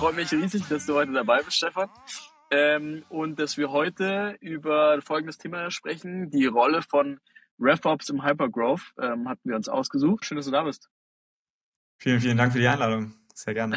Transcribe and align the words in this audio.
freut 0.00 0.16
mich 0.16 0.32
riesig, 0.32 0.66
dass 0.66 0.86
du 0.86 0.94
heute 0.94 1.12
dabei 1.12 1.42
bist, 1.42 1.58
Stefan. 1.58 1.90
Ähm, 2.50 3.04
und 3.10 3.38
dass 3.38 3.58
wir 3.58 3.70
heute 3.70 4.34
über 4.40 5.02
folgendes 5.02 5.36
Thema 5.36 5.70
sprechen: 5.70 6.30
die 6.30 6.46
Rolle 6.46 6.80
von 6.80 7.20
RevOps 7.60 8.08
im 8.08 8.24
Hypergrowth 8.24 8.80
ähm, 8.98 9.28
hatten 9.28 9.46
wir 9.46 9.56
uns 9.56 9.68
ausgesucht. 9.68 10.24
Schön, 10.24 10.36
dass 10.36 10.46
du 10.46 10.52
da 10.52 10.62
bist. 10.62 10.88
Vielen, 11.98 12.18
vielen 12.18 12.38
Dank 12.38 12.54
für 12.54 12.60
die 12.60 12.66
Einladung. 12.66 13.12
Sehr 13.34 13.52
gerne. 13.52 13.76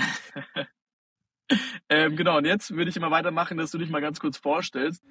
ähm, 1.90 2.16
genau, 2.16 2.38
und 2.38 2.46
jetzt 2.46 2.72
würde 2.72 2.90
ich 2.90 2.96
immer 2.96 3.12
weitermachen, 3.12 3.58
dass 3.58 3.72
du 3.72 3.78
dich 3.78 3.90
mal 3.90 4.00
ganz 4.00 4.22
kurz 4.22 4.38
vorstellst. 4.38 5.04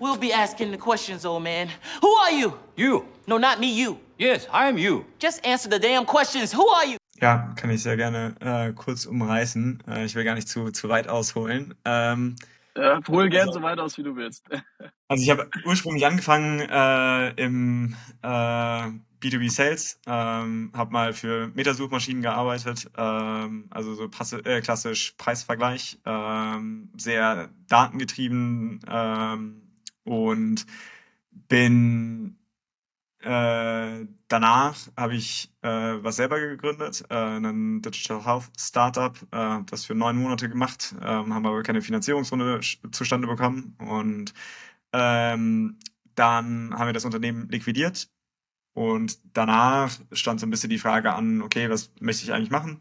We'll 0.00 0.18
be 0.18 0.34
asking 0.34 0.70
the 0.70 0.78
questions, 0.78 1.26
old 1.26 1.42
man. 1.42 1.68
Who 2.00 2.08
are 2.22 2.32
you? 2.32 2.54
You. 2.74 3.04
No, 3.26 3.36
not 3.36 3.60
me, 3.60 3.66
you. 3.66 3.98
Yes, 4.16 4.46
I 4.46 4.70
am 4.70 4.78
you. 4.78 5.04
Just 5.20 5.44
answer 5.46 5.70
the 5.70 5.78
damn 5.78 6.06
questions. 6.06 6.54
Who 6.54 6.66
are 6.70 6.86
you? 6.86 6.96
Ja, 7.20 7.52
kann 7.56 7.70
ich 7.70 7.82
sehr 7.82 7.96
gerne 7.96 8.34
äh, 8.40 8.72
kurz 8.72 9.06
umreißen. 9.06 9.82
Äh, 9.88 10.04
ich 10.04 10.14
will 10.14 10.24
gar 10.24 10.34
nicht 10.34 10.48
zu, 10.48 10.70
zu 10.70 10.88
weit 10.88 11.08
ausholen. 11.08 11.74
Ähm, 11.84 12.36
äh, 12.74 13.00
hol 13.08 13.28
gern 13.28 13.48
also, 13.48 13.60
so 13.60 13.62
weit 13.62 13.78
aus, 13.78 13.96
wie 13.98 14.02
du 14.02 14.16
willst. 14.16 14.44
also 15.08 15.22
ich 15.22 15.30
habe 15.30 15.48
ursprünglich 15.64 16.04
angefangen 16.04 16.60
äh, 16.60 17.30
im 17.42 17.94
äh, 18.22 18.26
B2B 19.24 19.50
Sales, 19.50 20.00
ähm, 20.06 20.72
habe 20.74 20.92
mal 20.92 21.12
für 21.12 21.48
Metasuchmaschinen 21.54 22.20
gearbeitet, 22.20 22.90
ähm, 22.96 23.68
also 23.70 23.94
so 23.94 24.08
passe, 24.08 24.44
äh, 24.44 24.60
klassisch 24.60 25.14
Preisvergleich, 25.16 25.98
ähm, 26.04 26.90
sehr 26.96 27.48
datengetrieben 27.68 28.80
ähm, 28.88 29.62
und 30.04 30.66
bin 31.48 32.36
äh, 33.24 34.06
danach 34.28 34.76
habe 34.96 35.14
ich 35.14 35.52
äh, 35.62 35.68
was 35.68 36.16
selber 36.16 36.38
gegründet, 36.40 37.04
äh, 37.10 37.14
ein 37.14 37.82
Digital 37.82 38.24
Health 38.24 38.50
Startup, 38.58 39.16
äh, 39.32 39.60
das 39.66 39.84
für 39.86 39.94
neun 39.94 40.16
Monate 40.16 40.48
gemacht, 40.48 40.94
ähm, 41.00 41.34
haben 41.34 41.46
aber 41.46 41.62
keine 41.62 41.82
Finanzierungsrunde 41.82 42.60
zustande 42.92 43.26
bekommen 43.26 43.76
und 43.78 44.34
ähm, 44.92 45.78
dann 46.14 46.74
haben 46.74 46.86
wir 46.86 46.92
das 46.92 47.04
Unternehmen 47.04 47.48
liquidiert 47.48 48.08
und 48.74 49.18
danach 49.36 49.98
stand 50.12 50.40
so 50.40 50.46
ein 50.46 50.50
bisschen 50.50 50.70
die 50.70 50.78
Frage 50.78 51.12
an, 51.14 51.42
okay, 51.42 51.70
was 51.70 51.92
möchte 52.00 52.24
ich 52.24 52.32
eigentlich 52.32 52.50
machen? 52.50 52.80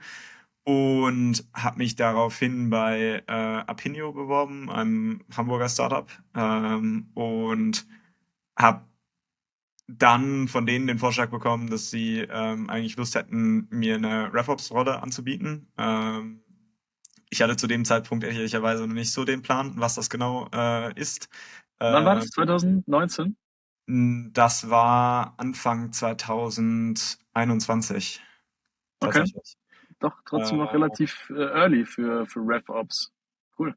Und 0.66 1.46
habe 1.54 1.78
mich 1.80 1.96
daraufhin 1.96 2.70
bei 2.70 3.24
äh, 3.28 3.32
Apinio 3.32 4.14
beworben, 4.14 4.70
einem 4.72 5.22
Hamburger 5.36 5.70
Startup, 5.70 6.10
ähm, 6.36 7.12
und 7.16 7.86
habe 8.58 8.86
dann 9.88 10.48
von 10.48 10.66
denen 10.66 10.88
den 10.88 10.98
Vorschlag 10.98 11.30
bekommen, 11.30 11.70
dass 11.70 11.92
sie 11.92 12.20
ähm, 12.20 12.70
eigentlich 12.70 12.96
Lust 12.96 13.16
hätten, 13.16 13.68
mir 13.70 13.96
eine 13.96 14.34
RevOps-Rolle 14.34 15.02
anzubieten. 15.02 15.68
Ähm, 15.78 16.42
ich 17.30 17.42
hatte 17.42 17.58
zu 17.58 17.68
dem 17.68 17.84
Zeitpunkt 17.84 18.24
ehrlicherweise 18.24 18.88
noch 18.88 18.94
nicht 18.94 19.12
so 19.12 19.26
den 19.26 19.42
Plan, 19.42 19.74
was 19.76 19.96
das 19.96 20.10
genau 20.10 20.48
äh, 20.54 20.98
ist. 21.00 21.28
Wann 21.80 22.06
war 22.06 22.16
das? 22.16 22.30
2019? 22.30 23.36
Das 23.86 24.70
war 24.70 25.34
Anfang 25.38 25.92
2021. 25.92 28.22
Okay. 29.02 29.30
Doch, 30.00 30.14
trotzdem 30.26 30.60
äh, 30.60 30.64
noch 30.64 30.74
relativ 30.74 31.30
äh, 31.30 31.44
early 31.44 31.86
für, 31.86 32.26
für 32.26 32.40
RevOps. 32.40 33.12
Cool. 33.58 33.76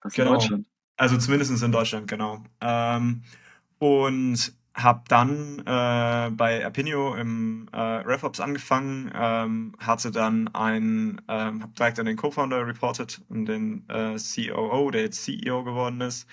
Das 0.00 0.14
genau. 0.14 0.30
in 0.30 0.34
Deutschland. 0.34 0.66
Also 0.96 1.16
zumindest 1.18 1.62
in 1.62 1.70
Deutschland, 1.70 2.08
genau. 2.08 2.42
Ähm, 2.60 3.22
und 3.78 4.57
habe 4.78 5.02
dann 5.08 5.60
äh, 5.60 6.30
bei 6.30 6.64
Apinio 6.64 7.14
im 7.14 7.68
äh, 7.72 7.78
RevOps 7.78 8.40
angefangen, 8.40 9.10
ähm, 9.14 9.74
hatte 9.78 10.10
dann 10.10 10.48
ein, 10.54 11.20
ähm, 11.28 11.62
habe 11.62 11.72
direkt 11.78 11.98
an 11.98 12.06
den 12.06 12.16
Co-Founder 12.16 12.66
reported 12.66 13.20
und 13.28 13.46
den 13.46 13.84
äh, 13.88 14.16
COO, 14.16 14.90
der 14.90 15.02
jetzt 15.02 15.24
CEO 15.24 15.64
geworden 15.64 16.00
ist, 16.00 16.28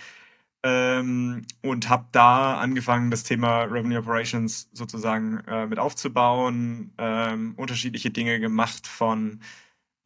ähm, 0.63 1.45
und 1.63 1.89
habe 1.89 2.07
da 2.11 2.57
angefangen, 2.57 3.11
das 3.11 3.23
Thema 3.23 3.63
Revenue 3.63 3.99
Operations 3.99 4.69
sozusagen 4.73 5.39
äh, 5.47 5.67
mit 5.67 5.79
aufzubauen, 5.79 6.93
ähm, 6.97 7.53
unterschiedliche 7.57 8.09
Dinge 8.11 8.39
gemacht 8.39 8.87
von 8.87 9.41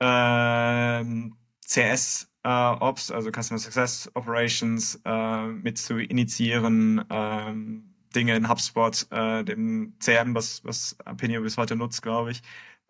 ähm, 0.02 1.36
CS 1.66 2.30
äh, 2.44 2.50
Ops, 2.50 3.12
also 3.12 3.32
Customer 3.32 3.60
Success 3.60 4.10
Operations, 4.16 5.00
äh, 5.06 5.48
mit 5.48 5.78
zu 5.78 5.98
initiieren, 6.00 7.04
ähm, 7.10 7.89
Dinge 8.16 8.36
in 8.36 8.50
HubSpot, 8.50 9.08
äh, 9.12 9.44
dem 9.44 9.94
CRM, 10.00 10.36
was, 10.36 10.64
was 10.66 10.98
Apinio 11.06 11.42
bis 11.42 11.58
heute 11.58 11.76
nutzt, 11.76 12.02
glaube 12.02 12.32
ich, 12.32 12.42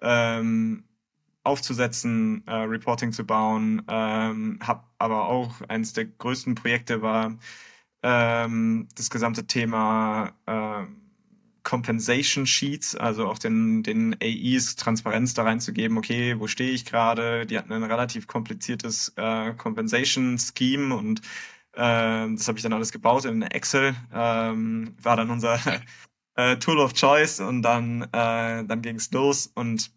ähm, 0.02 0.84
aufzusetzen, 1.44 2.44
äh, 2.48 2.54
Reporting 2.54 3.12
zu 3.12 3.26
bauen. 3.26 3.84
Ähm, 3.88 4.60
hab 4.66 4.90
aber 4.98 5.28
auch 5.28 5.62
eines 5.68 5.94
der 5.94 6.06
größten 6.06 6.56
Projekte 6.56 7.02
war 7.02 7.38
ähm, 8.04 8.88
das 8.96 9.10
gesamte 9.10 9.46
Thema 9.48 10.34
äh, 10.46 10.86
Compensation 11.64 12.46
Sheets, 12.46 12.96
also 12.96 13.28
auch 13.28 13.38
den, 13.38 13.84
den 13.84 14.16
AEs 14.22 14.76
Transparenz 14.76 15.34
da 15.34 15.44
reinzugeben, 15.44 15.98
okay, 15.98 16.40
wo 16.40 16.48
stehe 16.48 16.72
ich 16.72 16.86
gerade? 16.86 17.46
Die 17.46 17.58
hatten 17.58 17.74
ein 17.74 17.84
relativ 17.84 18.28
kompliziertes 18.28 19.14
äh, 19.18 19.54
Compensation 19.54 20.38
Scheme 20.40 20.96
und 20.96 21.22
ähm, 21.76 22.36
das 22.36 22.48
habe 22.48 22.58
ich 22.58 22.64
dann 22.64 22.74
alles 22.74 22.92
gebaut 22.92 23.26
in 23.26 23.42
Excel. 23.42 23.96
Ähm, 24.14 24.96
war 25.02 25.18
dann 25.18 25.30
unser 25.30 25.60
äh, 26.36 26.58
Tool 26.58 26.80
of 26.80 26.94
Choice 26.94 27.40
und 27.40 27.62
dann, 27.62 28.04
äh, 28.04 28.66
dann 28.66 28.82
ging 28.82 28.96
es 28.96 29.12
los. 29.12 29.48
Und 29.48 29.92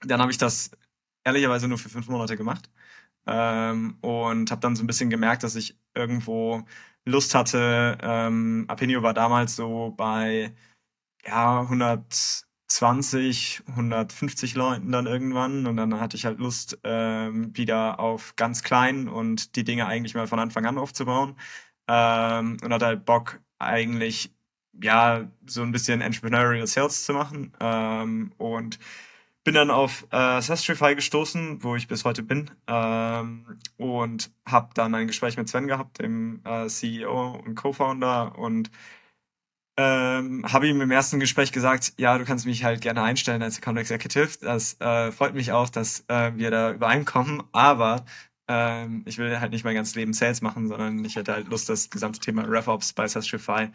dann 0.00 0.20
habe 0.20 0.30
ich 0.30 0.38
das 0.38 0.70
ehrlicherweise 1.24 1.68
nur 1.68 1.78
für 1.78 1.88
fünf 1.88 2.08
Monate 2.08 2.36
gemacht. 2.36 2.70
Ähm, 3.26 3.98
und 4.00 4.50
habe 4.50 4.60
dann 4.60 4.76
so 4.76 4.82
ein 4.82 4.86
bisschen 4.86 5.10
gemerkt, 5.10 5.42
dass 5.42 5.56
ich 5.56 5.78
irgendwo 5.94 6.64
Lust 7.04 7.34
hatte. 7.34 7.98
Ähm, 8.02 8.64
Apinio 8.68 9.02
war 9.02 9.14
damals 9.14 9.56
so 9.56 9.92
bei 9.96 10.54
ja, 11.26 11.60
100 11.62 12.47
20, 12.68 13.62
150 13.68 14.54
Leuten 14.54 14.92
dann 14.92 15.06
irgendwann. 15.06 15.66
Und 15.66 15.76
dann 15.76 16.00
hatte 16.00 16.16
ich 16.16 16.26
halt 16.26 16.38
Lust 16.38 16.78
ähm, 16.84 17.56
wieder 17.56 17.98
auf 18.00 18.36
ganz 18.36 18.62
klein 18.62 19.08
und 19.08 19.56
die 19.56 19.64
Dinge 19.64 19.86
eigentlich 19.86 20.14
mal 20.14 20.26
von 20.26 20.38
Anfang 20.38 20.66
an 20.66 20.78
aufzubauen. 20.78 21.36
Ähm, 21.88 22.58
und 22.62 22.72
hatte 22.72 22.86
halt 22.86 23.04
Bock 23.04 23.40
eigentlich 23.58 24.32
ja 24.82 25.30
so 25.46 25.62
ein 25.62 25.72
bisschen 25.72 26.00
Entrepreneurial 26.00 26.66
Sales 26.66 27.04
zu 27.04 27.12
machen. 27.14 27.52
Ähm, 27.60 28.32
und 28.38 28.78
bin 29.44 29.54
dann 29.54 29.70
auf 29.70 30.06
äh, 30.10 30.42
Sastrify 30.42 30.94
gestoßen, 30.94 31.62
wo 31.62 31.74
ich 31.74 31.88
bis 31.88 32.04
heute 32.04 32.22
bin. 32.22 32.50
Ähm, 32.66 33.46
und 33.78 34.30
habe 34.46 34.70
dann 34.74 34.94
ein 34.94 35.06
Gespräch 35.06 35.38
mit 35.38 35.48
Sven 35.48 35.68
gehabt, 35.68 36.00
dem 36.00 36.42
äh, 36.44 36.66
CEO 36.68 37.40
und 37.44 37.54
Co-Founder. 37.54 38.38
Und 38.38 38.70
ähm, 39.78 40.44
habe 40.52 40.66
ihm 40.66 40.80
im 40.80 40.90
ersten 40.90 41.20
Gespräch 41.20 41.52
gesagt, 41.52 41.94
ja, 41.98 42.18
du 42.18 42.24
kannst 42.24 42.46
mich 42.46 42.64
halt 42.64 42.80
gerne 42.80 43.02
einstellen 43.02 43.42
als 43.42 43.58
Account 43.58 43.78
Executive. 43.78 44.30
Das 44.40 44.78
äh, 44.80 45.12
freut 45.12 45.34
mich 45.34 45.52
auch, 45.52 45.68
dass 45.70 46.04
äh, 46.08 46.32
wir 46.34 46.50
da 46.50 46.72
übereinkommen, 46.72 47.44
aber 47.52 48.04
ähm, 48.48 49.04
ich 49.06 49.18
will 49.18 49.38
halt 49.40 49.52
nicht 49.52 49.64
mein 49.64 49.76
ganzes 49.76 49.94
Leben 49.94 50.12
Sales 50.12 50.42
machen, 50.42 50.66
sondern 50.68 51.04
ich 51.04 51.14
hätte 51.16 51.32
halt 51.32 51.48
Lust, 51.48 51.68
das 51.68 51.90
gesamte 51.90 52.18
Thema 52.18 52.42
RevOps 52.42 52.92
bei 52.92 53.06
Sastrify 53.06 53.68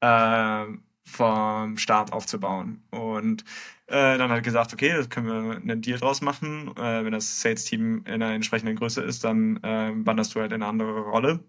äh, 0.00 0.64
vom 1.04 1.76
Start 1.76 2.12
aufzubauen. 2.12 2.82
Und 2.90 3.44
äh, 3.86 4.16
dann 4.18 4.30
hat 4.30 4.42
gesagt, 4.44 4.72
okay, 4.72 4.94
das 4.96 5.10
können 5.10 5.26
wir 5.26 5.56
einen 5.56 5.82
Deal 5.82 5.98
draus 5.98 6.22
machen. 6.22 6.68
Äh, 6.76 7.04
wenn 7.04 7.12
das 7.12 7.40
Sales-Team 7.42 8.04
in 8.06 8.14
einer 8.14 8.32
entsprechenden 8.32 8.76
Größe 8.76 9.02
ist, 9.02 9.24
dann 9.24 9.58
äh, 9.62 9.92
wanderst 9.94 10.34
du 10.34 10.40
halt 10.40 10.52
in 10.52 10.62
eine 10.62 10.70
andere 10.70 11.00
Rolle. 11.02 11.40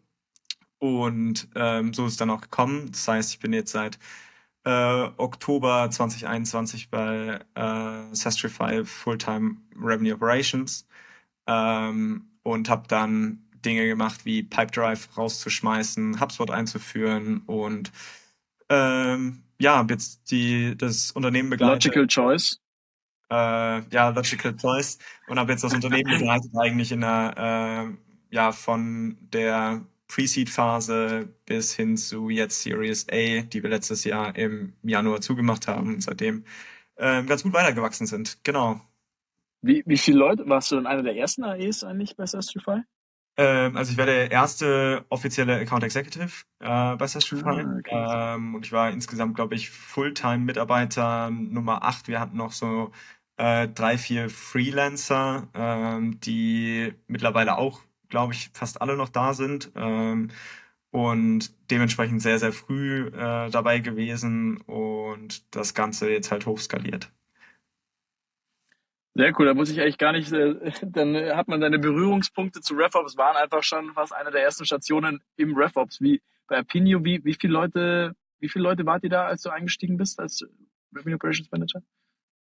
Und 0.82 1.48
ähm, 1.54 1.94
so 1.94 2.08
ist 2.08 2.14
es 2.14 2.18
dann 2.18 2.32
auch 2.32 2.42
gekommen. 2.42 2.92
Das 2.92 3.08
heißt, 3.08 3.32
ich 3.34 3.40
bin 3.40 3.54
jetzt 3.54 3.72
seit 3.72 4.00
äh, 4.64 5.10
Oktober 5.18 5.88
2021 5.92 6.90
bei 6.90 7.40
äh, 7.54 8.16
Sastrify 8.16 8.84
Fulltime 8.84 9.58
Revenue 9.80 10.16
Operations 10.16 10.88
ähm, 11.46 12.32
und 12.42 12.68
habe 12.68 12.88
dann 12.88 13.44
Dinge 13.64 13.86
gemacht 13.86 14.26
wie 14.26 14.42
Pipedrive 14.42 15.08
rauszuschmeißen, 15.16 16.20
HubSpot 16.20 16.50
einzuführen 16.50 17.44
und 17.46 17.92
ähm, 18.70 19.44
ja, 19.60 19.76
habe 19.76 19.94
jetzt 19.94 20.32
die, 20.32 20.76
das 20.76 21.12
Unternehmen 21.12 21.52
begleitet. 21.52 21.86
Logical 21.86 22.08
Choice. 22.08 22.60
Äh, 23.30 23.36
ja, 23.94 24.10
Logical 24.10 24.58
Choice 24.58 24.98
und 25.28 25.38
habe 25.38 25.52
jetzt 25.52 25.64
das 25.64 25.76
Unternehmen 25.76 26.10
begleitet 26.12 26.52
eigentlich 26.60 26.92
in 26.92 27.04
einer, 27.04 27.94
äh, 28.32 28.36
ja, 28.36 28.52
von 28.52 29.16
der 29.32 29.86
Pre-Seed-Phase 30.12 31.30
bis 31.46 31.74
hin 31.74 31.96
zu 31.96 32.30
jetzt 32.30 32.62
Series 32.62 33.08
A, 33.10 33.42
die 33.42 33.64
wir 33.64 33.70
letztes 33.70 34.04
Jahr 34.04 34.36
im 34.36 34.74
Januar 34.84 35.22
zugemacht 35.22 35.68
haben 35.68 35.96
und 35.96 36.04
seitdem 36.04 36.44
äh, 36.96 37.24
ganz 37.24 37.44
gut 37.44 37.54
weitergewachsen 37.54 38.08
sind. 38.08 38.40
Genau. 38.44 38.82
Wie, 39.62 39.84
wie 39.86 39.98
viele 39.98 40.18
Leute, 40.18 40.50
warst 40.50 40.72
du 40.72 40.76
dann 40.76 40.88
einer 40.88 41.04
der 41.04 41.16
ersten 41.16 41.44
AEs 41.44 41.84
eigentlich 41.84 42.16
bei 42.18 42.26
Sastrify? 42.26 42.82
Ähm, 43.38 43.78
also 43.78 43.92
ich 43.92 43.98
war 43.98 44.06
der 44.06 44.30
erste 44.30 45.06
offizielle 45.10 45.56
Account 45.56 45.84
Executive 45.84 46.44
äh, 46.60 46.96
bei 46.96 47.08
Sastrify. 47.08 47.62
Ah, 47.62 47.76
okay. 47.80 48.36
ähm, 48.36 48.56
und 48.56 48.66
ich 48.66 48.72
war 48.72 48.90
insgesamt, 48.92 49.36
glaube 49.36 49.56
ich, 49.56 49.70
Fulltime-Mitarbeiter 49.70 51.30
Nummer 51.30 51.84
8. 51.84 52.10
Wir 52.10 52.20
hatten 52.20 52.38
noch 52.38 52.52
so 52.52 52.92
äh, 53.38 53.68
drei, 53.70 53.98
vier 53.98 54.30
Freelancer, 54.30 55.48
ähm, 55.54 56.20
die 56.20 56.94
mittlerweile 57.08 57.58
auch, 57.58 57.82
glaube 58.12 58.34
ich, 58.34 58.52
fast 58.54 58.82
alle 58.82 58.96
noch 58.96 59.10
da 59.10 59.34
sind. 59.34 59.72
Ähm, 59.76 60.30
und 60.92 61.52
dementsprechend 61.72 62.22
sehr, 62.22 62.38
sehr 62.38 62.52
früh 62.52 63.08
äh, 63.08 63.50
dabei 63.50 63.80
gewesen 63.80 64.58
und 64.62 65.56
das 65.56 65.74
Ganze 65.74 66.12
jetzt 66.12 66.32
halt 66.32 66.46
hochskaliert. 66.46 67.10
Sehr 69.14 69.38
cool, 69.38 69.46
da 69.46 69.54
muss 69.54 69.70
ich 69.70 69.82
eigentlich 69.82 69.98
gar 69.98 70.12
nicht, 70.12 70.32
äh, 70.32 70.72
dann 70.86 71.16
hat 71.16 71.48
man 71.48 71.62
deine 71.62 71.80
Berührungspunkte 71.80 72.62
zu 72.62 72.76
RevOps, 72.76 73.18
waren 73.18 73.36
einfach 73.36 73.64
schon 73.64 73.94
fast 73.94 74.14
eine 74.14 74.32
der 74.32 74.44
ersten 74.44 74.66
Stationen 74.66 75.22
im 75.38 75.56
RevOps. 75.56 76.02
Wie 76.02 76.22
bei 76.48 76.58
Apinio, 76.58 77.04
wie, 77.04 77.24
wie 77.24 77.34
viele 77.34 77.54
Leute, 77.54 78.14
wie 78.40 78.50
viele 78.50 78.64
Leute 78.64 78.86
wart 78.86 79.04
ihr 79.04 79.10
da, 79.10 79.26
als 79.26 79.42
du 79.44 79.50
eingestiegen 79.50 79.98
bist 79.98 80.20
als 80.20 80.46
Revenue 80.94 81.16
Operations 81.16 81.50
Manager? 81.52 81.82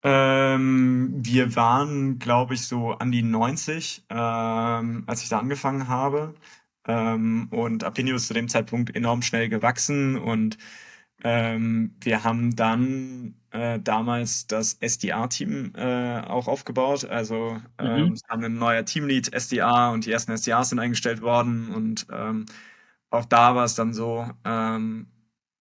Ähm, 0.03 1.13
wir 1.17 1.57
waren, 1.57 2.19
glaube 2.19 2.55
ich, 2.55 2.67
so 2.67 2.93
an 2.93 3.11
die 3.13 3.23
90, 3.23 4.05
ähm, 4.11 5.05
als 5.07 5.23
ich 5.23 5.29
da 5.29 5.39
angefangen 5.41 5.89
habe. 5.89 6.35
Ähm, 6.87 7.49
und 7.51 7.85
Apinio 7.85 8.17
ist 8.17 8.29
zu 8.29 8.35
dem 8.35 8.49
Zeitpunkt 8.49 8.95
enorm 8.95 9.23
schnell 9.23 9.49
gewachsen 9.49 10.17
und 10.19 10.59
ähm, 11.25 11.97
wir 12.01 12.25
haben 12.25 12.55
dann 12.57 13.35
äh, 13.51 13.81
damals 13.81 14.47
das 14.47 14.75
SDR-Team 14.75 15.73
äh, 15.75 16.21
auch 16.21 16.47
aufgebaut. 16.49 17.05
Also 17.07 17.61
ähm, 17.79 18.11
mhm. 18.11 18.19
haben 18.29 18.45
ein 18.45 18.59
neuer 18.59 18.85
Teamlead 18.85 19.33
SDR 19.33 19.91
und 19.93 20.07
die 20.07 20.13
ersten 20.13 20.33
SDRs 20.33 20.71
sind 20.71 20.79
eingestellt 20.79 21.23
worden 21.23 21.71
und 21.75 22.07
ähm, 22.13 22.47
auch 23.11 23.25
da 23.25 23.55
war 23.55 23.65
es 23.65 23.75
dann 23.75 23.95
so, 23.95 24.29
ähm, 24.45 25.09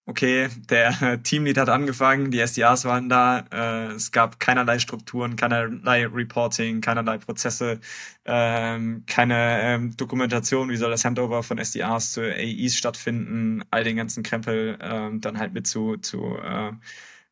okay, 0.05 0.49
der 0.69 1.21
Teamlead 1.23 1.57
hat 1.57 1.69
angefangen, 1.69 2.31
die 2.31 2.39
SDAs 2.45 2.85
waren 2.85 3.09
da, 3.09 3.39
äh, 3.51 3.93
es 3.93 4.11
gab 4.11 4.39
keinerlei 4.39 4.79
Strukturen, 4.79 5.35
keinerlei 5.35 6.05
Reporting, 6.07 6.81
keinerlei 6.81 7.17
Prozesse, 7.17 7.79
ähm, 8.25 9.03
keine 9.07 9.61
ähm, 9.61 9.97
Dokumentation, 9.97 10.69
wie 10.69 10.77
soll 10.77 10.91
das 10.91 11.05
Handover 11.05 11.43
von 11.43 11.57
SDAs 11.57 12.13
zu 12.13 12.21
AEs 12.21 12.75
stattfinden, 12.75 13.63
all 13.71 13.83
den 13.83 13.97
ganzen 13.97 14.23
Krempel 14.23 14.77
ähm, 14.81 15.21
dann 15.21 15.39
halt 15.39 15.53
mit 15.53 15.67
zu, 15.67 15.97
zu 15.97 16.37
äh, 16.37 16.71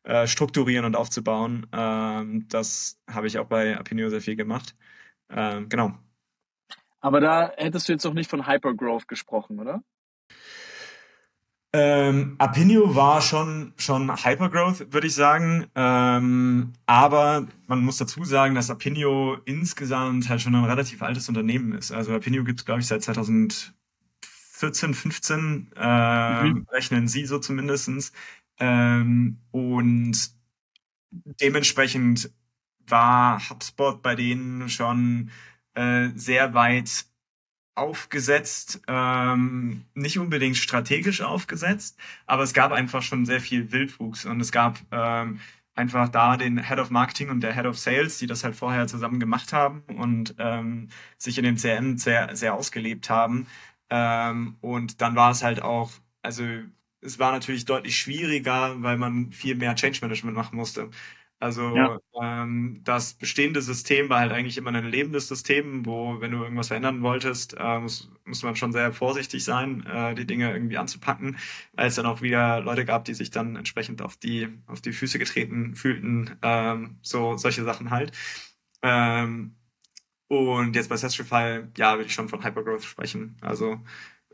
äh, 0.04 0.26
strukturieren 0.26 0.84
und 0.84 0.96
aufzubauen. 0.96 1.66
Ähm, 1.72 2.46
das 2.48 3.00
habe 3.10 3.26
ich 3.26 3.38
auch 3.38 3.46
bei 3.46 3.76
Apinio 3.78 4.10
sehr 4.10 4.20
viel 4.20 4.36
gemacht. 4.36 4.76
Ähm, 5.30 5.68
genau. 5.68 5.94
Aber 7.00 7.20
da 7.20 7.52
hättest 7.56 7.88
du 7.88 7.92
jetzt 7.92 8.04
noch 8.04 8.14
nicht 8.14 8.30
von 8.30 8.46
Hypergrowth 8.46 9.08
gesprochen, 9.08 9.58
oder? 9.60 9.82
Ähm, 11.76 12.36
Apinio 12.38 12.94
war 12.94 13.20
schon, 13.20 13.72
schon 13.76 14.08
Hypergrowth, 14.08 14.92
würde 14.92 15.08
ich 15.08 15.14
sagen. 15.14 15.66
Ähm, 15.74 16.72
aber 16.86 17.48
man 17.66 17.82
muss 17.84 17.96
dazu 17.96 18.22
sagen, 18.24 18.54
dass 18.54 18.70
Apinio 18.70 19.38
insgesamt 19.44 20.28
halt 20.28 20.40
schon 20.40 20.54
ein 20.54 20.66
relativ 20.66 21.02
altes 21.02 21.28
Unternehmen 21.28 21.72
ist. 21.72 21.90
Also 21.90 22.14
Apinio 22.14 22.44
gibt 22.44 22.60
es, 22.60 22.64
glaube 22.64 22.80
ich, 22.80 22.86
seit 22.86 23.02
2014, 23.02 23.74
15, 24.94 25.72
äh, 25.74 26.44
mhm. 26.44 26.66
rechnen 26.70 27.08
sie 27.08 27.26
so 27.26 27.40
zumindestens. 27.40 28.12
Ähm, 28.60 29.40
und 29.50 30.30
dementsprechend 31.10 32.30
war 32.86 33.50
HubSpot 33.50 34.00
bei 34.00 34.14
denen 34.14 34.68
schon 34.68 35.32
äh, 35.74 36.10
sehr 36.14 36.54
weit 36.54 37.06
aufgesetzt, 37.74 38.80
ähm, 38.86 39.84
nicht 39.94 40.18
unbedingt 40.18 40.56
strategisch 40.56 41.22
aufgesetzt, 41.22 41.98
aber 42.26 42.42
es 42.42 42.54
gab 42.54 42.72
einfach 42.72 43.02
schon 43.02 43.26
sehr 43.26 43.40
viel 43.40 43.72
Wildwuchs 43.72 44.24
und 44.26 44.40
es 44.40 44.52
gab 44.52 44.78
ähm, 44.92 45.40
einfach 45.74 46.08
da 46.08 46.36
den 46.36 46.62
Head 46.62 46.78
of 46.78 46.90
Marketing 46.90 47.30
und 47.30 47.40
der 47.40 47.54
Head 47.54 47.66
of 47.66 47.78
Sales, 47.78 48.18
die 48.18 48.26
das 48.26 48.44
halt 48.44 48.54
vorher 48.54 48.86
zusammen 48.86 49.18
gemacht 49.20 49.52
haben 49.52 49.82
und 49.96 50.34
ähm, 50.38 50.88
sich 51.18 51.38
in 51.38 51.44
dem 51.44 51.56
CM 51.56 51.98
sehr, 51.98 52.34
sehr 52.36 52.54
ausgelebt 52.54 53.10
haben. 53.10 53.46
Ähm, 53.90 54.56
und 54.60 55.00
dann 55.00 55.16
war 55.16 55.32
es 55.32 55.42
halt 55.42 55.62
auch, 55.62 55.90
also 56.22 56.44
es 57.00 57.18
war 57.18 57.32
natürlich 57.32 57.64
deutlich 57.64 57.98
schwieriger, 57.98 58.82
weil 58.82 58.96
man 58.96 59.30
viel 59.32 59.56
mehr 59.56 59.74
Change 59.74 59.98
Management 60.02 60.36
machen 60.36 60.56
musste. 60.56 60.90
Also 61.44 61.76
ja. 61.76 62.00
ähm, 62.22 62.80
das 62.84 63.12
bestehende 63.12 63.60
System 63.60 64.08
war 64.08 64.20
halt 64.20 64.32
eigentlich 64.32 64.56
immer 64.56 64.72
ein 64.72 64.86
lebendes 64.86 65.28
System, 65.28 65.84
wo, 65.84 66.18
wenn 66.22 66.30
du 66.30 66.42
irgendwas 66.42 66.68
verändern 66.68 67.02
wolltest, 67.02 67.54
äh, 67.58 67.80
muss, 67.80 68.10
musste 68.24 68.46
man 68.46 68.56
schon 68.56 68.72
sehr 68.72 68.92
vorsichtig 68.94 69.44
sein, 69.44 69.84
äh, 69.84 70.14
die 70.14 70.26
Dinge 70.26 70.50
irgendwie 70.50 70.78
anzupacken, 70.78 71.36
weil 71.74 71.88
es 71.88 71.96
dann 71.96 72.06
auch 72.06 72.22
wieder 72.22 72.60
Leute 72.60 72.86
gab, 72.86 73.04
die 73.04 73.12
sich 73.12 73.30
dann 73.30 73.56
entsprechend 73.56 74.00
auf 74.00 74.16
die, 74.16 74.48
auf 74.66 74.80
die 74.80 74.92
Füße 74.92 75.18
getreten 75.18 75.74
fühlten, 75.74 76.30
ähm, 76.40 76.96
so 77.02 77.36
solche 77.36 77.62
Sachen 77.62 77.90
halt. 77.90 78.12
Ähm, 78.82 79.54
und 80.28 80.74
jetzt 80.76 80.88
bei 80.88 80.96
Sestrify, 80.96 81.64
ja, 81.76 81.92
würde 81.96 82.06
ich 82.06 82.14
schon 82.14 82.30
von 82.30 82.42
Hypergrowth 82.42 82.84
sprechen. 82.84 83.36
Also 83.42 83.80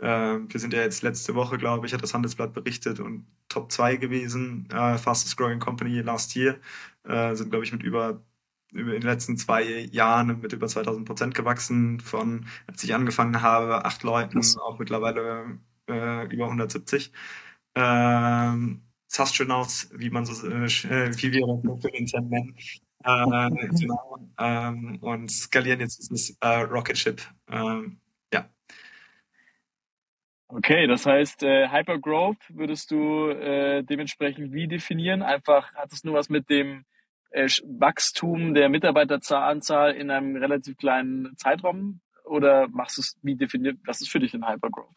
äh, 0.00 0.38
wir 0.48 0.60
sind 0.60 0.72
ja 0.72 0.80
jetzt 0.80 1.02
letzte 1.02 1.34
Woche, 1.34 1.58
glaube 1.58 1.86
ich, 1.86 1.92
hat 1.92 2.02
das 2.02 2.14
Handelsblatt 2.14 2.54
berichtet 2.54 3.00
und 3.00 3.26
Top 3.48 3.70
2 3.70 3.96
gewesen, 3.96 4.68
äh, 4.70 4.96
fastest 4.98 5.36
growing 5.36 5.58
company 5.58 6.00
last 6.00 6.34
year. 6.36 6.58
Äh, 7.04 7.34
sind, 7.34 7.50
glaube 7.50 7.64
ich, 7.64 7.72
mit 7.72 7.82
über, 7.82 8.22
in 8.72 8.86
den 8.86 9.02
letzten 9.02 9.36
zwei 9.36 9.62
Jahren 9.62 10.40
mit 10.40 10.52
über 10.52 10.68
2000 10.68 11.06
Prozent 11.06 11.34
gewachsen. 11.34 12.00
Von, 12.00 12.46
als 12.66 12.84
ich 12.84 12.94
angefangen 12.94 13.42
habe, 13.42 13.84
acht 13.84 14.02
Leuten, 14.02 14.38
das. 14.38 14.56
auch 14.56 14.78
mittlerweile 14.78 15.58
äh, 15.88 16.26
über 16.32 16.44
170. 16.44 17.12
Ähm, 17.74 18.82
Sastronauts, 19.06 19.90
wie 19.94 20.10
man 20.10 20.24
so, 20.24 20.46
äh, 20.46 20.68
wie 20.68 21.32
wir 21.32 21.46
das 21.62 21.84
intern 21.92 22.28
nennen. 22.28 22.56
Äh, 23.04 23.68
genau. 23.80 24.18
Ähm, 24.38 24.98
und 25.00 25.30
skalieren 25.30 25.80
jetzt 25.80 25.98
dieses 25.98 26.36
äh, 26.40 26.60
Rocket 26.62 26.96
Ship. 26.96 27.20
Okay, 30.52 30.88
das 30.88 31.06
heißt, 31.06 31.44
äh, 31.44 31.68
Hypergrowth 31.68 32.38
würdest 32.48 32.90
du 32.90 33.28
äh, 33.28 33.84
dementsprechend 33.84 34.52
wie 34.52 34.66
definieren? 34.66 35.22
Einfach 35.22 35.72
hat 35.74 35.92
es 35.92 36.02
nur 36.02 36.14
was 36.14 36.28
mit 36.28 36.50
dem 36.50 36.84
äh, 37.30 37.48
Wachstum 37.64 38.52
der 38.54 38.68
Mitarbeiteranzahl 38.68 39.92
in 39.94 40.10
einem 40.10 40.34
relativ 40.34 40.76
kleinen 40.76 41.36
Zeitraum? 41.36 42.00
Oder 42.24 42.66
machst 42.68 42.96
du 42.96 43.02
es, 43.02 43.16
wie 43.22 43.36
definiert, 43.36 43.78
was 43.84 44.00
ist 44.00 44.10
für 44.10 44.18
dich 44.18 44.34
ein 44.34 44.46
Hypergrowth? 44.46 44.96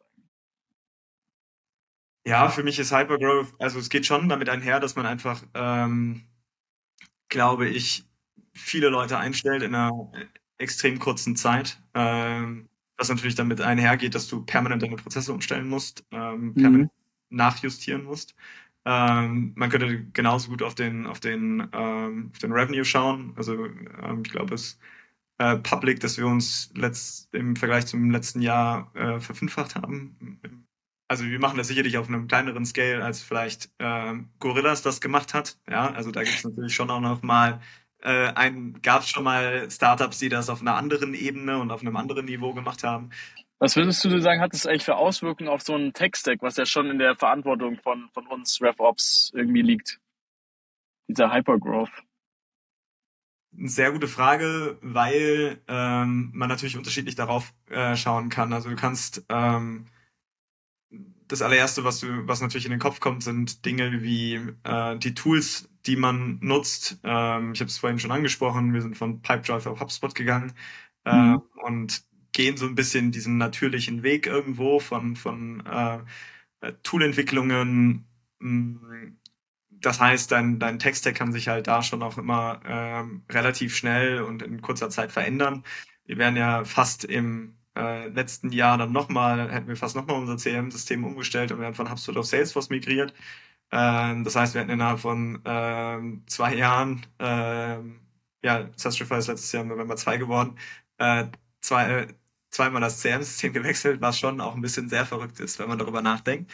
Ja, 2.25 2.49
für 2.49 2.63
mich 2.63 2.79
ist 2.79 2.95
Hypergrowth, 2.95 3.53
also 3.59 3.77
es 3.77 3.89
geht 3.89 4.07
schon 4.07 4.29
damit 4.29 4.49
einher, 4.49 4.79
dass 4.79 4.95
man 4.95 5.05
einfach, 5.05 5.43
ähm, 5.53 6.25
glaube 7.29 7.67
ich, 7.67 8.05
viele 8.53 8.89
Leute 8.89 9.19
einstellt 9.19 9.61
in 9.61 9.75
einer 9.75 10.11
extrem 10.57 10.97
kurzen 10.97 11.35
Zeit. 11.35 11.79
Ähm, 11.93 12.69
was 13.03 13.09
natürlich 13.09 13.35
damit 13.35 13.59
einhergeht, 13.59 14.15
dass 14.15 14.27
du 14.27 14.45
permanent 14.45 14.81
deine 14.81 14.95
Prozesse 14.95 15.33
umstellen 15.33 15.67
musst, 15.67 16.05
ähm, 16.11 16.47
mhm. 16.47 16.53
permanent 16.53 16.91
mhm. 17.29 17.37
nachjustieren 17.37 18.05
musst. 18.05 18.33
Ähm, 18.85 19.51
man 19.55 19.69
könnte 19.69 20.05
genauso 20.13 20.49
gut 20.49 20.63
auf 20.63 20.73
den, 20.73 21.05
auf 21.05 21.19
den, 21.19 21.67
ähm, 21.73 22.29
auf 22.31 22.39
den 22.39 22.53
Revenue 22.53 22.85
schauen. 22.85 23.33
Also 23.35 23.65
ähm, 23.65 24.23
ich 24.25 24.31
glaube, 24.31 24.55
es 24.55 24.79
äh, 25.37 25.57
public, 25.57 25.99
dass 25.99 26.17
wir 26.17 26.27
uns 26.27 26.71
letzt, 26.75 27.33
im 27.33 27.57
Vergleich 27.57 27.87
zum 27.87 28.09
letzten 28.09 28.41
Jahr 28.41 28.89
äh, 28.95 29.19
verfünffacht 29.19 29.75
haben. 29.75 30.39
Also 31.09 31.25
wir 31.25 31.39
machen 31.39 31.57
das 31.57 31.67
sicherlich 31.67 31.97
auf 31.97 32.07
einem 32.07 32.27
kleineren 32.27 32.65
Scale, 32.65 33.03
als 33.03 33.21
vielleicht 33.21 33.69
äh, 33.79 34.13
Gorillas 34.39 34.81
das 34.81 35.01
gemacht 35.01 35.33
hat. 35.33 35.57
Ja, 35.69 35.91
also 35.91 36.11
da 36.11 36.23
gibt 36.23 36.37
es 36.37 36.43
natürlich 36.45 36.73
schon 36.73 36.89
auch 36.89 37.01
noch 37.01 37.21
mal 37.21 37.59
äh, 38.03 38.51
gab 38.81 39.01
es 39.01 39.09
schon 39.09 39.23
mal 39.23 39.69
Startups, 39.71 40.19
die 40.19 40.29
das 40.29 40.49
auf 40.49 40.61
einer 40.61 40.75
anderen 40.75 41.13
Ebene 41.13 41.59
und 41.59 41.71
auf 41.71 41.81
einem 41.81 41.95
anderen 41.95 42.25
Niveau 42.25 42.53
gemacht 42.53 42.83
haben. 42.83 43.09
Was 43.59 43.77
würdest 43.77 44.03
du 44.03 44.19
sagen, 44.19 44.41
hat 44.41 44.53
das 44.53 44.65
eigentlich 44.65 44.83
für 44.83 44.97
Auswirkungen 44.97 45.49
auf 45.49 45.61
so 45.61 45.73
einen 45.73 45.93
Tech-Stack, 45.93 46.41
was 46.41 46.57
ja 46.57 46.65
schon 46.65 46.89
in 46.89 46.99
der 46.99 47.15
Verantwortung 47.15 47.79
von, 47.81 48.09
von 48.13 48.27
uns 48.27 48.59
RevOps 48.61 49.31
irgendwie 49.33 49.61
liegt? 49.61 49.99
Dieser 51.07 51.33
Hypergrowth. 51.33 51.91
Eine 53.57 53.69
sehr 53.69 53.91
gute 53.91 54.07
Frage, 54.07 54.77
weil 54.81 55.61
ähm, 55.67 56.31
man 56.33 56.49
natürlich 56.49 56.75
unterschiedlich 56.75 57.15
darauf 57.15 57.53
äh, 57.69 57.95
schauen 57.95 58.29
kann. 58.29 58.51
Also 58.51 58.69
du 58.69 58.75
kannst 58.75 59.23
ähm, 59.29 59.85
das 61.27 61.41
allererste, 61.41 61.83
was 61.83 61.99
du, 61.99 62.27
was 62.27 62.41
natürlich 62.41 62.65
in 62.65 62.71
den 62.71 62.79
Kopf 62.79 62.99
kommt, 62.99 63.23
sind 63.23 63.65
Dinge 63.65 64.01
wie 64.01 64.39
äh, 64.63 64.97
die 64.97 65.13
Tools, 65.13 65.69
die 65.85 65.95
man 65.95 66.39
nutzt. 66.41 66.99
Ähm, 67.03 67.53
ich 67.53 67.59
habe 67.59 67.69
es 67.69 67.77
vorhin 67.77 67.99
schon 67.99 68.11
angesprochen, 68.11 68.73
wir 68.73 68.81
sind 68.81 68.97
von 68.97 69.21
Pipedrive 69.21 69.69
auf 69.69 69.79
HubSpot 69.79 70.15
gegangen 70.15 70.53
äh, 71.05 71.15
mhm. 71.15 71.41
und 71.63 72.03
gehen 72.31 72.57
so 72.57 72.65
ein 72.65 72.75
bisschen 72.75 73.11
diesen 73.11 73.37
natürlichen 73.37 74.03
Weg 74.03 74.27
irgendwo 74.27 74.79
von, 74.79 75.15
von 75.15 75.65
äh, 75.65 75.99
Toolentwicklungen. 76.83 78.05
Mm, 78.39 78.77
das 79.69 79.99
heißt, 79.99 80.31
dein, 80.31 80.59
dein 80.59 80.79
Text-Tag 80.79 81.15
kann 81.15 81.31
sich 81.31 81.47
halt 81.47 81.67
da 81.67 81.83
schon 81.83 82.03
auch 82.03 82.17
immer 82.17 82.61
ähm, 82.65 83.23
relativ 83.29 83.75
schnell 83.75 84.21
und 84.21 84.41
in 84.41 84.61
kurzer 84.61 84.89
Zeit 84.89 85.11
verändern. 85.11 85.63
Wir 86.05 86.17
werden 86.17 86.37
ja 86.37 86.63
fast 86.63 87.03
im 87.03 87.55
äh, 87.75 88.07
letzten 88.09 88.51
Jahr 88.51 88.77
dann 88.77 88.91
nochmal, 88.91 89.51
hätten 89.51 89.67
wir 89.67 89.75
fast 89.77 89.95
nochmal 89.95 90.17
unser 90.17 90.37
CRM-System 90.37 91.03
umgestellt 91.03 91.51
und 91.51 91.59
werden 91.59 91.75
von 91.75 91.89
HubSpot 91.89 92.17
auf 92.17 92.25
Salesforce 92.25 92.69
migriert. 92.69 93.13
Ähm, 93.71 94.23
das 94.23 94.35
heißt, 94.35 94.53
wir 94.53 94.61
hatten 94.61 94.71
innerhalb 94.71 94.99
von 94.99 95.41
ähm, 95.45 96.23
zwei 96.27 96.55
Jahren 96.55 97.05
ähm, 97.19 98.03
ja, 98.43 98.69
Sastrify 98.75 99.17
ist 99.17 99.27
letztes 99.27 99.51
Jahr 99.51 99.63
im 99.63 99.69
November 99.69 99.95
2 99.95 100.17
geworden, 100.17 100.57
äh, 100.97 101.25
zwei, 101.61 101.85
äh, 102.03 102.07
zweimal 102.51 102.81
das 102.81 103.01
CRM-System 103.01 103.53
gewechselt, 103.53 104.01
was 104.01 104.19
schon 104.19 104.41
auch 104.41 104.55
ein 104.55 104.61
bisschen 104.61 104.89
sehr 104.89 105.05
verrückt 105.05 105.39
ist, 105.39 105.59
wenn 105.59 105.69
man 105.69 105.79
darüber 105.79 106.01
nachdenkt. 106.01 106.51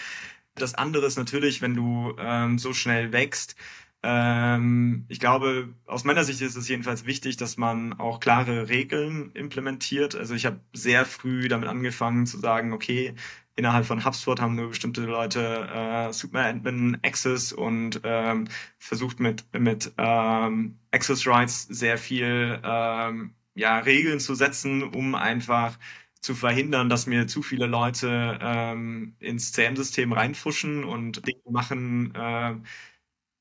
Das 0.55 0.75
andere 0.75 1.05
ist 1.07 1.17
natürlich, 1.17 1.61
wenn 1.61 1.75
du 1.75 2.15
ähm, 2.19 2.59
so 2.59 2.73
schnell 2.73 3.11
wächst, 3.13 3.55
ähm, 4.03 5.05
ich 5.09 5.19
glaube, 5.19 5.73
aus 5.85 6.03
meiner 6.05 6.23
Sicht 6.23 6.41
ist 6.41 6.55
es 6.55 6.69
jedenfalls 6.69 7.05
wichtig, 7.05 7.37
dass 7.37 7.57
man 7.57 7.93
auch 7.99 8.19
klare 8.19 8.69
Regeln 8.69 9.31
implementiert. 9.33 10.15
Also 10.15 10.35
ich 10.35 10.45
habe 10.45 10.61
sehr 10.73 11.05
früh 11.05 11.47
damit 11.49 11.67
angefangen 11.67 12.25
zu 12.25 12.37
sagen, 12.39 12.71
okay, 12.73 13.13
innerhalb 13.55 13.85
von 13.85 14.05
HubSpot 14.05 14.39
haben 14.39 14.55
nur 14.55 14.69
bestimmte 14.69 15.01
Leute 15.01 15.67
äh, 16.09 16.13
Super 16.13 16.45
Admin 16.45 16.97
Access 17.03 17.51
und 17.51 17.99
ähm, 18.05 18.47
versucht 18.77 19.19
mit 19.19 19.43
mit 19.57 19.91
ähm, 19.97 20.79
Access 20.91 21.27
Rights 21.27 21.63
sehr 21.63 21.97
viel 21.97 22.59
ähm, 22.63 23.35
ja 23.55 23.79
Regeln 23.79 24.19
zu 24.21 24.33
setzen, 24.35 24.83
um 24.83 25.13
einfach 25.15 25.77
zu 26.21 26.35
verhindern, 26.35 26.89
dass 26.89 27.05
mir 27.07 27.27
zu 27.27 27.41
viele 27.41 27.65
Leute 27.65 28.39
ähm, 28.41 29.15
ins 29.19 29.51
CM-System 29.53 30.11
reinfuschen 30.13 30.83
und 30.83 31.25
Dinge 31.27 31.41
machen, 31.49 32.13
äh, 32.15 32.55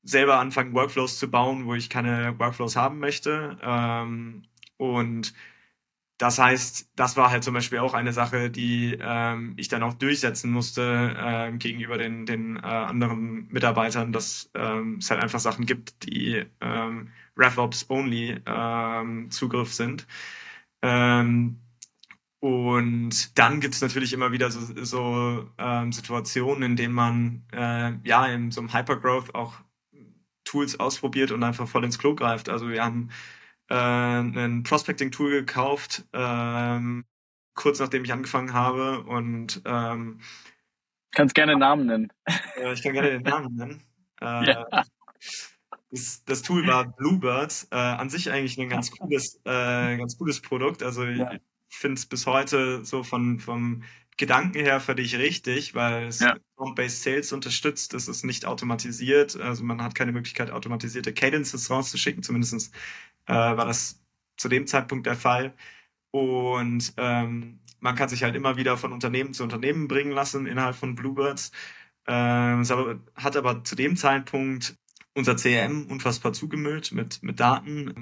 selber 0.03 0.39
anfangen, 0.39 0.73
Workflows 0.73 1.19
zu 1.19 1.29
bauen, 1.29 1.65
wo 1.65 1.75
ich 1.75 1.89
keine 1.89 2.37
Workflows 2.39 2.75
haben 2.75 2.99
möchte. 2.99 3.57
Ähm, 3.61 4.43
und 4.77 5.33
das 6.19 6.37
heißt, 6.37 6.89
das 6.95 7.15
war 7.15 7.31
halt 7.31 7.45
zum 7.45 7.53
Beispiel 7.53 7.79
auch 7.79 7.93
eine 7.93 8.11
Sache, 8.11 8.49
die 8.51 8.97
ähm, 9.01 9.53
ich 9.57 9.69
dann 9.69 9.83
auch 9.83 9.93
durchsetzen 9.93 10.51
musste 10.51 11.15
äh, 11.17 11.51
gegenüber 11.57 11.97
den, 11.97 12.25
den 12.25 12.57
äh, 12.57 12.59
anderen 12.59 13.47
Mitarbeitern, 13.49 14.11
dass 14.11 14.51
ähm, 14.53 14.97
es 14.99 15.09
halt 15.09 15.23
einfach 15.23 15.39
Sachen 15.39 15.65
gibt, 15.65 16.03
die 16.03 16.45
ähm, 16.59 17.09
RevOps-only 17.37 18.41
ähm, 18.45 19.31
Zugriff 19.31 19.73
sind. 19.73 20.07
Ähm, 20.81 21.61
und 22.41 23.37
dann 23.37 23.59
gibt 23.61 23.75
es 23.75 23.81
natürlich 23.81 24.13
immer 24.13 24.31
wieder 24.31 24.51
so, 24.51 24.59
so 24.83 25.49
ähm, 25.57 25.91
Situationen, 25.93 26.63
in 26.63 26.75
denen 26.75 26.93
man 26.93 27.43
äh, 27.53 27.93
ja 28.03 28.25
in 28.27 28.51
so 28.51 28.61
einem 28.61 28.73
Hypergrowth 28.73 29.35
auch 29.35 29.53
Tools 30.49 30.79
ausprobiert 30.79 31.31
und 31.31 31.43
einfach 31.43 31.67
voll 31.67 31.85
ins 31.85 31.99
Klo 31.99 32.15
greift. 32.15 32.49
Also 32.49 32.69
wir 32.69 32.83
haben 32.83 33.09
äh, 33.69 33.75
ein 33.75 34.63
Prospecting-Tool 34.63 35.31
gekauft, 35.31 36.05
ähm, 36.11 37.05
kurz 37.53 37.79
nachdem 37.79 38.03
ich 38.03 38.11
angefangen 38.11 38.53
habe 38.53 39.03
und 39.03 39.61
ähm, 39.65 40.21
kannst 41.11 41.35
gerne 41.35 41.55
Namen 41.55 41.85
nennen. 41.85 42.13
Äh, 42.57 42.73
ich 42.73 42.81
kann 42.81 42.93
gerne 42.93 43.11
den 43.11 43.23
Namen 43.23 43.55
nennen. 43.55 43.83
Äh, 44.21 44.51
ja. 44.51 44.65
das, 45.91 46.25
das, 46.25 46.41
Tool 46.41 46.67
war 46.67 46.83
Bluebird, 46.83 47.67
äh, 47.71 47.77
an 47.77 48.09
sich 48.09 48.29
eigentlich 48.29 48.59
ein 48.59 48.67
ganz 48.67 48.91
cooles, 48.91 49.39
äh, 49.45 49.95
ganz 49.95 50.17
cooles 50.17 50.41
Produkt. 50.41 50.83
Also 50.83 51.05
ja. 51.05 51.31
ich 51.31 51.77
finde 51.77 51.99
es 51.99 52.05
bis 52.05 52.25
heute 52.25 52.83
so 52.83 53.03
von 53.03 53.39
vom 53.39 53.83
Gedanken 54.19 54.59
her 54.59 54.81
für 54.81 54.95
dich 54.95 55.17
richtig, 55.17 55.75
weil 55.75 56.07
es 56.07 56.19
ja. 56.19 56.35
based 56.75 57.03
Sales 57.03 57.31
unterstützt. 57.31 57.93
Es 57.93 58.09
ist 58.09 58.25
nicht 58.25 58.45
automatisiert. 58.45 59.39
Also 59.39 59.63
man 59.63 59.81
hat 59.81 59.95
keine 59.95 60.11
Möglichkeit, 60.11 60.51
automatisierte 60.51 61.13
Cadences 61.13 61.69
rauszuschicken. 61.69 62.21
Zumindest 62.21 62.73
äh, 63.27 63.33
war 63.33 63.65
das 63.65 64.03
zu 64.35 64.49
dem 64.49 64.67
Zeitpunkt 64.67 65.07
der 65.07 65.15
Fall. 65.15 65.55
Und 66.11 66.93
ähm, 66.97 67.61
man 67.79 67.95
kann 67.95 68.09
sich 68.09 68.23
halt 68.23 68.35
immer 68.35 68.57
wieder 68.57 68.75
von 68.77 68.91
Unternehmen 68.91 69.33
zu 69.33 69.43
Unternehmen 69.43 69.87
bringen 69.87 70.11
lassen 70.11 70.47
innerhalb 70.47 70.75
von 70.75 70.95
Bluebirds. 70.95 71.53
Ähm, 72.05 72.59
es 72.59 72.73
hat 73.15 73.37
aber 73.37 73.63
zu 73.63 73.75
dem 73.75 73.95
Zeitpunkt 73.95 74.75
unser 75.19 75.35
CRM 75.35 75.85
unfassbar 75.89 76.33
zugemüllt 76.33 76.91
mit, 76.91 77.21
mit 77.21 77.39
Daten. 77.39 77.93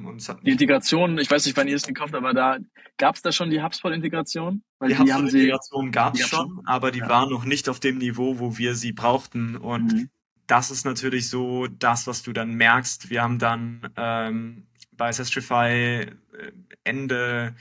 Die 0.43 0.51
Integration, 0.51 1.17
ich 1.17 1.29
weiß 1.29 1.45
nicht, 1.45 1.57
wann 1.57 1.67
ihr 1.67 1.75
es 1.75 1.86
gekauft 1.86 2.13
habt, 2.13 2.24
aber 2.24 2.33
da 2.33 2.57
gab 2.97 3.15
es 3.15 3.21
da 3.21 3.31
schon 3.31 3.50
die 3.50 3.62
HubSpot-Integration? 3.62 4.63
Die, 4.81 4.88
die 4.88 4.97
HubSpot-Integration 4.97 5.91
gab 5.91 6.15
es 6.15 6.27
schon, 6.27 6.62
aber 6.65 6.91
die 6.91 7.00
ja. 7.00 7.09
war 7.09 7.29
noch 7.29 7.43
nicht 7.43 7.67
auf 7.67 7.79
dem 7.79 7.97
Niveau, 7.97 8.39
wo 8.39 8.57
wir 8.57 8.75
sie 8.75 8.93
brauchten. 8.93 9.57
Und 9.57 9.93
mhm. 9.93 10.09
das 10.45 10.71
ist 10.71 10.86
natürlich 10.86 11.29
so 11.29 11.67
das, 11.67 12.07
was 12.07 12.24
du 12.24 12.31
dann 12.31 12.53
merkst. 12.53 13.09
Wir 13.09 13.24
haben 13.24 13.39
dann 13.39 13.89
ähm, 13.97 14.67
bei 14.91 15.12
Sestrify 15.12 15.67
äh, 15.67 16.07
Ende 16.83 17.55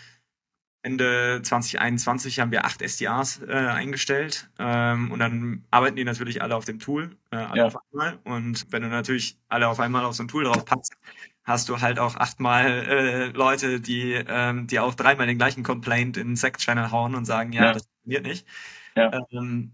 Ende 0.87 1.41
2021 1.43 2.39
haben 2.39 2.53
wir 2.53 2.65
acht 2.65 2.81
SDRs 2.81 3.43
äh, 3.43 3.53
eingestellt 3.53 4.49
ähm, 4.61 5.11
und 5.11 5.19
dann 5.19 5.65
arbeiten 5.73 5.97
die 5.97 6.05
natürlich 6.05 6.43
alle 6.43 6.55
auf 6.55 6.65
dem 6.65 6.79
Tool, 6.79 7.17
äh, 7.33 7.37
alle 7.37 7.63
ja. 7.63 7.67
auf 7.67 7.77
einmal. 7.91 8.21
Und 8.23 8.67
wenn 8.71 8.83
du 8.83 8.89
natürlich 8.89 9.37
alle 9.49 9.67
auf 9.67 9.81
einmal 9.81 10.05
auf 10.05 10.15
so 10.15 10.23
ein 10.23 10.29
Tool 10.29 10.45
drauf 10.45 10.65
passt, 10.65 10.97
hast 11.43 11.69
du 11.69 11.81
halt 11.81 11.99
auch 11.99 12.15
achtmal 12.15 12.67
äh, 12.67 13.27
Leute, 13.31 13.81
die 13.81 14.13
ähm, 14.13 14.69
die 14.69 14.79
auch 14.79 14.95
dreimal 14.95 15.27
den 15.27 15.39
gleichen 15.39 15.65
Complaint 15.65 16.17
in 16.19 16.29
den 16.29 16.37
Sect-Channel 16.37 16.93
hauen 16.93 17.17
und 17.17 17.25
sagen, 17.25 17.53
ja, 17.53 17.65
ja. 17.65 17.73
das 17.73 17.87
funktioniert 17.87 18.23
nicht. 18.23 18.47
Ja. 18.95 19.11
Ähm, 19.33 19.73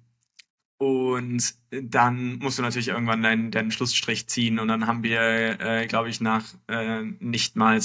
und 0.78 1.54
dann 1.70 2.38
musst 2.38 2.58
du 2.58 2.62
natürlich 2.62 2.88
irgendwann 2.88 3.22
deinen, 3.22 3.50
deinen 3.50 3.70
Schlussstrich 3.70 4.28
ziehen. 4.28 4.58
Und 4.58 4.68
dann 4.68 4.86
haben 4.86 5.02
wir, 5.02 5.60
äh, 5.60 5.86
glaube 5.86 6.08
ich, 6.08 6.20
nach 6.22 6.54
äh, 6.68 7.02
nicht 7.20 7.54
mal 7.54 7.76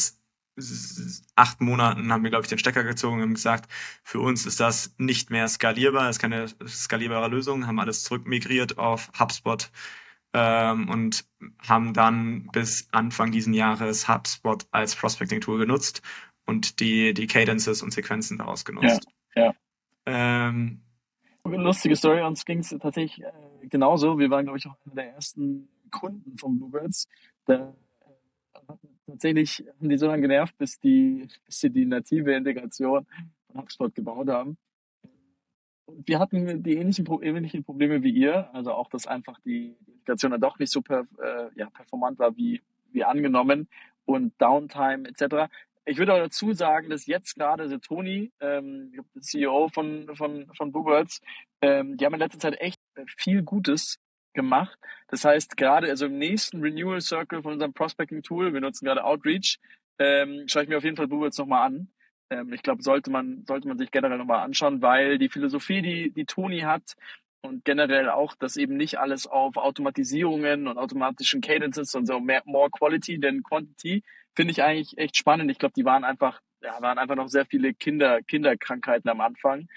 acht 1.35 1.61
Monaten 1.61 2.11
haben 2.11 2.23
wir, 2.23 2.29
glaube 2.29 2.43
ich, 2.43 2.49
den 2.49 2.57
Stecker 2.57 2.83
gezogen 2.83 3.21
und 3.21 3.35
gesagt, 3.35 3.71
für 4.03 4.19
uns 4.19 4.45
ist 4.45 4.59
das 4.59 4.93
nicht 4.97 5.29
mehr 5.29 5.47
skalierbar, 5.47 6.09
ist 6.09 6.19
keine 6.19 6.47
skalierbare 6.65 7.27
Lösung, 7.27 7.67
haben 7.67 7.79
alles 7.79 8.03
zurückmigriert 8.03 8.77
auf 8.77 9.11
HubSpot 9.19 9.69
ähm, 10.33 10.89
und 10.89 11.25
haben 11.67 11.93
dann 11.93 12.47
bis 12.51 12.87
Anfang 12.91 13.31
diesen 13.31 13.53
Jahres 13.53 14.07
HubSpot 14.07 14.65
als 14.71 14.95
Prospecting-Tool 14.95 15.59
genutzt 15.59 16.01
und 16.45 16.79
die, 16.79 17.13
die 17.13 17.27
Cadences 17.27 17.81
und 17.83 17.91
Sequenzen 17.91 18.37
daraus 18.37 18.65
genutzt. 18.65 19.05
Ja, 19.35 19.45
ja. 19.45 19.53
Ähm, 20.05 20.81
Lustige 21.43 21.95
Story, 21.95 22.21
uns 22.21 22.43
ging 22.45 22.59
es 22.59 22.69
tatsächlich 22.69 23.23
äh, 23.23 23.67
genauso. 23.67 24.19
Wir 24.19 24.29
waren, 24.29 24.45
glaube 24.45 24.57
ich, 24.57 24.67
auch 24.67 24.75
einer 24.85 24.95
der 24.95 25.13
ersten 25.13 25.69
Kunden 25.91 26.37
von 26.37 26.57
Bluebirds. 26.57 27.07
Da 27.45 27.73
tatsächlich 29.07 29.63
haben 29.79 29.89
die 29.89 29.97
so 29.97 30.07
lange 30.07 30.21
genervt, 30.21 30.57
bis 30.57 30.79
die, 30.79 31.27
bis 31.45 31.59
sie 31.59 31.69
die 31.69 31.85
native 31.85 32.33
Integration 32.33 33.07
von 33.47 33.61
HubSpot 33.61 33.95
gebaut 33.95 34.29
haben. 34.29 34.57
Wir 35.87 36.19
hatten 36.19 36.63
die 36.63 36.75
ähnlichen, 36.75 37.07
ähnlichen 37.23 37.63
Probleme 37.63 38.03
wie 38.03 38.11
ihr, 38.11 38.53
also 38.53 38.73
auch, 38.73 38.89
dass 38.89 39.07
einfach 39.07 39.39
die 39.39 39.75
Integration 39.87 40.31
dann 40.31 40.41
doch 40.41 40.59
nicht 40.59 40.71
so 40.71 40.81
per, 40.81 41.07
äh, 41.21 41.49
ja, 41.55 41.69
performant 41.69 42.19
war 42.19 42.35
wie, 42.35 42.61
wie 42.91 43.03
angenommen 43.03 43.69
und 44.05 44.33
Downtime 44.39 45.07
etc. 45.07 45.49
Ich 45.85 45.97
würde 45.97 46.13
auch 46.13 46.19
dazu 46.19 46.51
sagen, 46.51 46.89
dass 46.89 47.05
jetzt 47.05 47.35
gerade 47.35 47.69
der 47.69 47.79
Toni, 47.79 48.31
ähm, 48.41 48.91
CEO 49.19 49.69
von, 49.69 50.13
von, 50.15 50.47
von 50.53 50.71
Bluebirds, 50.73 51.21
ähm, 51.61 51.95
die 51.95 52.05
haben 52.05 52.13
in 52.13 52.19
letzter 52.19 52.39
Zeit 52.39 52.59
echt 52.59 52.81
viel 53.17 53.43
Gutes 53.43 53.97
gemacht. 54.37 54.77
Das 55.07 55.25
heißt, 55.25 55.57
gerade 55.57 55.89
also 55.89 56.05
im 56.05 56.17
nächsten 56.19 56.61
Renewal 56.61 57.01
Circle 57.01 57.41
von 57.41 57.53
unserem 57.53 57.73
Prospecting 57.73 58.21
Tool, 58.21 58.53
wir 58.53 58.61
nutzen 58.61 58.85
gerade 58.85 59.03
Outreach, 59.03 59.59
ähm, 59.99 60.43
schaue 60.47 60.63
ich 60.63 60.69
mir 60.69 60.77
auf 60.77 60.83
jeden 60.83 60.95
Fall 60.95 61.07
Bluebirds 61.07 61.39
nochmal 61.39 61.65
an. 61.65 61.89
Ähm, 62.29 62.53
ich 62.53 62.61
glaube, 62.61 62.83
sollte 62.83 63.09
man, 63.09 63.43
sollte 63.47 63.67
man 63.67 63.79
sich 63.79 63.89
generell 63.89 64.19
nochmal 64.19 64.45
anschauen, 64.45 64.81
weil 64.81 65.17
die 65.17 65.29
Philosophie, 65.29 65.81
die, 65.81 66.11
die 66.11 66.25
Toni 66.25 66.59
hat 66.59 66.93
und 67.41 67.65
generell 67.65 68.09
auch, 68.09 68.35
dass 68.35 68.57
eben 68.57 68.77
nicht 68.77 68.99
alles 68.99 69.25
auf 69.25 69.57
Automatisierungen 69.57 70.67
und 70.67 70.77
automatischen 70.77 71.41
Cadences 71.41 71.95
und 71.95 72.05
so 72.05 72.19
mehr, 72.19 72.43
more 72.45 72.69
Quality 72.69 73.19
than 73.19 73.41
Quantity, 73.41 74.03
finde 74.35 74.51
ich 74.51 74.61
eigentlich 74.61 74.99
echt 74.99 75.17
spannend. 75.17 75.49
Ich 75.49 75.57
glaube, 75.57 75.73
die 75.75 75.85
waren 75.85 76.03
einfach, 76.03 76.41
ja, 76.61 76.79
waren 76.79 76.99
einfach 76.99 77.15
noch 77.15 77.29
sehr 77.29 77.47
viele 77.47 77.73
Kinder, 77.73 78.21
Kinderkrankheiten 78.21 79.09
am 79.09 79.21
Anfang 79.21 79.67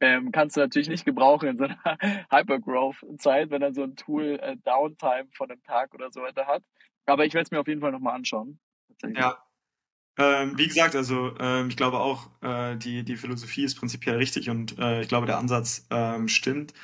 ähm, 0.00 0.32
kannst 0.32 0.56
du 0.56 0.60
natürlich 0.60 0.88
nicht 0.88 1.04
gebrauchen 1.04 1.48
in 1.50 1.58
so 1.58 1.64
einer 1.64 1.78
Hypergrowth-Zeit, 2.30 3.50
wenn 3.50 3.60
dann 3.60 3.74
so 3.74 3.82
ein 3.82 3.96
Tool 3.96 4.38
äh, 4.42 4.56
Downtime 4.64 5.28
von 5.32 5.50
einem 5.50 5.62
Tag 5.62 5.94
oder 5.94 6.10
so 6.10 6.22
weiter 6.22 6.46
hat. 6.46 6.62
Aber 7.06 7.24
ich 7.24 7.34
werde 7.34 7.44
es 7.44 7.50
mir 7.50 7.60
auf 7.60 7.68
jeden 7.68 7.80
Fall 7.80 7.92
nochmal 7.92 8.14
anschauen. 8.14 8.58
Ja. 9.14 9.42
Ähm, 10.18 10.58
wie 10.58 10.66
gesagt, 10.66 10.96
also 10.96 11.34
ähm, 11.38 11.68
ich 11.68 11.76
glaube 11.76 11.98
auch, 11.98 12.28
äh, 12.42 12.76
die, 12.76 13.04
die 13.04 13.16
Philosophie 13.16 13.64
ist 13.64 13.76
prinzipiell 13.76 14.16
richtig 14.16 14.50
und 14.50 14.78
äh, 14.78 15.02
ich 15.02 15.08
glaube, 15.08 15.26
der 15.26 15.38
Ansatz 15.38 15.86
ähm, 15.90 16.28
stimmt. 16.28 16.74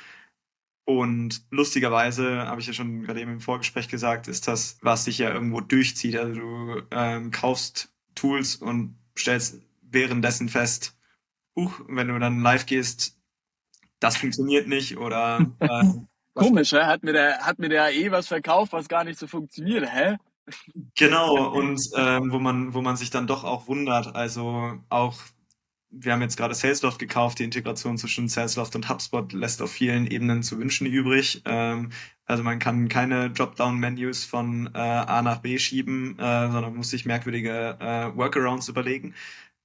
Und 0.85 1.43
lustigerweise, 1.51 2.47
habe 2.47 2.61
ich 2.61 2.67
ja 2.67 2.73
schon 2.73 3.03
gerade 3.03 3.19
eben 3.19 3.33
im 3.33 3.41
Vorgespräch 3.41 3.89
gesagt, 3.89 4.27
ist 4.27 4.47
das, 4.47 4.77
was 4.81 5.03
sich 5.03 5.17
ja 5.17 5.33
irgendwo 5.33 5.59
durchzieht. 5.59 6.15
Also 6.15 6.39
du 6.39 6.81
ähm, 6.91 7.31
kaufst 7.31 7.93
Tools 8.15 8.55
und 8.55 8.97
stellst 9.17 9.61
währenddessen 9.81 10.47
fest, 10.47 10.96
huch, 11.57 11.81
wenn 11.89 12.07
du 12.07 12.19
dann 12.19 12.41
live 12.41 12.65
gehst, 12.65 13.17
das 13.99 14.15
funktioniert 14.17 14.67
nicht 14.67 14.97
oder 14.97 15.39
äh, 15.59 15.83
Komisch, 16.35 16.71
hä? 16.71 16.83
Hat 16.83 17.03
mir 17.03 17.13
der, 17.13 17.39
hat 17.39 17.59
mir 17.59 17.69
der 17.69 17.85
AE 17.85 18.11
was 18.11 18.27
verkauft, 18.27 18.71
was 18.71 18.87
gar 18.87 19.03
nicht 19.03 19.19
so 19.19 19.27
funktioniert, 19.27 19.91
hä? 19.91 20.17
Genau, 20.95 21.51
und 21.53 21.81
ähm, 21.95 22.31
wo 22.31 22.39
man, 22.39 22.73
wo 22.73 22.81
man 22.81 22.95
sich 22.95 23.09
dann 23.09 23.27
doch 23.27 23.43
auch 23.43 23.67
wundert, 23.67 24.15
also 24.15 24.79
auch 24.89 25.15
wir 25.89 26.11
haben 26.11 26.21
jetzt 26.21 26.37
gerade 26.37 26.53
Salesloft 26.53 26.99
gekauft. 26.99 27.39
Die 27.39 27.43
Integration 27.45 27.97
zwischen 27.97 28.27
Salesloft 28.27 28.75
und 28.75 28.89
HubSpot 28.89 29.31
lässt 29.33 29.61
auf 29.61 29.71
vielen 29.71 30.05
Ebenen 30.07 30.43
zu 30.43 30.59
wünschen 30.59 30.85
übrig. 30.85 31.41
Ähm, 31.45 31.91
Also 32.25 32.43
man 32.43 32.59
kann 32.59 32.89
keine 32.89 33.31
Dropdown-Menus 33.31 34.25
von 34.25 34.69
äh, 34.73 34.77
A 34.79 35.21
nach 35.21 35.39
B 35.39 35.57
schieben, 35.57 36.19
äh, 36.19 36.51
sondern 36.51 36.75
muss 36.75 36.89
sich 36.89 37.05
merkwürdige 37.05 37.77
äh, 37.79 38.17
Workarounds 38.17 38.67
überlegen. 38.67 39.15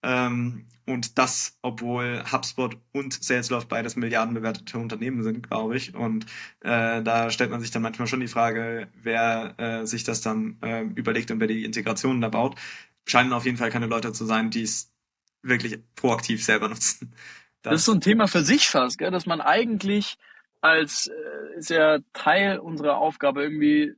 Ähm, 0.02 0.66
und 0.84 1.18
das, 1.18 1.58
obwohl 1.62 2.24
HubSpot 2.30 2.76
und 2.92 3.22
Salesloft 3.22 3.68
beides 3.68 3.94
milliardenbewertete 3.94 4.78
Unternehmen 4.78 5.22
sind, 5.22 5.48
glaube 5.48 5.76
ich. 5.76 5.94
Und 5.94 6.26
äh, 6.60 7.02
da 7.02 7.30
stellt 7.30 7.50
man 7.50 7.60
sich 7.60 7.70
dann 7.70 7.82
manchmal 7.82 8.08
schon 8.08 8.20
die 8.20 8.28
Frage, 8.28 8.88
wer 9.00 9.54
äh, 9.58 9.86
sich 9.86 10.02
das 10.02 10.22
dann 10.22 10.56
äh, 10.60 10.82
überlegt 10.82 11.30
und 11.30 11.38
wer 11.38 11.46
die 11.46 11.64
Integrationen 11.64 12.20
da 12.20 12.28
baut. 12.28 12.56
Scheinen 13.06 13.32
auf 13.32 13.44
jeden 13.44 13.56
Fall 13.56 13.70
keine 13.70 13.86
Leute 13.86 14.12
zu 14.12 14.24
sein, 14.24 14.50
die 14.50 14.62
es 14.62 14.92
wirklich 15.42 15.78
proaktiv 15.94 16.44
selber 16.44 16.68
nutzen. 16.68 17.14
Das, 17.62 17.72
das 17.72 17.80
ist 17.80 17.86
so 17.86 17.92
ein 17.92 18.00
Thema 18.00 18.26
für 18.26 18.42
sich 18.42 18.68
fast, 18.68 18.98
gell? 18.98 19.12
dass 19.12 19.26
man 19.26 19.40
eigentlich 19.40 20.18
als 20.60 21.08
äh, 21.08 21.58
ist 21.58 21.70
ja 21.70 21.98
Teil 22.12 22.58
unserer 22.58 22.98
Aufgabe 22.98 23.42
irgendwie 23.42 23.94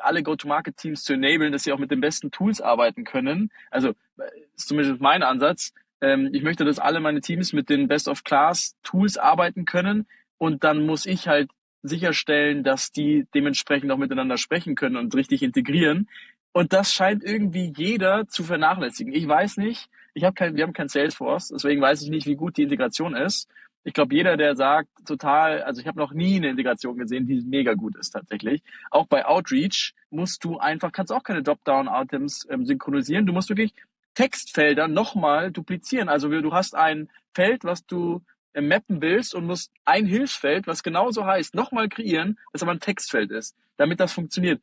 alle 0.00 0.22
Go-to-Market-Teams 0.22 1.02
zu 1.02 1.14
enablen, 1.14 1.52
dass 1.52 1.64
sie 1.64 1.72
auch 1.72 1.78
mit 1.78 1.90
den 1.90 2.00
besten 2.00 2.30
Tools 2.30 2.60
arbeiten 2.60 3.04
können. 3.04 3.50
Also 3.70 3.90
äh, 4.18 4.24
ist 4.56 4.68
zumindest 4.68 5.00
mein 5.00 5.22
Ansatz. 5.22 5.72
Ähm, 6.00 6.30
ich 6.32 6.42
möchte, 6.42 6.64
dass 6.64 6.78
alle 6.78 7.00
meine 7.00 7.20
Teams 7.20 7.52
mit 7.52 7.68
den 7.68 7.88
Best-of-Class-Tools 7.88 9.18
arbeiten 9.18 9.64
können 9.64 10.06
und 10.38 10.64
dann 10.64 10.86
muss 10.86 11.06
ich 11.06 11.28
halt 11.28 11.50
sicherstellen, 11.82 12.62
dass 12.62 12.92
die 12.92 13.26
dementsprechend 13.34 13.90
auch 13.90 13.98
miteinander 13.98 14.36
sprechen 14.38 14.74
können 14.74 14.96
und 14.96 15.14
richtig 15.14 15.42
integrieren. 15.42 16.08
Und 16.52 16.72
das 16.72 16.92
scheint 16.92 17.24
irgendwie 17.24 17.72
jeder 17.76 18.28
zu 18.28 18.44
vernachlässigen. 18.44 19.12
Ich 19.12 19.26
weiß 19.26 19.56
nicht, 19.56 19.88
ich 20.14 20.24
habe 20.24 20.34
kein, 20.34 20.56
wir 20.56 20.64
haben 20.64 20.74
kein 20.74 20.88
Salesforce, 20.88 21.48
deswegen 21.48 21.80
weiß 21.80 22.02
ich 22.02 22.10
nicht, 22.10 22.26
wie 22.26 22.36
gut 22.36 22.56
die 22.56 22.64
Integration 22.64 23.16
ist 23.16 23.48
ich 23.84 23.94
glaube, 23.94 24.14
jeder, 24.14 24.36
der 24.36 24.54
sagt, 24.54 24.88
total, 25.06 25.62
also 25.62 25.80
ich 25.80 25.86
habe 25.86 25.98
noch 25.98 26.12
nie 26.12 26.36
eine 26.36 26.50
Integration 26.50 26.96
gesehen, 26.96 27.26
die 27.26 27.42
mega 27.42 27.74
gut 27.74 27.96
ist 27.96 28.10
tatsächlich. 28.10 28.62
Auch 28.90 29.06
bei 29.06 29.26
Outreach 29.26 29.94
musst 30.10 30.44
du 30.44 30.58
einfach, 30.58 30.92
kannst 30.92 31.12
auch 31.12 31.24
keine 31.24 31.42
Drop-Down-Items 31.42 32.46
ähm, 32.50 32.64
synchronisieren. 32.64 33.26
Du 33.26 33.32
musst 33.32 33.48
wirklich 33.48 33.74
Textfelder 34.14 34.88
nochmal 34.88 35.50
duplizieren. 35.50 36.08
Also 36.08 36.28
du 36.28 36.52
hast 36.52 36.76
ein 36.76 37.08
Feld, 37.34 37.64
was 37.64 37.84
du 37.86 38.22
äh, 38.52 38.60
mappen 38.60 39.02
willst 39.02 39.34
und 39.34 39.46
musst 39.46 39.72
ein 39.84 40.06
Hilfsfeld, 40.06 40.66
was 40.66 40.82
genauso 40.82 41.26
heißt, 41.26 41.54
nochmal 41.54 41.88
kreieren, 41.88 42.38
das 42.52 42.62
aber 42.62 42.72
ein 42.72 42.80
Textfeld 42.80 43.30
ist, 43.30 43.56
damit 43.78 43.98
das 43.98 44.12
funktioniert. 44.12 44.62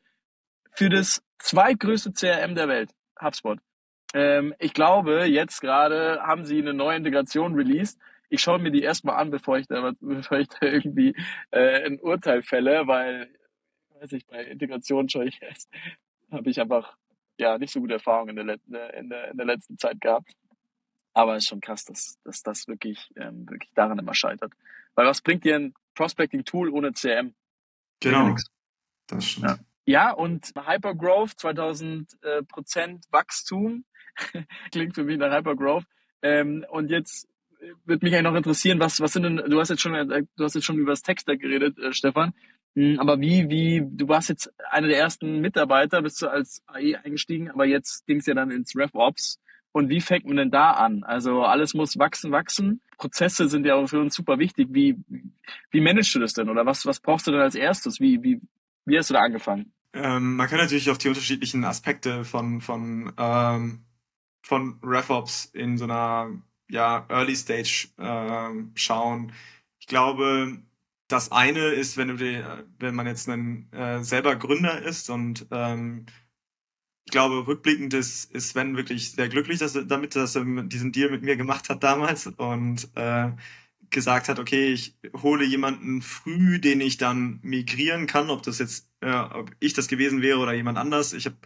Für 0.72 0.88
das 0.88 1.22
zweitgrößte 1.38 2.12
CRM 2.12 2.54
der 2.54 2.68
Welt, 2.68 2.90
HubSpot. 3.20 3.58
Ähm, 4.14 4.54
ich 4.58 4.72
glaube, 4.72 5.26
jetzt 5.26 5.60
gerade 5.60 6.20
haben 6.22 6.44
sie 6.44 6.58
eine 6.58 6.72
neue 6.72 6.96
Integration 6.96 7.54
released, 7.54 7.98
ich 8.30 8.40
schaue 8.40 8.60
mir 8.60 8.70
die 8.70 8.82
erstmal 8.82 9.16
an, 9.16 9.30
bevor 9.30 9.58
ich 9.58 9.66
da, 9.66 9.92
bevor 10.00 10.38
ich 10.38 10.48
da 10.48 10.66
irgendwie 10.66 11.14
äh, 11.50 11.84
ein 11.84 12.00
Urteil 12.00 12.42
fälle, 12.42 12.86
weil, 12.86 13.28
weiß 13.98 14.12
ich, 14.12 14.26
bei 14.26 14.44
Integration 14.44 15.08
schaue 15.08 15.26
ich 15.26 15.40
jetzt, 15.40 15.68
habe 16.30 16.48
ich 16.48 16.60
einfach 16.60 16.96
ja 17.38 17.58
nicht 17.58 17.72
so 17.72 17.80
gute 17.80 17.94
Erfahrungen 17.94 18.38
in 18.38 18.46
der, 18.46 18.58
in 18.94 19.10
der, 19.10 19.30
in 19.30 19.36
der 19.36 19.46
letzten 19.46 19.76
Zeit 19.78 20.00
gehabt. 20.00 20.32
Aber 21.12 21.34
es 21.34 21.44
ist 21.44 21.48
schon 21.48 21.60
krass, 21.60 21.84
dass, 21.84 22.20
dass 22.22 22.42
das 22.42 22.68
wirklich, 22.68 23.10
ähm, 23.16 23.48
wirklich 23.50 23.72
daran 23.74 23.98
immer 23.98 24.14
scheitert. 24.14 24.52
Weil 24.94 25.06
was 25.06 25.22
bringt 25.22 25.44
dir 25.44 25.56
ein 25.56 25.74
Prospecting-Tool 25.94 26.70
ohne 26.70 26.92
CM? 26.92 27.34
Genau. 27.98 28.36
Das 29.08 29.24
stimmt. 29.24 29.46
Ja. 29.46 29.58
ja, 29.86 30.12
und 30.12 30.52
Hypergrowth, 30.54 31.40
2000 31.40 32.16
äh, 32.22 32.42
Prozent 32.44 33.06
Wachstum, 33.10 33.84
klingt 34.70 34.94
für 34.94 35.02
mich 35.02 35.18
nach 35.18 35.36
Hypergrowth. 35.36 35.84
Ähm, 36.22 36.64
und 36.70 36.90
jetzt 36.90 37.26
würde 37.84 38.04
mich 38.04 38.14
eigentlich 38.14 38.30
noch 38.30 38.34
interessieren, 38.34 38.80
was, 38.80 39.00
was 39.00 39.12
sind 39.12 39.24
denn, 39.24 39.36
du 39.36 39.60
hast 39.60 39.68
jetzt 39.68 39.82
schon, 39.82 39.92
du 39.92 40.44
hast 40.44 40.54
jetzt 40.54 40.64
schon 40.64 40.78
über 40.78 40.92
das 40.92 41.02
Texter 41.02 41.36
geredet, 41.36 41.78
äh, 41.78 41.92
Stefan. 41.92 42.32
Hm, 42.74 42.98
aber 43.00 43.20
wie, 43.20 43.48
wie, 43.48 43.82
du 43.84 44.08
warst 44.08 44.28
jetzt 44.28 44.52
einer 44.70 44.88
der 44.88 44.98
ersten 44.98 45.40
Mitarbeiter, 45.40 46.02
bist 46.02 46.22
du 46.22 46.28
als 46.28 46.62
AI 46.66 46.98
eingestiegen, 47.02 47.50
aber 47.50 47.66
jetzt 47.66 48.06
ging 48.06 48.18
es 48.18 48.26
ja 48.26 48.34
dann 48.34 48.50
ins 48.50 48.76
RevOps. 48.76 49.40
Und 49.72 49.88
wie 49.88 50.00
fängt 50.00 50.26
man 50.26 50.36
denn 50.36 50.50
da 50.50 50.72
an? 50.72 51.04
Also 51.04 51.42
alles 51.42 51.74
muss 51.74 51.96
wachsen, 51.96 52.32
wachsen. 52.32 52.80
Prozesse 52.98 53.48
sind 53.48 53.64
ja 53.64 53.76
auch 53.76 53.86
für 53.86 54.00
uns 54.00 54.14
super 54.14 54.38
wichtig. 54.38 54.68
Wie, 54.70 54.96
wie 55.70 55.80
managst 55.80 56.14
du 56.14 56.18
das 56.18 56.32
denn? 56.32 56.48
Oder 56.48 56.66
was, 56.66 56.86
was 56.86 57.00
brauchst 57.00 57.26
du 57.26 57.30
denn 57.30 57.40
als 57.40 57.54
erstes? 57.54 58.00
Wie, 58.00 58.22
wie, 58.22 58.40
wie 58.84 58.98
hast 58.98 59.10
du 59.10 59.14
da 59.14 59.20
angefangen? 59.20 59.72
Ähm, 59.92 60.36
man 60.36 60.48
kann 60.48 60.58
natürlich 60.58 60.90
auf 60.90 60.98
die 60.98 61.08
unterschiedlichen 61.08 61.64
Aspekte 61.64 62.24
von, 62.24 62.60
von, 62.60 63.12
ähm, 63.16 63.84
von 64.42 64.80
RevOps 64.82 65.46
in 65.46 65.78
so 65.78 65.84
einer 65.84 66.30
ja, 66.70 67.06
Early 67.08 67.36
Stage 67.36 67.88
äh, 67.98 68.64
schauen. 68.74 69.32
Ich 69.78 69.86
glaube, 69.86 70.58
das 71.08 71.32
eine 71.32 71.68
ist, 71.68 71.96
wenn 71.96 72.08
du 72.08 72.16
die, 72.16 72.42
wenn 72.78 72.94
man 72.94 73.06
jetzt 73.06 73.28
ein 73.28 73.70
äh, 73.72 74.02
selber 74.02 74.36
Gründer 74.36 74.80
ist 74.82 75.10
und 75.10 75.46
ähm, 75.50 76.06
ich 77.04 77.12
glaube, 77.12 77.46
rückblickend 77.46 77.92
ist, 77.94 78.30
ist 78.32 78.50
Sven 78.50 78.76
wirklich 78.76 79.12
sehr 79.12 79.28
glücklich 79.28 79.58
dass 79.58 79.74
er, 79.74 79.84
damit, 79.84 80.14
dass 80.14 80.36
er 80.36 80.44
diesen 80.44 80.92
Deal 80.92 81.10
mit 81.10 81.22
mir 81.22 81.36
gemacht 81.36 81.68
hat 81.68 81.82
damals 81.82 82.28
und 82.28 82.88
äh, 82.94 83.30
gesagt 83.90 84.28
hat, 84.28 84.38
okay, 84.38 84.72
ich 84.72 84.96
hole 85.22 85.44
jemanden 85.44 86.02
früh, 86.02 86.60
den 86.60 86.80
ich 86.80 86.98
dann 86.98 87.40
migrieren 87.42 88.06
kann, 88.06 88.30
ob 88.30 88.42
das 88.44 88.58
jetzt, 88.60 88.88
äh, 89.00 89.12
ob 89.12 89.50
ich 89.58 89.72
das 89.72 89.88
gewesen 89.88 90.22
wäre 90.22 90.38
oder 90.38 90.52
jemand 90.52 90.78
anders. 90.78 91.12
Ich 91.12 91.26
habe 91.26 91.36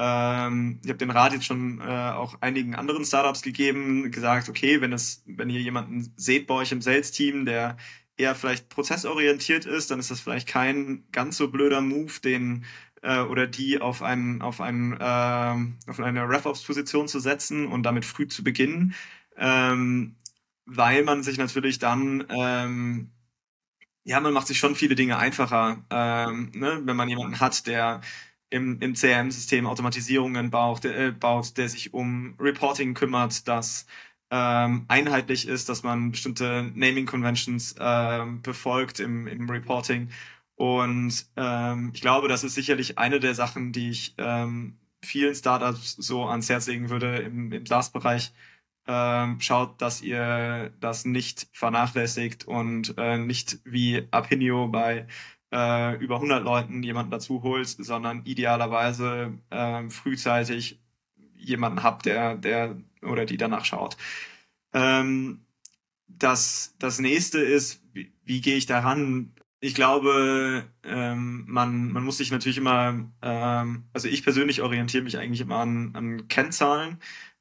ähm, 0.00 0.80
ich 0.84 0.90
habe 0.90 0.98
den 0.98 1.10
Rat 1.10 1.32
jetzt 1.32 1.44
schon 1.44 1.80
äh, 1.80 1.84
auch 1.84 2.40
einigen 2.40 2.76
anderen 2.76 3.04
Startups 3.04 3.42
gegeben, 3.42 4.12
gesagt, 4.12 4.48
okay, 4.48 4.80
wenn 4.80 4.92
es, 4.92 5.24
wenn 5.26 5.50
ihr 5.50 5.60
jemanden 5.60 6.12
seht 6.16 6.46
bei 6.46 6.54
euch 6.54 6.70
im 6.70 6.80
Sales-Team, 6.80 7.44
der 7.44 7.76
eher 8.16 8.36
vielleicht 8.36 8.68
prozessorientiert 8.68 9.66
ist, 9.66 9.90
dann 9.90 9.98
ist 9.98 10.10
das 10.12 10.20
vielleicht 10.20 10.48
kein 10.48 11.04
ganz 11.10 11.36
so 11.36 11.48
blöder 11.50 11.80
Move, 11.80 12.12
den 12.22 12.64
äh, 13.02 13.20
oder 13.20 13.48
die 13.48 13.80
auf 13.80 14.02
einen 14.02 14.40
auf 14.40 14.60
einen 14.60 14.92
äh, 14.92 15.90
auf 15.90 16.00
eine 16.00 16.28
RevOps-Position 16.28 17.08
zu 17.08 17.18
setzen 17.18 17.66
und 17.66 17.82
damit 17.82 18.04
früh 18.04 18.28
zu 18.28 18.44
beginnen, 18.44 18.94
ähm, 19.36 20.14
weil 20.64 21.02
man 21.04 21.22
sich 21.24 21.38
natürlich 21.38 21.80
dann 21.80 22.24
ähm, 22.28 23.10
ja, 24.04 24.20
man 24.20 24.32
macht 24.32 24.46
sich 24.46 24.58
schon 24.58 24.74
viele 24.74 24.94
Dinge 24.94 25.18
einfacher, 25.18 25.84
ähm, 25.90 26.50
ne? 26.54 26.80
wenn 26.84 26.96
man 26.96 27.08
jemanden 27.10 27.40
hat, 27.40 27.66
der 27.66 28.00
im, 28.50 28.80
im 28.80 28.94
CRM-System 28.94 29.66
Automatisierungen 29.66 30.50
baut, 30.50 30.84
äh, 30.84 31.12
baut, 31.12 31.56
der 31.56 31.68
sich 31.68 31.94
um 31.94 32.34
Reporting 32.38 32.94
kümmert, 32.94 33.46
das 33.48 33.86
ähm, 34.30 34.84
einheitlich 34.88 35.48
ist, 35.48 35.68
dass 35.68 35.82
man 35.82 36.10
bestimmte 36.12 36.70
Naming 36.74 37.06
Conventions 37.06 37.74
ähm, 37.80 38.42
befolgt 38.42 39.00
im, 39.00 39.26
im 39.26 39.48
Reporting. 39.48 40.10
Und 40.56 41.26
ähm, 41.36 41.92
ich 41.94 42.00
glaube, 42.00 42.28
das 42.28 42.44
ist 42.44 42.54
sicherlich 42.54 42.98
eine 42.98 43.20
der 43.20 43.34
Sachen, 43.34 43.72
die 43.72 43.90
ich 43.90 44.14
ähm, 44.18 44.78
vielen 45.02 45.34
Startups 45.34 45.92
so 45.92 46.26
ans 46.26 46.48
Herz 46.48 46.66
legen 46.66 46.90
würde 46.90 47.18
im, 47.18 47.52
im 47.52 47.64
SaaS-Bereich. 47.66 48.32
Ähm, 48.86 49.40
schaut, 49.40 49.80
dass 49.82 50.02
ihr 50.02 50.72
das 50.80 51.04
nicht 51.04 51.46
vernachlässigt 51.52 52.46
und 52.46 52.94
äh, 52.98 53.18
nicht 53.18 53.58
wie 53.64 54.08
Apinio 54.10 54.66
bei 54.68 55.06
äh, 55.52 55.96
über 55.96 56.16
100 56.16 56.42
Leuten 56.44 56.82
jemanden 56.82 57.10
dazu 57.10 57.42
holst, 57.42 57.82
sondern 57.84 58.24
idealerweise 58.24 59.32
äh, 59.50 59.88
frühzeitig 59.88 60.80
jemanden 61.36 61.82
habt, 61.82 62.06
der, 62.06 62.36
der 62.36 62.76
oder 63.02 63.24
die 63.24 63.36
danach 63.36 63.64
schaut. 63.64 63.96
Ähm, 64.72 65.40
das, 66.08 66.74
das 66.78 66.98
nächste 66.98 67.38
ist, 67.38 67.82
wie, 67.92 68.12
wie 68.24 68.40
gehe 68.40 68.56
ich 68.56 68.66
daran? 68.66 69.32
Ich 69.60 69.74
glaube, 69.74 70.64
ähm, 70.84 71.44
man, 71.48 71.90
man 71.92 72.04
muss 72.04 72.18
sich 72.18 72.30
natürlich 72.30 72.58
immer, 72.58 73.10
ähm, 73.22 73.84
also 73.92 74.08
ich 74.08 74.22
persönlich 74.22 74.62
orientiere 74.62 75.02
mich 75.02 75.18
eigentlich 75.18 75.40
immer 75.40 75.56
an, 75.58 75.94
an 75.94 76.28
Kennzahlen. 76.28 76.98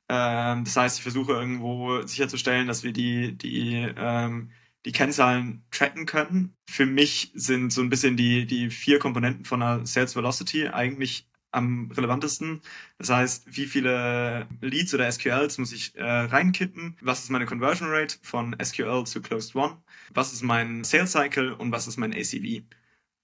Ähm, 0.10 0.64
das 0.64 0.76
heißt, 0.78 0.98
ich 0.98 1.04
versuche 1.04 1.34
irgendwo 1.34 2.02
sicherzustellen, 2.04 2.68
dass 2.68 2.84
wir 2.84 2.94
die, 2.94 3.38
die 3.38 3.88
ähm, 3.98 4.52
die 4.88 4.94
Kennzahlen 4.94 5.66
tracken 5.70 6.06
können. 6.06 6.56
Für 6.70 6.86
mich 6.86 7.32
sind 7.36 7.74
so 7.74 7.82
ein 7.82 7.90
bisschen 7.90 8.16
die, 8.16 8.46
die 8.46 8.70
vier 8.70 9.00
Komponenten 9.00 9.44
von 9.44 9.62
einer 9.62 9.86
Sales 9.86 10.16
Velocity 10.16 10.70
eigentlich 10.70 11.28
am 11.52 11.92
relevantesten. 11.92 12.62
Das 12.98 13.10
heißt, 13.10 13.58
wie 13.58 13.66
viele 13.66 14.48
Leads 14.62 14.94
oder 14.94 15.12
SQLs 15.12 15.58
muss 15.58 15.74
ich 15.74 15.94
äh, 15.98 16.04
reinkippen? 16.04 16.96
Was 17.02 17.24
ist 17.24 17.32
meine 17.32 17.46
Conversion 17.46 17.90
Rate 17.90 18.16
von 18.22 18.56
SQL 18.64 19.04
zu 19.06 19.22
Closed 19.22 19.56
One? 19.56 19.78
Was 20.14 20.32
ist 20.32 20.42
mein 20.42 20.86
Sales 20.86 21.12
Cycle 21.12 21.52
und 21.52 21.74
was 21.74 21.88
ist 21.88 21.98
mein 21.98 22.14
ACV? 22.14 22.64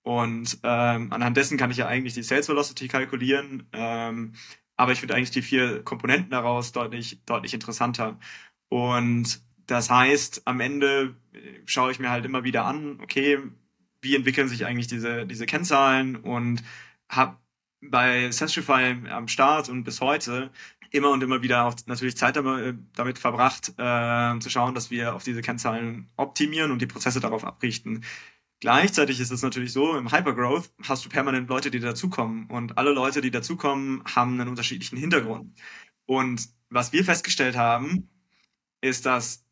Und 0.02 0.60
ähm, 0.63 1.13
anhand 1.13 1.38
dessen 1.38 1.58
kann 1.58 1.71
ich 1.71 1.78
ja 1.78 1.88
eigentlich 1.88 2.13
die 2.13 2.23
Sales 2.23 2.49
Velocity 2.49 2.89
kalkulieren. 2.89 3.69
Ähm, 3.71 4.34
aber 4.76 4.91
ich 4.91 4.99
finde 4.99 5.15
eigentlich 5.15 5.32
die 5.32 5.41
vier 5.41 5.82
Komponenten 5.84 6.32
daraus 6.32 6.73
deutlich, 6.73 7.23
deutlich 7.26 7.54
interessanter. 7.54 8.19
Und 8.67 9.41
das 9.67 9.89
heißt, 9.89 10.43
am 10.45 10.60
Ende 10.60 11.15
schaue 11.65 11.91
ich 11.91 11.99
mir 11.99 12.10
halt 12.10 12.26
immer 12.26 12.43
wieder 12.43 12.65
an, 12.65 12.99
okay, 13.02 13.39
wie 14.02 14.15
entwickeln 14.15 14.47
sich 14.47 14.65
eigentlich 14.65 14.88
diese, 14.88 15.26
diese 15.26 15.45
Kennzahlen 15.45 16.17
und 16.17 16.63
habe 17.10 17.38
bei 17.82 18.32
Sastrify 18.32 18.95
am 19.10 19.28
Start 19.28 19.69
und 19.69 19.84
bis 19.84 20.02
heute 20.02 20.52
immer 20.91 21.10
und 21.10 21.23
immer 21.23 21.41
wieder 21.41 21.65
auch 21.65 21.76
natürlich 21.88 22.15
Zeit 22.15 22.36
damit, 22.36 22.78
damit 22.95 23.17
verbracht, 23.17 23.73
äh, 23.78 24.39
zu 24.39 24.49
schauen, 24.49 24.76
dass 24.76 24.91
wir 24.91 25.15
auf 25.15 25.23
diese 25.23 25.41
Kennzahlen 25.41 26.10
optimieren 26.17 26.71
und 26.71 26.82
die 26.82 26.86
Prozesse 26.86 27.19
darauf 27.19 27.43
abrichten. 27.43 28.04
Gleichzeitig 28.60 29.19
ist 29.19 29.32
es 29.32 29.41
natürlich 29.41 29.73
so, 29.73 29.97
im 29.97 30.12
Hypergrowth 30.12 30.71
hast 30.88 31.04
du 31.04 31.10
permanent 31.10 31.49
Leute, 31.49 31.71
die 31.71 31.80
dazukommen. 31.80 32.45
Und 32.45 32.78
alle 32.78 32.93
Leute, 32.93 33.19
die 33.21 33.32
dazukommen, 33.32 34.04
haben 34.06 34.39
einen 34.39 34.49
unterschiedlichen 34.49 34.97
Hintergrund. 34.97 35.60
Und 36.06 36.47
was 36.69 36.93
wir 36.93 37.04
festgestellt 37.04 37.58
haben, 37.58 38.10
ist, 38.82 39.06
dass 39.06 39.43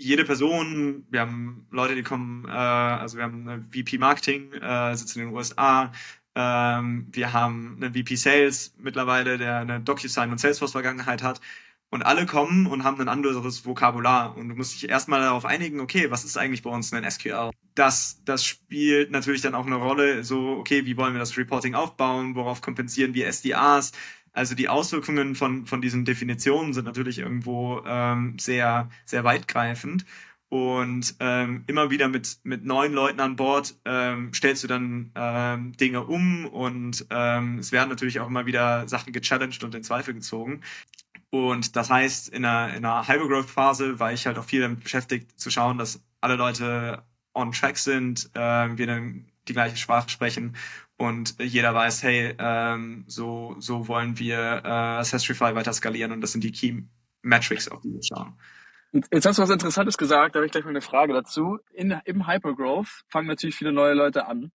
jede 0.00 0.24
Person, 0.24 1.04
wir 1.10 1.20
haben 1.20 1.66
Leute, 1.70 1.94
die 1.94 2.02
kommen, 2.02 2.46
äh, 2.48 2.50
also 2.50 3.18
wir 3.18 3.24
haben 3.24 3.46
eine 3.46 3.62
VP 3.62 3.98
Marketing, 3.98 4.52
äh, 4.54 4.96
sitzt 4.96 5.16
in 5.16 5.26
den 5.26 5.34
USA, 5.34 5.92
ähm, 6.34 7.06
wir 7.12 7.32
haben 7.32 7.78
einen 7.80 7.94
VP 7.94 8.16
Sales 8.16 8.74
mittlerweile, 8.78 9.36
der 9.36 9.58
eine 9.58 9.80
DocuSign 9.80 10.30
und 10.30 10.38
Salesforce-Vergangenheit 10.38 11.22
hat. 11.22 11.40
Und 11.92 12.04
alle 12.04 12.24
kommen 12.24 12.68
und 12.68 12.84
haben 12.84 13.00
ein 13.00 13.08
anderes 13.08 13.66
Vokabular. 13.66 14.36
Und 14.36 14.48
du 14.48 14.54
musst 14.54 14.74
dich 14.74 14.88
erstmal 14.88 15.20
darauf 15.20 15.44
einigen, 15.44 15.80
okay, 15.80 16.08
was 16.08 16.24
ist 16.24 16.38
eigentlich 16.38 16.62
bei 16.62 16.70
uns 16.70 16.92
ein 16.92 17.08
SQL? 17.10 17.50
Das, 17.74 18.22
das 18.24 18.44
spielt 18.44 19.10
natürlich 19.10 19.42
dann 19.42 19.56
auch 19.56 19.66
eine 19.66 19.74
Rolle, 19.74 20.22
so, 20.22 20.50
okay, 20.50 20.86
wie 20.86 20.96
wollen 20.96 21.14
wir 21.14 21.18
das 21.18 21.36
Reporting 21.36 21.74
aufbauen? 21.74 22.36
Worauf 22.36 22.60
kompensieren 22.62 23.12
wir 23.14 23.26
SDAs? 23.26 23.90
Also 24.32 24.54
die 24.54 24.68
Auswirkungen 24.68 25.34
von, 25.34 25.66
von 25.66 25.82
diesen 25.82 26.04
Definitionen 26.04 26.72
sind 26.72 26.84
natürlich 26.84 27.18
irgendwo 27.18 27.82
ähm, 27.86 28.38
sehr, 28.38 28.88
sehr 29.04 29.24
weitgreifend. 29.24 30.04
Und 30.50 31.14
ähm, 31.20 31.62
immer 31.68 31.90
wieder 31.90 32.08
mit, 32.08 32.38
mit 32.42 32.64
neuen 32.64 32.92
Leuten 32.92 33.20
an 33.20 33.36
Bord 33.36 33.76
ähm, 33.84 34.32
stellst 34.34 34.64
du 34.64 34.66
dann 34.66 35.12
ähm, 35.14 35.76
Dinge 35.76 36.04
um 36.04 36.44
und 36.46 37.06
ähm, 37.10 37.58
es 37.60 37.70
werden 37.70 37.88
natürlich 37.88 38.18
auch 38.18 38.26
immer 38.26 38.46
wieder 38.46 38.88
Sachen 38.88 39.12
gechallenged 39.12 39.62
und 39.62 39.76
in 39.76 39.84
Zweifel 39.84 40.12
gezogen. 40.12 40.62
Und 41.30 41.76
das 41.76 41.88
heißt, 41.88 42.30
in 42.30 42.44
einer, 42.44 42.74
in 42.74 42.84
einer 42.84 43.06
Hypergrowth-Phase 43.06 44.00
war 44.00 44.12
ich 44.12 44.26
halt 44.26 44.38
auch 44.38 44.44
viel 44.44 44.60
damit 44.60 44.82
beschäftigt, 44.82 45.38
zu 45.38 45.50
schauen, 45.50 45.78
dass 45.78 46.02
alle 46.20 46.34
Leute 46.34 47.04
on 47.32 47.52
track 47.52 47.78
sind, 47.78 48.28
äh, 48.34 48.76
wir 48.76 48.86
dann 48.88 49.26
die 49.46 49.52
gleiche 49.52 49.76
Sprache 49.76 50.08
sprechen 50.08 50.56
und 51.00 51.36
jeder 51.40 51.74
weiß, 51.74 52.02
hey, 52.02 52.34
ähm, 52.38 53.04
so, 53.06 53.56
so 53.58 53.88
wollen 53.88 54.18
wir 54.18 54.36
äh, 54.36 54.68
Ancestryfy 54.68 55.54
weiter 55.54 55.72
skalieren 55.72 56.12
und 56.12 56.20
das 56.20 56.32
sind 56.32 56.44
die 56.44 56.52
Key 56.52 56.82
Metrics, 57.22 57.68
auf 57.68 57.80
die 57.80 57.94
wir 57.94 58.02
schauen. 58.02 58.34
Jetzt 58.92 59.24
hast 59.24 59.38
du 59.38 59.42
was 59.42 59.48
Interessantes 59.48 59.96
gesagt, 59.96 60.34
da 60.34 60.40
habe 60.40 60.46
ich 60.46 60.52
gleich 60.52 60.64
mal 60.64 60.70
eine 60.70 60.82
Frage 60.82 61.14
dazu. 61.14 61.58
In, 61.72 61.98
Im 62.04 62.26
Hypergrowth 62.26 63.04
fangen 63.08 63.28
natürlich 63.28 63.56
viele 63.56 63.72
neue 63.72 63.94
Leute 63.94 64.26
an. 64.26 64.52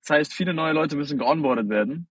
Das 0.00 0.16
heißt, 0.16 0.32
viele 0.32 0.54
neue 0.54 0.72
Leute 0.72 0.96
müssen 0.96 1.18
geonboardet 1.18 1.68
werden. 1.68 2.08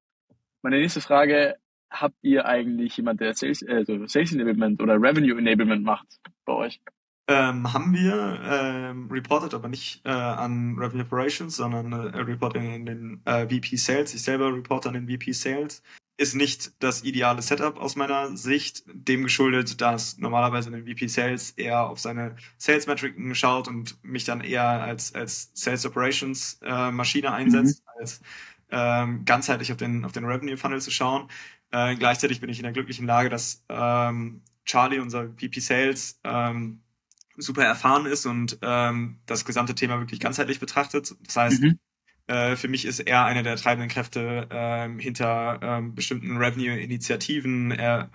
Meine 0.61 0.77
nächste 0.77 1.01
Frage, 1.01 1.55
habt 1.89 2.17
ihr 2.21 2.45
eigentlich 2.45 2.95
jemand, 2.97 3.21
der 3.21 3.33
Sales, 3.33 3.65
also 3.67 4.05
Sales 4.05 4.33
Enablement 4.33 4.83
oder 4.83 5.01
Revenue 5.01 5.35
Enablement 5.39 5.83
macht 5.83 6.19
bei 6.45 6.53
euch? 6.53 6.79
Ähm, 7.27 7.71
haben 7.71 7.93
wir 7.93 8.41
ähm, 8.43 9.07
reported, 9.09 9.53
aber 9.53 9.69
nicht 9.69 10.01
äh, 10.05 10.09
an 10.09 10.75
Revenue 10.77 11.05
Operations, 11.05 11.55
sondern 11.55 11.93
äh, 11.93 12.19
reporting 12.19 12.73
in 12.73 12.85
den 12.85 13.21
äh, 13.23 13.47
VP 13.47 13.77
Sales. 13.77 14.13
Ich 14.13 14.23
selber 14.23 14.53
reporte 14.53 14.89
an 14.89 14.95
den 14.95 15.07
VP 15.07 15.31
Sales. 15.31 15.81
Ist 16.17 16.35
nicht 16.35 16.73
das 16.83 17.03
ideale 17.03 17.41
Setup 17.41 17.77
aus 17.79 17.95
meiner 17.95 18.35
Sicht, 18.35 18.83
dem 18.87 19.23
geschuldet, 19.23 19.79
dass 19.79 20.17
normalerweise 20.17 20.69
ein 20.69 20.85
VP 20.85 21.07
Sales 21.07 21.51
eher 21.51 21.87
auf 21.87 21.99
seine 21.99 22.35
Sales 22.57 22.87
Metriken 22.87 23.33
schaut 23.35 23.69
und 23.69 24.03
mich 24.03 24.25
dann 24.25 24.41
eher 24.41 24.65
als, 24.65 25.15
als 25.15 25.49
Sales 25.53 25.85
Operations 25.85 26.59
äh, 26.61 26.91
Maschine 26.91 27.31
einsetzt, 27.31 27.83
mhm. 27.85 28.01
als 28.01 28.21
ähm, 28.69 29.23
ganzheitlich 29.23 29.71
auf 29.71 29.77
den, 29.77 30.03
auf 30.03 30.11
den 30.11 30.25
Revenue 30.25 30.57
Funnel 30.57 30.81
zu 30.81 30.91
schauen. 30.91 31.29
Äh, 31.71 31.95
gleichzeitig 31.95 32.41
bin 32.41 32.49
ich 32.49 32.59
in 32.59 32.63
der 32.63 32.73
glücklichen 32.73 33.07
Lage, 33.07 33.29
dass 33.29 33.63
ähm, 33.69 34.41
Charlie, 34.65 34.99
unser 34.99 35.29
VP 35.29 35.59
Sales, 35.61 36.19
ähm, 36.23 36.81
super 37.37 37.63
erfahren 37.63 38.05
ist 38.05 38.25
und 38.25 38.57
ähm, 38.61 39.19
das 39.25 39.45
gesamte 39.45 39.75
Thema 39.75 39.99
wirklich 39.99 40.19
ganzheitlich 40.19 40.59
betrachtet. 40.59 41.15
Das 41.25 41.35
heißt, 41.35 41.61
mhm. 41.61 41.79
äh, 42.27 42.55
für 42.55 42.67
mich 42.67 42.85
ist 42.85 42.99
er 42.99 43.25
einer 43.25 43.43
der 43.43 43.55
treibenden 43.55 43.89
Kräfte 43.89 44.47
ähm, 44.51 44.99
hinter 44.99 45.59
ähm, 45.61 45.95
bestimmten 45.95 46.37
Revenue-Initiativen. 46.37 47.71
Er 47.71 48.09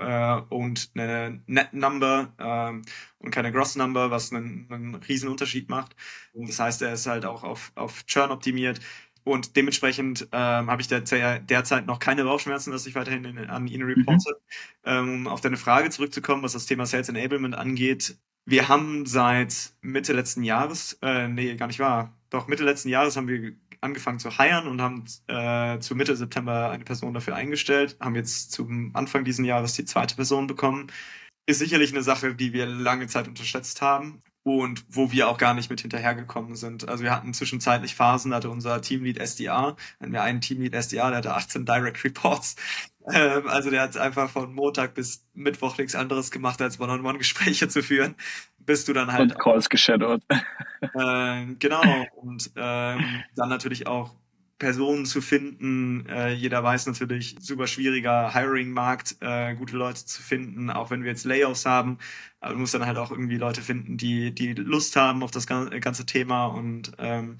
äh, 0.50 0.54
ownt 0.54 0.90
eine 0.94 1.42
Net 1.46 1.72
Number 1.72 2.32
ähm, 2.38 2.82
und 3.18 3.30
keine 3.30 3.52
Gross 3.52 3.76
Number, 3.76 4.10
was 4.10 4.32
einen, 4.32 4.66
einen 4.70 4.94
riesen 4.94 5.28
Unterschied 5.28 5.68
macht. 5.68 5.96
Und 6.32 6.48
das 6.48 6.60
heißt, 6.60 6.82
er 6.82 6.92
ist 6.92 7.06
halt 7.06 7.24
auch 7.24 7.42
auf, 7.42 7.72
auf 7.74 8.04
Churn 8.06 8.30
optimiert. 8.30 8.80
Und 9.28 9.56
dementsprechend 9.56 10.26
ähm, 10.32 10.70
habe 10.70 10.80
ich 10.80 10.88
der, 10.88 11.02
derzeit 11.40 11.86
noch 11.86 11.98
keine 11.98 12.24
Bauchschmerzen, 12.24 12.70
dass 12.70 12.86
ich 12.86 12.94
weiterhin 12.94 13.26
in, 13.26 13.38
an 13.38 13.66
ihn 13.66 13.82
reporte. 13.82 14.30
Mhm. 14.30 14.90
Ähm, 14.90 15.08
um 15.08 15.28
auf 15.28 15.42
deine 15.42 15.58
Frage 15.58 15.90
zurückzukommen, 15.90 16.42
was 16.42 16.54
das 16.54 16.64
Thema 16.64 16.86
Sales 16.86 17.10
Enablement 17.10 17.54
angeht. 17.54 18.16
Wir 18.50 18.68
haben 18.68 19.04
seit 19.04 19.74
Mitte 19.82 20.14
letzten 20.14 20.42
Jahres, 20.42 20.98
äh, 21.02 21.28
nee, 21.28 21.54
gar 21.56 21.66
nicht 21.66 21.80
wahr, 21.80 22.16
doch 22.30 22.46
Mitte 22.48 22.64
letzten 22.64 22.88
Jahres 22.88 23.14
haben 23.18 23.28
wir 23.28 23.52
angefangen 23.82 24.20
zu 24.20 24.38
heiren 24.38 24.68
und 24.68 24.80
haben 24.80 25.04
äh, 25.26 25.78
zu 25.80 25.94
Mitte 25.94 26.16
September 26.16 26.70
eine 26.70 26.82
Person 26.82 27.12
dafür 27.12 27.34
eingestellt, 27.36 27.98
haben 28.00 28.14
jetzt 28.14 28.52
zum 28.52 28.96
Anfang 28.96 29.24
diesen 29.24 29.44
Jahres 29.44 29.74
die 29.74 29.84
zweite 29.84 30.16
Person 30.16 30.46
bekommen. 30.46 30.86
Ist 31.44 31.58
sicherlich 31.58 31.92
eine 31.92 32.02
Sache, 32.02 32.34
die 32.34 32.54
wir 32.54 32.64
lange 32.64 33.06
Zeit 33.06 33.28
unterschätzt 33.28 33.82
haben 33.82 34.22
und 34.56 34.84
wo 34.88 35.12
wir 35.12 35.28
auch 35.28 35.38
gar 35.38 35.54
nicht 35.54 35.70
mit 35.70 35.80
hinterhergekommen 35.80 36.56
sind. 36.56 36.88
Also 36.88 37.04
wir 37.04 37.10
hatten 37.10 37.34
zwischenzeitlich 37.34 37.94
Phasen, 37.94 38.30
da 38.30 38.38
hatte 38.38 38.50
unser 38.50 38.80
Teamlead 38.80 39.18
SDA, 39.18 39.76
hatten 40.00 40.12
wir 40.12 40.22
einen 40.22 40.40
Teamlead 40.40 40.74
SDA, 40.74 41.08
der 41.08 41.18
hatte 41.18 41.34
18 41.34 41.64
Direct 41.64 42.04
Reports. 42.04 42.56
Ähm, 43.10 43.48
also 43.48 43.70
der 43.70 43.80
hat 43.80 43.96
einfach 43.96 44.28
von 44.28 44.52
Montag 44.52 44.92
bis 44.92 45.24
Mittwoch 45.32 45.78
nichts 45.78 45.94
anderes 45.94 46.30
gemacht, 46.30 46.60
als 46.60 46.78
One-on-One-Gespräche 46.78 47.66
zu 47.66 47.82
führen, 47.82 48.16
bis 48.58 48.84
du 48.84 48.92
dann 48.92 49.10
halt... 49.10 49.32
Und 49.32 49.38
Calls 49.38 49.70
geshadowed. 49.70 50.22
Ähm, 50.94 51.56
genau, 51.58 51.82
und 52.16 52.52
ähm, 52.54 53.24
dann 53.34 53.48
natürlich 53.48 53.86
auch 53.86 54.14
Personen 54.58 55.06
zu 55.06 55.20
finden. 55.20 56.06
Äh, 56.06 56.32
jeder 56.32 56.62
weiß 56.62 56.86
natürlich, 56.86 57.36
super 57.40 57.66
schwieriger 57.66 58.34
Hiring-Markt, 58.34 59.16
äh, 59.20 59.54
gute 59.54 59.76
Leute 59.76 60.04
zu 60.04 60.20
finden, 60.20 60.70
auch 60.70 60.90
wenn 60.90 61.02
wir 61.02 61.10
jetzt 61.10 61.24
Layoffs 61.24 61.64
haben. 61.64 61.98
Aber 62.40 62.54
du 62.54 62.60
musst 62.60 62.74
dann 62.74 62.86
halt 62.86 62.98
auch 62.98 63.10
irgendwie 63.10 63.36
Leute 63.36 63.62
finden, 63.62 63.96
die, 63.96 64.32
die 64.32 64.54
Lust 64.54 64.96
haben 64.96 65.22
auf 65.22 65.30
das 65.30 65.46
ganze 65.46 66.06
Thema 66.06 66.46
und 66.46 66.92
ähm, 66.98 67.36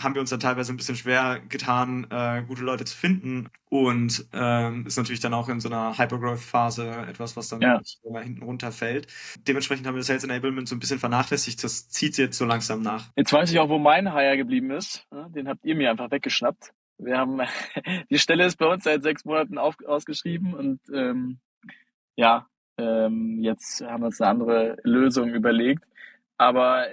haben 0.00 0.14
wir 0.14 0.20
uns 0.20 0.30
dann 0.30 0.40
teilweise 0.40 0.72
ein 0.72 0.76
bisschen 0.76 0.96
schwer 0.96 1.40
getan, 1.48 2.06
äh, 2.10 2.42
gute 2.46 2.62
Leute 2.62 2.84
zu 2.84 2.96
finden. 2.96 3.48
Und 3.68 4.26
ähm, 4.32 4.86
ist 4.86 4.96
natürlich 4.96 5.20
dann 5.20 5.34
auch 5.34 5.48
in 5.48 5.60
so 5.60 5.68
einer 5.68 5.96
Hypergrowth-Phase 5.96 7.06
etwas, 7.08 7.36
was 7.36 7.48
dann 7.48 7.60
ja. 7.60 7.80
hinten 8.20 8.42
runterfällt. 8.42 9.06
Dementsprechend 9.46 9.86
haben 9.86 9.94
wir 9.94 10.02
Sales 10.02 10.24
Enablement 10.24 10.68
so 10.68 10.76
ein 10.76 10.78
bisschen 10.78 10.98
vernachlässigt. 10.98 11.62
Das 11.62 11.88
zieht 11.88 12.16
jetzt 12.18 12.38
so 12.38 12.44
langsam 12.44 12.82
nach. 12.82 13.10
Jetzt 13.16 13.32
weiß 13.32 13.50
ich 13.50 13.58
auch, 13.58 13.68
wo 13.68 13.78
mein 13.78 14.12
Hire 14.12 14.36
geblieben 14.36 14.70
ist. 14.70 15.06
Den 15.28 15.48
habt 15.48 15.64
ihr 15.64 15.74
mir 15.74 15.90
einfach 15.90 16.10
weggeschnappt. 16.10 16.72
Wir 16.98 17.18
haben 17.18 17.40
die 18.10 18.18
Stelle 18.18 18.46
ist 18.46 18.56
bei 18.56 18.66
uns 18.66 18.84
seit 18.84 19.02
sechs 19.02 19.24
Monaten 19.24 19.58
auf, 19.58 19.76
ausgeschrieben 19.86 20.54
und 20.54 20.80
ähm, 20.94 21.38
ja, 22.16 22.46
ähm, 22.78 23.38
jetzt 23.42 23.82
haben 23.82 24.02
wir 24.02 24.06
uns 24.06 24.20
eine 24.20 24.30
andere 24.30 24.76
Lösung 24.84 25.30
überlegt. 25.30 25.84
Aber 26.38 26.86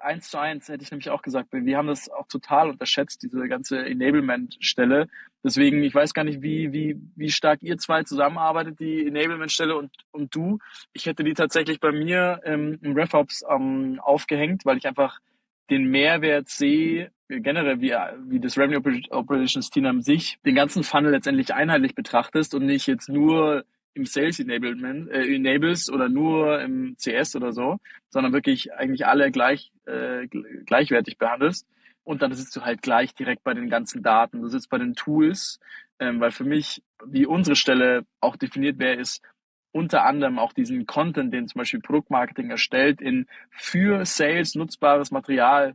eins 0.00 0.30
zu 0.30 0.38
eins 0.38 0.68
hätte 0.68 0.82
ich 0.82 0.90
nämlich 0.90 1.10
auch 1.10 1.22
gesagt, 1.22 1.48
wir 1.52 1.76
haben 1.76 1.88
das 1.88 2.08
auch 2.08 2.26
total 2.28 2.70
unterschätzt, 2.70 3.22
diese 3.22 3.48
ganze 3.48 3.84
Enablement-Stelle. 3.84 5.08
Deswegen, 5.42 5.82
ich 5.82 5.94
weiß 5.94 6.14
gar 6.14 6.24
nicht, 6.24 6.42
wie, 6.42 6.72
wie, 6.72 6.96
wie 7.14 7.30
stark 7.30 7.62
ihr 7.62 7.78
zwei 7.78 8.02
zusammenarbeitet, 8.02 8.80
die 8.80 9.06
Enablement-Stelle 9.06 9.76
und, 9.76 9.90
und 10.10 10.34
du. 10.34 10.58
Ich 10.92 11.06
hätte 11.06 11.24
die 11.24 11.34
tatsächlich 11.34 11.80
bei 11.80 11.92
mir 11.92 12.40
ähm, 12.44 12.78
im 12.82 12.96
RevOps 12.96 13.44
ähm, 13.48 14.00
aufgehängt, 14.00 14.64
weil 14.64 14.78
ich 14.78 14.86
einfach 14.86 15.20
den 15.70 15.84
Mehrwert 15.84 16.48
sehe, 16.48 17.10
generell 17.28 17.80
wie, 17.80 17.92
wie 18.28 18.40
das 18.40 18.56
Revenue 18.56 19.00
Operations 19.10 19.70
Team 19.70 19.86
an 19.86 20.02
sich, 20.02 20.38
den 20.44 20.54
ganzen 20.54 20.84
Funnel 20.84 21.10
letztendlich 21.10 21.54
einheitlich 21.54 21.94
betrachtest 21.94 22.54
und 22.54 22.66
nicht 22.66 22.86
jetzt 22.86 23.08
nur 23.08 23.64
im 23.96 24.04
Sales 24.04 24.38
Enablement, 24.38 25.10
äh, 25.10 25.34
Enables 25.34 25.90
oder 25.90 26.08
nur 26.08 26.60
im 26.60 26.96
CS 26.96 27.34
oder 27.34 27.52
so, 27.52 27.78
sondern 28.10 28.32
wirklich 28.32 28.72
eigentlich 28.74 29.06
alle 29.06 29.30
gleich, 29.30 29.72
äh, 29.86 30.28
gleichwertig 30.66 31.18
behandelst. 31.18 31.66
Und 32.04 32.22
dann 32.22 32.32
sitzt 32.32 32.54
du 32.54 32.60
halt 32.60 32.82
gleich 32.82 33.14
direkt 33.14 33.42
bei 33.42 33.54
den 33.54 33.68
ganzen 33.68 34.02
Daten. 34.02 34.40
Du 34.40 34.48
sitzt 34.48 34.70
bei 34.70 34.78
den 34.78 34.94
Tools, 34.94 35.58
ähm, 35.98 36.20
weil 36.20 36.30
für 36.30 36.44
mich, 36.44 36.82
wie 37.04 37.26
unsere 37.26 37.56
Stelle 37.56 38.04
auch 38.20 38.36
definiert 38.36 38.78
wäre, 38.78 39.00
ist 39.00 39.22
unter 39.72 40.04
anderem 40.04 40.38
auch 40.38 40.52
diesen 40.52 40.86
Content, 40.86 41.34
den 41.34 41.48
zum 41.48 41.58
Beispiel 41.58 41.80
Produktmarketing 41.80 42.50
erstellt, 42.50 43.00
in 43.00 43.26
für 43.50 44.04
Sales 44.04 44.54
nutzbares 44.54 45.10
Material 45.10 45.74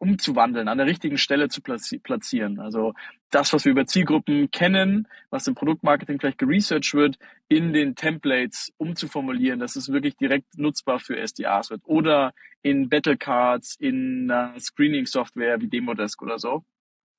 umzuwandeln, 0.00 0.68
an 0.68 0.78
der 0.78 0.86
richtigen 0.86 1.18
Stelle 1.18 1.48
zu 1.48 1.60
platzieren. 1.60 2.58
Also 2.58 2.94
das, 3.30 3.52
was 3.52 3.64
wir 3.64 3.72
über 3.72 3.86
Zielgruppen 3.86 4.50
kennen, 4.50 5.06
was 5.28 5.46
im 5.46 5.54
Produktmarketing 5.54 6.18
vielleicht 6.18 6.38
geresearched 6.38 6.94
wird, 6.94 7.18
in 7.48 7.72
den 7.72 7.94
Templates 7.94 8.72
umzuformulieren, 8.78 9.60
dass 9.60 9.76
es 9.76 9.92
wirklich 9.92 10.16
direkt 10.16 10.56
nutzbar 10.56 11.00
für 11.00 11.16
SDAs 11.18 11.70
wird. 11.70 11.82
Oder 11.84 12.32
in 12.62 12.88
Battlecards, 12.88 13.76
in 13.78 14.30
uh, 14.30 14.58
Screening-Software 14.58 15.60
wie 15.60 15.68
Demodesk 15.68 16.22
oder 16.22 16.38
so. 16.38 16.64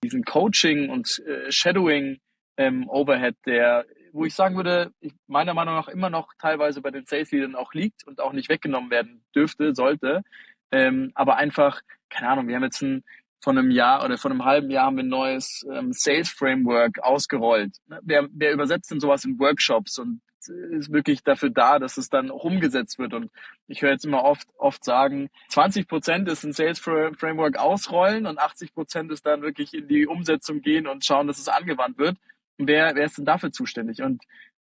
Diesen 0.04 0.24
Coaching 0.24 0.90
und 0.90 1.22
äh, 1.28 1.52
Shadowing 1.52 2.20
ähm, 2.58 2.90
Overhead, 2.90 3.36
der, 3.46 3.86
wo 4.12 4.26
ich 4.26 4.34
sagen 4.34 4.56
würde, 4.56 4.92
ich, 5.00 5.14
meiner 5.28 5.54
Meinung 5.54 5.76
nach 5.76 5.88
immer 5.88 6.10
noch 6.10 6.34
teilweise 6.40 6.82
bei 6.82 6.90
den 6.90 7.06
Sales-Leadern 7.06 7.56
auch 7.56 7.74
liegt 7.74 8.08
und 8.08 8.20
auch 8.20 8.34
nicht 8.34 8.50
weggenommen 8.50 8.90
werden 8.90 9.24
dürfte, 9.36 9.76
sollte. 9.76 10.24
Ähm, 10.72 11.12
aber 11.14 11.36
einfach 11.36 11.82
keine 12.12 12.30
Ahnung, 12.30 12.48
wir 12.48 12.56
haben 12.56 12.64
jetzt 12.64 12.82
ein, 12.82 13.04
von 13.42 13.58
einem 13.58 13.72
Jahr 13.72 14.06
oder 14.06 14.18
von 14.18 14.32
einem 14.32 14.46
halben 14.46 14.70
Jahr 14.70 14.86
haben 14.86 14.98
wir 14.98 15.04
ein 15.04 15.10
neues 15.10 15.66
ähm, 15.72 15.92
Sales 15.94 16.30
Framework 16.30 17.00
ausgerollt. 17.00 17.76
Ne, 17.88 18.00
wer, 18.04 18.28
wer 18.32 18.54
übersetzt 18.54 18.92
denn 18.92 19.00
sowas 19.00 19.26
in 19.26 19.40
Workshops 19.40 19.98
und 19.98 20.22
ist 20.48 20.92
wirklich 20.92 21.24
dafür 21.24 21.50
da, 21.50 21.80
dass 21.80 21.98
es 21.98 22.10
dann 22.10 22.32
umgesetzt 22.32 22.98
wird. 23.00 23.14
Und 23.14 23.32
ich 23.68 23.82
höre 23.82 23.92
jetzt 23.92 24.06
immer 24.06 24.24
oft, 24.24 24.48
oft 24.58 24.84
sagen, 24.84 25.30
20 25.50 25.88
Prozent 25.88 26.28
ist 26.30 26.44
ein 26.44 26.54
Sales 26.54 26.80
Framework 26.80 27.58
ausrollen 27.58 28.26
und 28.26 28.40
80 28.40 28.74
Prozent 28.74 29.12
ist 29.12 29.26
dann 29.26 29.42
wirklich 29.42 29.74
in 29.74 29.88
die 29.88 30.08
Umsetzung 30.08 30.62
gehen 30.62 30.88
und 30.88 31.06
schauen, 31.06 31.28
dass 31.28 31.40
es 31.40 31.48
angewandt 31.48 31.98
wird. 31.98 32.18
Und 32.58 32.68
wer, 32.68 32.96
wer 32.96 33.06
ist 33.06 33.18
denn 33.18 33.26
dafür 33.26 33.52
zuständig? 33.52 34.02
Und 34.02 34.24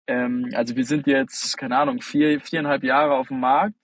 ähm, 0.07 0.49
also 0.53 0.75
wir 0.75 0.85
sind 0.85 1.07
jetzt, 1.07 1.57
keine 1.57 1.77
Ahnung, 1.77 2.01
vier, 2.01 2.39
viereinhalb 2.41 2.83
Jahre 2.83 3.15
auf 3.15 3.29
dem 3.29 3.39
Markt 3.39 3.75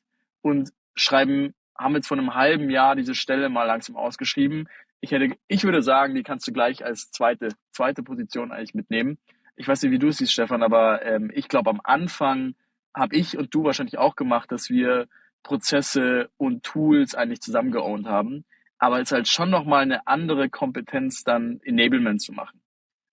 und 0.41 0.71
schreiben, 0.95 1.53
haben 1.77 1.95
jetzt 1.95 2.07
vor 2.07 2.17
einem 2.17 2.35
halben 2.35 2.69
Jahr 2.69 2.95
diese 2.95 3.15
Stelle 3.15 3.49
mal 3.49 3.65
langsam 3.65 3.95
ausgeschrieben. 3.95 4.67
Ich 4.99 5.11
hätte, 5.11 5.35
ich 5.47 5.63
würde 5.63 5.81
sagen, 5.81 6.15
die 6.15 6.23
kannst 6.23 6.47
du 6.47 6.53
gleich 6.53 6.83
als 6.83 7.11
zweite, 7.11 7.49
zweite 7.71 8.03
Position 8.03 8.51
eigentlich 8.51 8.73
mitnehmen 8.73 9.17
ich 9.57 9.67
weiß 9.67 9.81
nicht, 9.81 9.91
wie 9.91 9.99
du 9.99 10.07
es 10.07 10.17
siehst, 10.17 10.31
Stefan, 10.31 10.63
aber 10.63 11.03
ähm, 11.03 11.31
ich 11.33 11.49
glaube, 11.49 11.71
am 11.71 11.81
Anfang 11.83 12.53
habe 12.95 13.15
ich 13.15 13.37
und 13.37 13.53
du 13.53 13.63
wahrscheinlich 13.63 13.97
auch 13.97 14.15
gemacht, 14.15 14.51
dass 14.51 14.69
wir 14.69 15.07
Prozesse 15.43 16.29
und 16.37 16.63
Tools 16.63 17.15
eigentlich 17.15 17.41
zusammengeowned 17.41 18.07
haben. 18.07 18.45
Aber 18.77 18.97
es 18.97 19.09
ist 19.09 19.11
halt 19.13 19.27
schon 19.27 19.49
nochmal 19.49 19.81
eine 19.81 20.05
andere 20.05 20.49
Kompetenz, 20.49 21.23
dann 21.23 21.59
Enablement 21.63 22.21
zu 22.21 22.31
machen. 22.31 22.61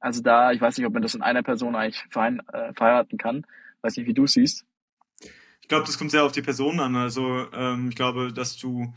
Also 0.01 0.23
da, 0.23 0.53
ich 0.53 0.61
weiß 0.61 0.77
nicht, 0.77 0.87
ob 0.87 0.93
man 0.93 1.03
das 1.03 1.15
in 1.15 1.23
einer 1.23 1.43
Person 1.43 1.75
eigentlich 1.75 2.05
verein, 2.11 2.43
äh, 2.53 2.75
verheiraten 2.75 3.17
kann. 3.17 3.47
Weiß 3.81 3.97
nicht, 3.97 4.07
wie 4.07 4.15
du 4.15 4.25
es 4.25 4.33
siehst. 4.33 4.67
Ich 5.65 5.69
glaube, 5.69 5.87
das 5.87 5.97
kommt 5.97 6.11
sehr 6.11 6.25
auf 6.25 6.33
die 6.33 6.43
Person 6.43 6.79
an. 6.79 6.95
Also 6.95 7.51
ähm, 7.55 7.89
ich 7.89 7.97
glaube, 7.97 8.35
dass 8.35 8.59
du, 8.59 8.93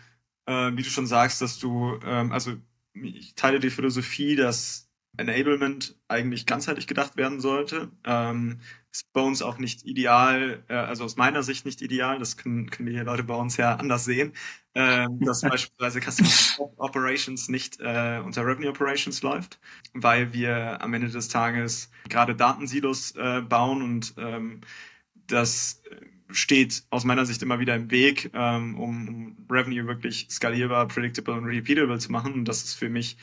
äh, 0.48 0.72
wie 0.74 0.84
du 0.84 0.90
schon 0.90 1.08
sagst, 1.08 1.42
dass 1.42 1.60
du, 1.60 1.98
ähm, 2.04 2.34
also 2.34 2.56
ich 2.94 3.36
teile 3.36 3.62
die 3.62 3.70
Philosophie, 3.70 4.36
dass 4.36 4.90
Enablement 5.16 5.96
eigentlich 6.10 6.46
ganzheitlich 6.46 6.86
gedacht 6.86 7.16
werden 7.16 7.40
sollte. 7.40 7.90
Ähm, 8.04 8.60
ist 8.92 9.14
bei 9.14 9.22
uns 9.22 9.42
auch 9.42 9.60
nicht 9.60 9.86
ideal, 9.86 10.62
äh, 10.68 10.74
also 10.74 11.06
aus 11.06 11.16
meiner 11.16 11.42
Sicht 11.42 11.66
nicht 11.66 11.82
ideal, 11.82 12.20
das 12.20 12.36
können, 12.36 12.70
können 12.70 12.90
die 12.90 12.98
Leute 12.98 13.24
bei 13.24 13.36
uns 13.36 13.56
ja 13.56 13.76
anders 13.78 14.04
sehen, 14.04 14.34
äh, 14.74 15.08
dass 15.22 15.40
beispielsweise 15.50 16.02
Customer 16.02 16.70
Operations 16.80 17.48
nicht 17.48 17.80
äh, 17.80 18.22
unter 18.26 18.46
Revenue 18.46 18.72
Operations 18.72 19.22
läuft, 19.22 19.58
weil 19.94 20.34
wir 20.34 20.82
am 20.82 20.94
Ende 20.94 21.08
des 21.08 21.30
Tages 21.30 21.90
gerade 22.10 22.36
Datensilos 22.36 23.16
äh, 23.16 23.40
bauen 23.40 23.82
und 23.82 24.16
ähm, 24.18 24.60
das 25.28 25.82
steht 26.30 26.84
aus 26.90 27.04
meiner 27.04 27.26
Sicht 27.26 27.42
immer 27.42 27.60
wieder 27.60 27.76
im 27.76 27.92
Weg, 27.92 28.32
ähm, 28.34 28.80
um, 28.80 29.38
Revenue 29.50 29.88
wirklich 29.88 30.28
skalierbar, 30.30 30.88
predictable 30.88 31.34
und 31.34 31.46
repeatable 31.46 32.00
zu 32.00 32.12
machen. 32.12 32.34
Und 32.34 32.46
das 32.46 32.64
ist 32.64 32.74
für 32.74 32.90
mich 32.90 33.18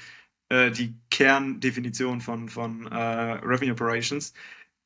äh, 0.49 0.71
die 0.71 0.95
Kerndefinition 1.11 2.21
von, 2.21 2.49
von 2.49 2.87
äh, 2.87 2.97
Revenue 2.97 3.73
Operations. 3.73 4.33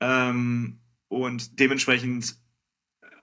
Ähm, 0.00 0.80
und 1.08 1.58
dementsprechend 1.58 2.36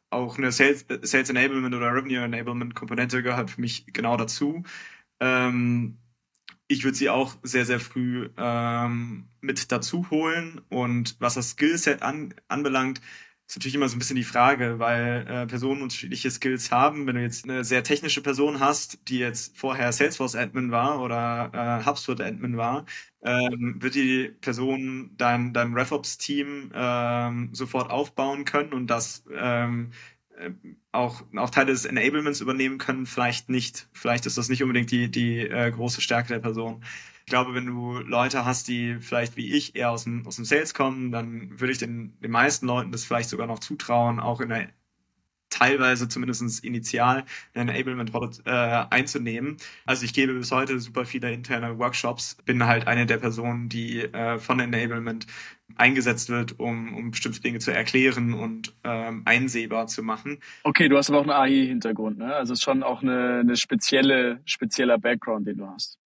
auch 0.10 0.38
eine 0.38 0.51
Sales, 0.51 0.86
Sales 1.01 1.29
Enablement 1.29 1.75
oder 1.75 1.93
Revenue 1.93 2.23
Enablement 2.23 2.75
Komponente 2.75 3.21
gehört 3.23 3.51
für 3.51 3.62
mich 3.62 3.86
genau 3.88 4.17
dazu. 4.17 4.63
Ähm, 5.19 5.97
ich 6.67 6.84
würde 6.84 6.97
sie 6.97 7.10
auch 7.10 7.36
sehr, 7.43 7.65
sehr 7.65 7.79
früh 7.79 8.29
ähm, 8.38 9.27
mit 9.41 9.71
dazu 9.71 10.10
holen. 10.10 10.62
Und 10.69 11.15
was 11.19 11.36
das 11.36 11.51
Skillset 11.51 12.01
an, 12.01 12.34
anbelangt, 12.47 13.01
ist 13.47 13.55
natürlich 13.58 13.75
immer 13.75 13.88
so 13.88 13.95
ein 13.95 13.99
bisschen 13.99 14.15
die 14.15 14.23
Frage, 14.23 14.79
weil 14.79 15.25
äh, 15.27 15.45
Personen 15.47 15.81
unterschiedliche 15.84 16.31
Skills 16.31 16.71
haben. 16.71 17.05
Wenn 17.05 17.15
du 17.15 17.21
jetzt 17.21 17.43
eine 17.45 17.63
sehr 17.63 17.84
technische 17.84 18.21
Person 18.21 18.60
hast, 18.60 19.08
die 19.08 19.19
jetzt 19.19 19.58
vorher 19.58 19.91
Salesforce-Admin 19.91 20.71
war 20.71 20.99
oder 21.01 21.51
äh, 21.84 21.86
HubSpot-Admin 21.86 22.58
war, 22.58 22.86
ähm, 23.23 23.75
wird 23.79 23.95
die 23.95 24.29
Person 24.41 25.12
dein, 25.17 25.53
dein 25.53 25.73
RevOps-Team 25.73 26.71
ähm, 26.73 27.49
sofort 27.53 27.91
aufbauen 27.91 28.45
können 28.45 28.73
und 28.73 28.88
das 28.88 29.23
ähm, 29.36 29.91
äh, 30.38 30.51
auch, 30.91 31.23
auch 31.36 31.49
Teile 31.49 31.71
des 31.71 31.86
Enablements 31.86 32.41
übernehmen 32.41 32.77
können, 32.77 33.05
vielleicht 33.05 33.49
nicht. 33.49 33.88
Vielleicht 33.93 34.25
ist 34.25 34.38
das 34.38 34.49
nicht 34.49 34.63
unbedingt 34.63 34.91
die, 34.91 35.10
die 35.10 35.39
äh, 35.39 35.71
große 35.71 36.01
Stärke 36.01 36.29
der 36.29 36.39
Person. 36.39 36.84
Ich 37.25 37.31
glaube, 37.31 37.55
wenn 37.55 37.65
du 37.65 37.97
Leute 37.97 38.45
hast, 38.45 38.67
die 38.67 38.97
vielleicht 38.99 39.35
wie 39.35 39.51
ich 39.51 39.75
eher 39.75 39.89
aus 39.89 40.03
dem, 40.03 40.27
aus 40.27 40.35
dem 40.35 40.45
Sales 40.45 40.75
kommen, 40.75 41.11
dann 41.11 41.59
würde 41.59 41.71
ich 41.71 41.79
den, 41.79 42.19
den 42.21 42.29
meisten 42.29 42.67
Leuten 42.67 42.91
das 42.91 43.03
vielleicht 43.03 43.29
sogar 43.29 43.47
noch 43.47 43.57
zutrauen, 43.57 44.19
auch 44.19 44.41
in 44.41 44.49
der 44.49 44.69
teilweise 45.49 46.07
zumindest 46.07 46.63
initial 46.63 47.23
eine 47.55 47.71
Enablement-Rolle 47.71 48.29
äh, 48.45 48.93
einzunehmen. 48.93 49.57
Also 49.85 50.05
ich 50.05 50.13
gebe 50.13 50.33
bis 50.33 50.51
heute 50.51 50.79
super 50.79 51.05
viele 51.05 51.31
interne 51.31 51.79
Workshops, 51.79 52.38
bin 52.45 52.63
halt 52.65 52.88
eine 52.88 53.05
der 53.07 53.17
Personen, 53.17 53.69
die 53.69 54.01
äh, 54.01 54.38
von 54.38 54.59
Enablement 54.59 55.25
eingesetzt 55.77 56.29
wird, 56.29 56.59
um, 56.59 56.95
um 56.95 57.11
bestimmte 57.11 57.41
Dinge 57.41 57.57
zu 57.57 57.71
erklären 57.71 58.33
und 58.33 58.75
ähm, 58.83 59.23
einsehbar 59.25 59.88
zu 59.88 60.03
machen. 60.03 60.39
Okay, 60.63 60.89
du 60.89 60.97
hast 60.97 61.09
aber 61.09 61.19
auch 61.19 61.23
einen 61.23 61.31
AI-Hintergrund, 61.31 62.19
ne? 62.19 62.35
Also 62.35 62.53
es 62.53 62.59
ist 62.59 62.63
schon 62.63 62.83
auch 62.83 63.01
eine, 63.01 63.39
eine 63.39 63.55
spezielle, 63.55 64.41
spezieller 64.45 64.99
Background, 64.99 65.47
den 65.47 65.57
du 65.57 65.67
hast. 65.67 65.97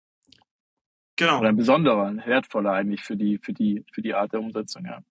Genau. 1.20 1.40
Oder 1.40 1.50
ein 1.50 1.58
besonderer, 1.58 2.06
ein 2.06 2.24
wertvoller 2.26 2.72
eigentlich 2.72 3.02
für 3.02 3.18
die, 3.18 3.40
für 3.40 3.52
die, 3.52 3.84
für 3.92 4.02
die 4.02 4.14
Art 4.14 4.32
der 4.32 4.40
Umsetzung, 4.40 4.86
ja. 4.86 5.04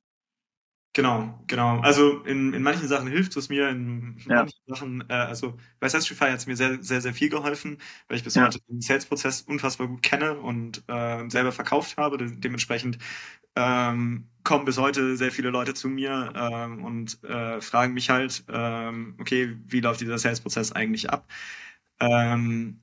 Genau, 0.94 1.38
genau. 1.46 1.80
Also 1.80 2.24
in, 2.24 2.54
in 2.54 2.62
manchen 2.62 2.88
Sachen 2.88 3.08
hilft 3.08 3.36
es 3.36 3.50
mir, 3.50 3.68
in, 3.68 4.16
ja. 4.26 4.36
manchen 4.36 4.58
Sachen, 4.66 5.04
äh, 5.10 5.12
also 5.12 5.58
bei 5.80 5.88
Sastrify 5.90 6.30
hat 6.30 6.38
es 6.38 6.46
mir 6.46 6.56
sehr, 6.56 6.82
sehr, 6.82 7.02
sehr 7.02 7.12
viel 7.12 7.28
geholfen, 7.28 7.76
weil 8.08 8.16
ich 8.16 8.24
bis 8.24 8.36
ja. 8.36 8.46
heute 8.46 8.58
den 8.68 8.80
Sales-Prozess 8.80 9.42
unfassbar 9.42 9.86
gut 9.86 10.02
kenne 10.02 10.38
und 10.38 10.82
äh, 10.88 11.28
selber 11.28 11.52
verkauft 11.52 11.98
habe. 11.98 12.16
De 12.16 12.30
dementsprechend 12.34 12.96
ähm, 13.54 14.28
kommen 14.44 14.64
bis 14.64 14.78
heute 14.78 15.14
sehr 15.18 15.30
viele 15.30 15.50
Leute 15.50 15.74
zu 15.74 15.90
mir 15.90 16.32
ähm, 16.34 16.82
und 16.82 17.22
äh, 17.22 17.60
fragen 17.60 17.92
mich 17.92 18.08
halt, 18.08 18.44
ähm, 18.48 19.14
okay, 19.20 19.58
wie 19.66 19.80
läuft 19.80 20.00
dieser 20.00 20.16
Sales-Prozess 20.16 20.72
eigentlich 20.72 21.10
ab? 21.10 21.28
Ähm, 22.00 22.80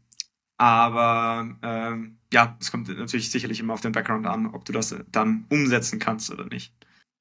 aber 0.58 1.58
ähm, 1.62 2.18
ja, 2.32 2.58
es 2.60 2.72
kommt 2.72 2.88
natürlich 2.88 3.32
sicherlich 3.32 3.60
immer 3.60 3.74
auf 3.74 3.82
den 3.82 3.92
Background 3.92 4.26
an, 4.26 4.48
ob 4.48 4.66
du 4.66 4.74
das 4.74 4.96
dann 5.12 5.46
umsetzen 5.50 6.00
kannst 6.00 6.32
oder 6.32 6.46
nicht. 6.46 6.74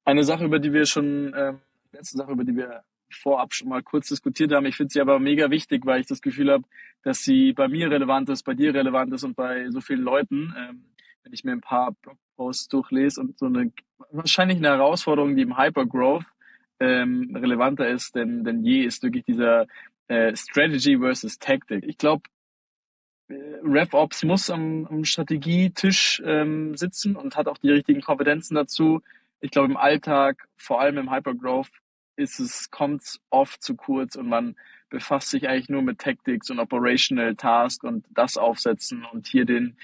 Eine 0.05 0.23
Sache, 0.23 0.45
über 0.45 0.59
die 0.59 0.73
wir 0.73 0.85
schon, 0.85 1.33
äh, 1.33 1.53
letzte 1.91 2.17
Sache, 2.17 2.31
über 2.31 2.43
die 2.43 2.55
wir 2.55 2.83
vorab 3.11 3.53
schon 3.53 3.69
mal 3.69 3.83
kurz 3.83 4.07
diskutiert 4.09 4.51
haben. 4.51 4.65
Ich 4.65 4.75
finde 4.75 4.91
sie 4.91 5.01
aber 5.01 5.19
mega 5.19 5.49
wichtig, 5.49 5.85
weil 5.85 6.01
ich 6.01 6.07
das 6.07 6.21
Gefühl 6.21 6.51
habe, 6.51 6.63
dass 7.03 7.19
sie 7.19 7.53
bei 7.53 7.67
mir 7.67 7.89
relevant 7.89 8.29
ist, 8.29 8.43
bei 8.43 8.53
dir 8.53 8.73
relevant 8.73 9.13
ist 9.13 9.23
und 9.23 9.35
bei 9.35 9.69
so 9.69 9.81
vielen 9.81 10.01
Leuten. 10.01 10.53
Ähm, 10.57 10.85
wenn 11.23 11.33
ich 11.33 11.43
mir 11.43 11.53
ein 11.53 11.61
paar 11.61 11.93
Blogposts 12.01 12.67
durchlese 12.67 13.19
und 13.19 13.37
so 13.37 13.47
eine 13.47 13.71
wahrscheinlich 14.11 14.57
eine 14.57 14.67
Herausforderung, 14.67 15.35
die 15.35 15.41
im 15.41 15.57
Hypergrowth 15.57 16.25
ähm, 16.79 17.35
relevanter 17.35 17.89
ist 17.89 18.15
denn, 18.15 18.43
denn 18.43 18.63
je, 18.63 18.83
ist 18.83 19.01
wirklich 19.03 19.25
dieser 19.25 19.65
äh, 20.07 20.35
Strategy 20.35 20.97
versus 20.97 21.39
Tactic. 21.39 21.83
Ich 21.85 21.97
glaube, 21.97 22.23
RevOps 23.29 24.23
muss 24.23 24.49
am, 24.49 24.85
am 24.85 25.03
Strategietisch 25.03 26.21
ähm, 26.25 26.77
sitzen 26.77 27.15
und 27.15 27.35
hat 27.35 27.47
auch 27.47 27.57
die 27.57 27.71
richtigen 27.71 28.01
Kompetenzen 28.01 28.55
dazu. 28.55 29.01
Ich 29.39 29.51
glaube, 29.51 29.69
im 29.69 29.77
Alltag, 29.77 30.47
vor 30.57 30.79
allem 30.79 30.97
im 30.97 31.11
Hypergrowth, 31.11 31.71
ist 32.17 32.39
es, 32.39 32.69
kommt 32.71 33.19
oft 33.29 33.61
zu 33.61 33.75
kurz 33.75 34.15
und 34.15 34.27
man 34.27 34.55
befasst 34.89 35.29
sich 35.29 35.49
eigentlich 35.49 35.69
nur 35.69 35.81
mit 35.81 35.99
Tactics 35.99 36.49
und 36.49 36.59
Operational 36.59 37.35
Task 37.35 37.83
und 37.83 38.05
das 38.11 38.37
aufsetzen 38.37 39.03
und 39.11 39.27
hier 39.27 39.45
den, 39.45 39.77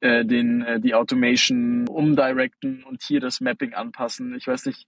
äh, 0.00 0.24
den, 0.24 0.62
äh, 0.62 0.78
die 0.78 0.94
Automation 0.94 1.88
umdirecten 1.88 2.84
und 2.84 3.02
hier 3.02 3.20
das 3.20 3.40
Mapping 3.40 3.74
anpassen. 3.74 4.34
Ich 4.36 4.46
weiß 4.46 4.66
nicht, 4.66 4.86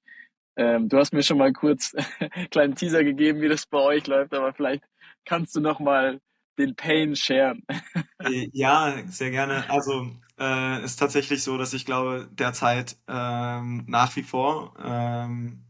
ähm, 0.57 0.89
du 0.89 0.99
hast 0.99 1.13
mir 1.13 1.23
schon 1.23 1.39
mal 1.39 1.53
kurz 1.53 1.95
einen 2.21 2.51
kleinen 2.51 2.75
Teaser 2.77 3.03
gegeben, 3.03 3.41
wie 3.41 3.49
das 3.49 3.67
bei 3.67 3.79
euch 3.79 4.07
läuft, 4.07 4.35
aber 4.35 4.53
vielleicht 4.53 4.85
kannst 5.25 5.57
du 5.57 5.61
noch 5.61 5.81
mal 5.81 6.21
den 6.59 6.75
Pain 6.77 7.17
sharen. 7.17 7.63
Äh, 8.19 8.49
ja, 8.53 8.95
sehr 9.09 9.31
gerne. 9.31 9.69
Also 9.69 10.09
äh, 10.39 10.83
ist 10.85 10.97
tatsächlich 10.97 11.43
so, 11.43 11.59
dass 11.59 11.75
ich 11.75 11.85
glaube, 11.85 12.29
derzeit 12.33 12.97
ähm, 13.07 13.85
nach 13.87 14.17
wie 14.17 14.23
vor 14.23 14.75
ähm, 14.83 15.65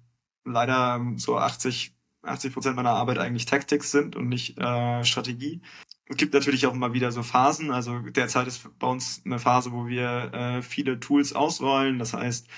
leider 0.45 1.05
so 1.17 1.37
80 1.37 1.95
80 2.27 2.53
Prozent 2.53 2.77
meiner 2.77 2.91
Arbeit 2.91 3.19
eigentlich 3.19 3.47
Tactics 3.47 3.91
sind 3.91 4.17
und 4.17 4.29
nicht 4.29 4.59
äh, 4.59 5.05
Strategie. 5.05 5.61
Es 6.07 6.17
gibt 6.17 6.35
natürlich 6.35 6.67
auch 6.67 6.75
immer 6.75 6.93
wieder 6.93 7.13
so 7.13 7.23
Phasen. 7.23 7.71
Also 7.71 7.99
derzeit 8.01 8.47
ist 8.47 8.79
bei 8.79 8.87
uns 8.87 9.23
eine 9.25 9.39
Phase, 9.39 9.73
wo 9.73 9.87
wir 9.87 10.33
äh, 10.35 10.63
viele 10.63 11.01
Tools 11.01 11.33
ausrollen. 11.33 11.99
Das 11.99 12.13
heißt, 12.13 12.49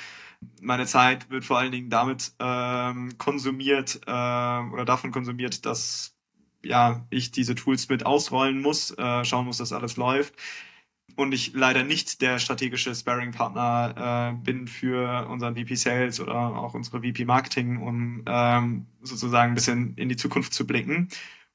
meine 0.61 0.87
Zeit 0.87 1.31
wird 1.31 1.45
vor 1.45 1.59
allen 1.59 1.73
Dingen 1.73 1.91
damit 1.91 2.33
ähm, 2.39 3.17
konsumiert 3.19 4.01
äh, 4.07 4.11
oder 4.11 4.85
davon 4.85 5.13
konsumiert, 5.13 5.65
dass 5.65 6.16
ja, 6.65 7.07
ich 7.11 7.31
diese 7.31 7.55
Tools 7.55 7.89
mit 7.89 8.07
ausrollen 8.07 8.61
muss, 8.61 8.91
äh, 8.99 9.25
schauen 9.25 9.47
muss, 9.47 9.59
dass 9.59 9.73
alles 9.73 9.97
läuft. 9.97 10.35
Und 11.17 11.33
ich 11.33 11.53
leider 11.55 11.83
nicht 11.83 12.21
der 12.21 12.39
strategische 12.39 12.95
Sparring-Partner 12.95 14.35
äh, 14.35 14.45
bin 14.45 14.69
für 14.69 15.27
unseren 15.29 15.57
VP 15.57 15.75
Sales 15.77 16.21
oder 16.21 16.35
auch 16.35 16.75
unsere 16.75 17.01
VP 17.01 17.25
Marketing, 17.25 17.79
um 17.79 18.23
ähm, 18.27 18.87
sozusagen 19.01 19.53
ein 19.53 19.55
bisschen 19.55 19.95
in 19.95 20.11
die 20.11 20.17
Zukunft 20.17 20.53
zu 20.53 20.67
blicken. 20.67 21.09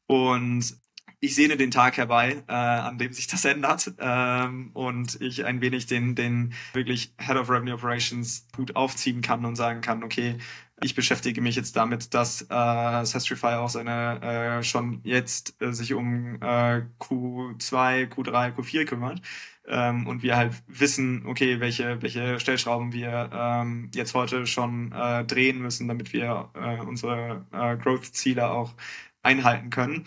Und 0.08 0.82
ich 1.24 1.36
sehne 1.36 1.56
den 1.56 1.70
Tag 1.70 1.98
herbei, 1.98 2.44
äh, 2.48 2.54
an 2.54 2.98
dem 2.98 3.14
sich 3.14 3.28
das 3.28 3.46
ändert 3.46 3.94
ähm, 4.00 4.72
und 4.74 5.22
ich 5.22 5.46
ein 5.46 5.62
wenig 5.62 5.86
den, 5.86 6.16
den 6.16 6.54
wirklich 6.74 7.14
Head 7.20 7.38
of 7.38 7.50
Revenue 7.50 7.76
Operations 7.76 8.48
Hut 8.58 8.76
aufziehen 8.76 9.22
kann 9.22 9.46
und 9.46 9.56
sagen 9.56 9.82
kann, 9.82 10.04
okay, 10.04 10.38
ich 10.84 10.96
beschäftige 10.96 11.42
mich 11.42 11.56
jetzt 11.56 11.76
damit, 11.76 12.14
dass 12.14 12.42
äh, 12.50 13.06
Sestrify 13.06 13.56
auch 13.56 13.70
seine 13.70 14.60
äh, 14.60 14.64
schon 14.64 15.02
jetzt 15.04 15.62
äh, 15.62 15.74
sich 15.74 15.94
um 15.94 16.36
äh, 16.42 16.82
Q2, 17.00 18.10
Q3, 18.10 18.56
Q4 18.56 18.86
kümmert 18.86 19.22
ähm, 19.68 20.08
und 20.08 20.24
wir 20.24 20.36
halt 20.38 20.54
wissen, 20.68 21.26
okay, 21.28 21.60
welche 21.60 22.02
welche 22.02 22.40
Stellschrauben 22.40 22.94
wir 22.94 23.30
ähm, 23.32 23.92
jetzt 23.94 24.14
heute 24.16 24.48
schon 24.48 24.92
äh, 24.92 25.24
drehen 25.26 25.60
müssen, 25.60 25.88
damit 25.88 26.14
wir 26.14 26.50
äh, 26.56 26.80
unsere 26.82 27.46
äh, 27.52 27.78
Growth-Ziele 27.78 28.50
auch 28.50 28.74
einhalten 29.22 29.70
können. 29.70 30.06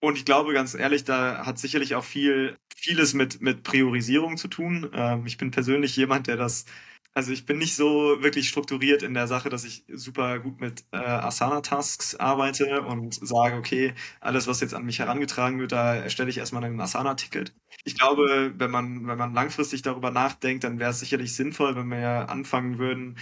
Und 0.00 0.16
ich 0.16 0.24
glaube, 0.24 0.54
ganz 0.54 0.74
ehrlich, 0.74 1.04
da 1.04 1.44
hat 1.46 1.58
sicherlich 1.58 1.94
auch 1.94 2.04
viel 2.04 2.56
vieles 2.74 3.12
mit 3.14 3.42
mit 3.42 3.62
Priorisierung 3.64 4.36
zu 4.38 4.48
tun. 4.48 4.90
Ähm, 4.94 5.26
ich 5.26 5.36
bin 5.38 5.50
persönlich 5.50 5.96
jemand, 5.96 6.26
der 6.26 6.36
das 6.36 6.64
also 7.12 7.32
ich 7.32 7.44
bin 7.44 7.58
nicht 7.58 7.74
so 7.74 8.22
wirklich 8.22 8.48
strukturiert 8.48 9.02
in 9.02 9.14
der 9.14 9.26
Sache, 9.26 9.48
dass 9.48 9.64
ich 9.64 9.84
super 9.88 10.38
gut 10.38 10.60
mit 10.60 10.84
äh, 10.92 10.96
Asana-Tasks 10.96 12.16
arbeite 12.16 12.82
und 12.82 13.14
sage, 13.14 13.56
okay, 13.56 13.94
alles, 14.20 14.46
was 14.46 14.60
jetzt 14.60 14.74
an 14.74 14.84
mich 14.84 15.00
herangetragen 15.00 15.58
wird, 15.58 15.72
da 15.72 15.96
erstelle 15.96 16.30
ich 16.30 16.38
erstmal 16.38 16.64
ein 16.64 16.80
Asana-Ticket. 16.80 17.52
Ich 17.84 17.98
glaube, 17.98 18.52
wenn 18.56 18.70
man, 18.70 19.06
wenn 19.08 19.18
man 19.18 19.34
langfristig 19.34 19.82
darüber 19.82 20.10
nachdenkt, 20.10 20.64
dann 20.64 20.78
wäre 20.78 20.90
es 20.90 21.00
sicherlich 21.00 21.34
sinnvoll, 21.34 21.74
wenn 21.74 21.88
wir 21.88 22.28
anfangen 22.30 22.78
würden, 22.78 23.16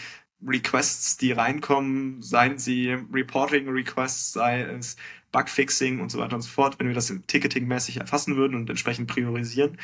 Requests, 0.46 1.16
die 1.16 1.32
reinkommen, 1.32 2.22
seien 2.22 2.58
sie 2.58 2.96
Reporting-Requests, 3.12 4.32
sei 4.32 4.62
es 4.62 4.96
Bugfixing 5.32 6.00
und 6.00 6.10
so 6.10 6.18
weiter 6.18 6.36
und 6.36 6.42
so 6.42 6.50
fort, 6.50 6.78
wenn 6.78 6.88
wir 6.88 6.94
das 6.94 7.12
ticketing-mäßig 7.26 7.98
erfassen 7.98 8.36
würden 8.36 8.54
und 8.54 8.70
entsprechend 8.70 9.08
priorisieren, 9.08 9.78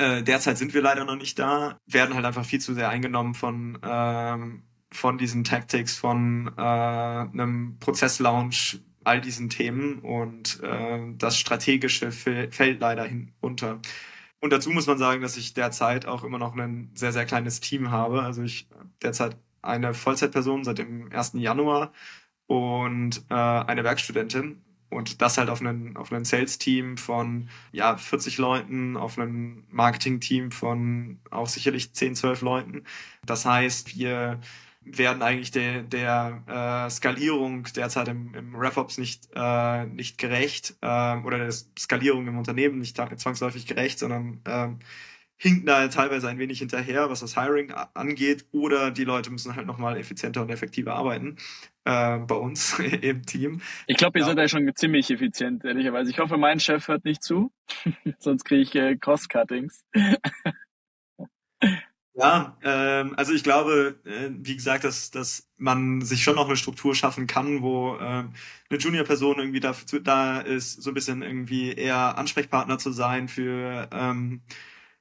äh, 0.00 0.22
derzeit 0.22 0.56
sind 0.56 0.72
wir 0.72 0.80
leider 0.80 1.04
noch 1.04 1.16
nicht 1.16 1.38
da, 1.38 1.78
werden 1.86 2.14
halt 2.14 2.24
einfach 2.24 2.44
viel 2.44 2.60
zu 2.60 2.72
sehr 2.72 2.88
eingenommen 2.88 3.34
von, 3.34 3.78
ähm, 3.82 4.62
von 4.90 5.18
diesen 5.18 5.44
Tactics, 5.44 5.96
von 5.96 6.50
äh, 6.56 6.60
einem 6.60 7.76
Prozesslaunch, 7.78 8.80
all 9.04 9.20
diesen 9.20 9.50
Themen 9.50 9.98
und 9.98 10.60
äh, 10.62 11.00
das 11.16 11.38
Strategische 11.38 12.12
fällt 12.12 12.80
leider 12.80 13.04
hinunter. 13.04 13.80
Und 14.40 14.52
dazu 14.52 14.70
muss 14.70 14.86
man 14.86 14.98
sagen, 14.98 15.20
dass 15.20 15.36
ich 15.36 15.52
derzeit 15.52 16.06
auch 16.06 16.24
immer 16.24 16.38
noch 16.38 16.56
ein 16.56 16.90
sehr, 16.94 17.12
sehr 17.12 17.26
kleines 17.26 17.60
Team 17.60 17.90
habe. 17.90 18.22
Also 18.22 18.42
ich 18.42 18.68
derzeit 19.02 19.36
eine 19.60 19.92
Vollzeitperson 19.92 20.64
seit 20.64 20.78
dem 20.78 21.12
1. 21.12 21.32
Januar 21.34 21.92
und 22.46 23.22
äh, 23.28 23.34
eine 23.34 23.84
Werkstudentin. 23.84 24.62
Und 24.90 25.22
das 25.22 25.38
halt 25.38 25.48
auf 25.48 25.60
einen, 25.60 25.96
auf 25.96 26.12
einen 26.12 26.24
Sales-Team 26.24 26.96
von 26.96 27.48
ja, 27.72 27.96
40 27.96 28.38
Leuten, 28.38 28.96
auf 28.96 29.18
ein 29.18 29.64
Marketing-Team 29.70 30.50
von 30.50 31.20
auch 31.30 31.46
sicherlich 31.46 31.92
10, 31.94 32.16
12 32.16 32.42
Leuten. 32.42 32.84
Das 33.24 33.46
heißt, 33.46 33.96
wir 33.96 34.40
werden 34.82 35.22
eigentlich 35.22 35.50
der, 35.50 35.82
der 35.82 36.86
äh, 36.86 36.90
Skalierung 36.90 37.64
derzeit 37.76 38.08
im, 38.08 38.34
im 38.34 38.56
RevOps 38.56 38.98
nicht, 38.98 39.28
äh, 39.34 39.86
nicht 39.86 40.18
gerecht 40.18 40.74
äh, 40.80 41.16
oder 41.18 41.38
der 41.38 41.52
Skalierung 41.52 42.26
im 42.26 42.38
Unternehmen 42.38 42.78
nicht 42.78 42.96
zwangsläufig 42.96 43.66
gerecht, 43.66 43.98
sondern 43.98 44.40
äh, 44.44 44.68
hinken 45.40 45.64
da 45.64 45.88
teilweise 45.88 46.28
ein 46.28 46.38
wenig 46.38 46.58
hinterher, 46.58 47.08
was 47.08 47.20
das 47.20 47.34
Hiring 47.34 47.72
angeht, 47.94 48.44
oder 48.52 48.90
die 48.90 49.04
Leute 49.04 49.30
müssen 49.30 49.56
halt 49.56 49.66
nochmal 49.66 49.96
effizienter 49.96 50.42
und 50.42 50.50
effektiver 50.50 50.94
arbeiten 50.94 51.38
äh, 51.86 52.18
bei 52.18 52.34
uns 52.34 52.78
im 53.00 53.24
Team. 53.24 53.62
Ich 53.86 53.96
glaube, 53.96 54.18
ihr 54.18 54.22
ja. 54.22 54.26
seid 54.26 54.36
ja 54.36 54.48
schon 54.48 54.70
ziemlich 54.76 55.10
effizient, 55.10 55.64
ehrlicherweise. 55.64 56.10
Ich 56.10 56.18
hoffe, 56.18 56.36
mein 56.36 56.60
Chef 56.60 56.88
hört 56.88 57.06
nicht 57.06 57.22
zu, 57.22 57.50
sonst 58.18 58.44
kriege 58.44 58.60
ich 58.60 58.74
äh, 58.74 58.96
Cost-Cuttings. 58.96 59.82
ja, 62.12 62.58
ähm, 62.62 63.14
also 63.16 63.32
ich 63.32 63.42
glaube, 63.42 63.98
äh, 64.04 64.28
wie 64.30 64.56
gesagt, 64.56 64.84
dass, 64.84 65.10
dass 65.10 65.48
man 65.56 66.02
sich 66.02 66.22
schon 66.22 66.34
noch 66.34 66.48
eine 66.48 66.56
Struktur 66.56 66.94
schaffen 66.94 67.26
kann, 67.26 67.62
wo 67.62 67.96
äh, 67.96 68.00
eine 68.00 68.78
Junior-Person 68.78 69.38
irgendwie 69.38 69.60
dafür 69.60 70.00
da 70.00 70.40
ist, 70.40 70.82
so 70.82 70.90
ein 70.90 70.94
bisschen 70.94 71.22
irgendwie 71.22 71.72
eher 71.72 72.18
Ansprechpartner 72.18 72.76
zu 72.76 72.92
sein 72.92 73.26
für 73.26 73.88
ähm, 73.90 74.42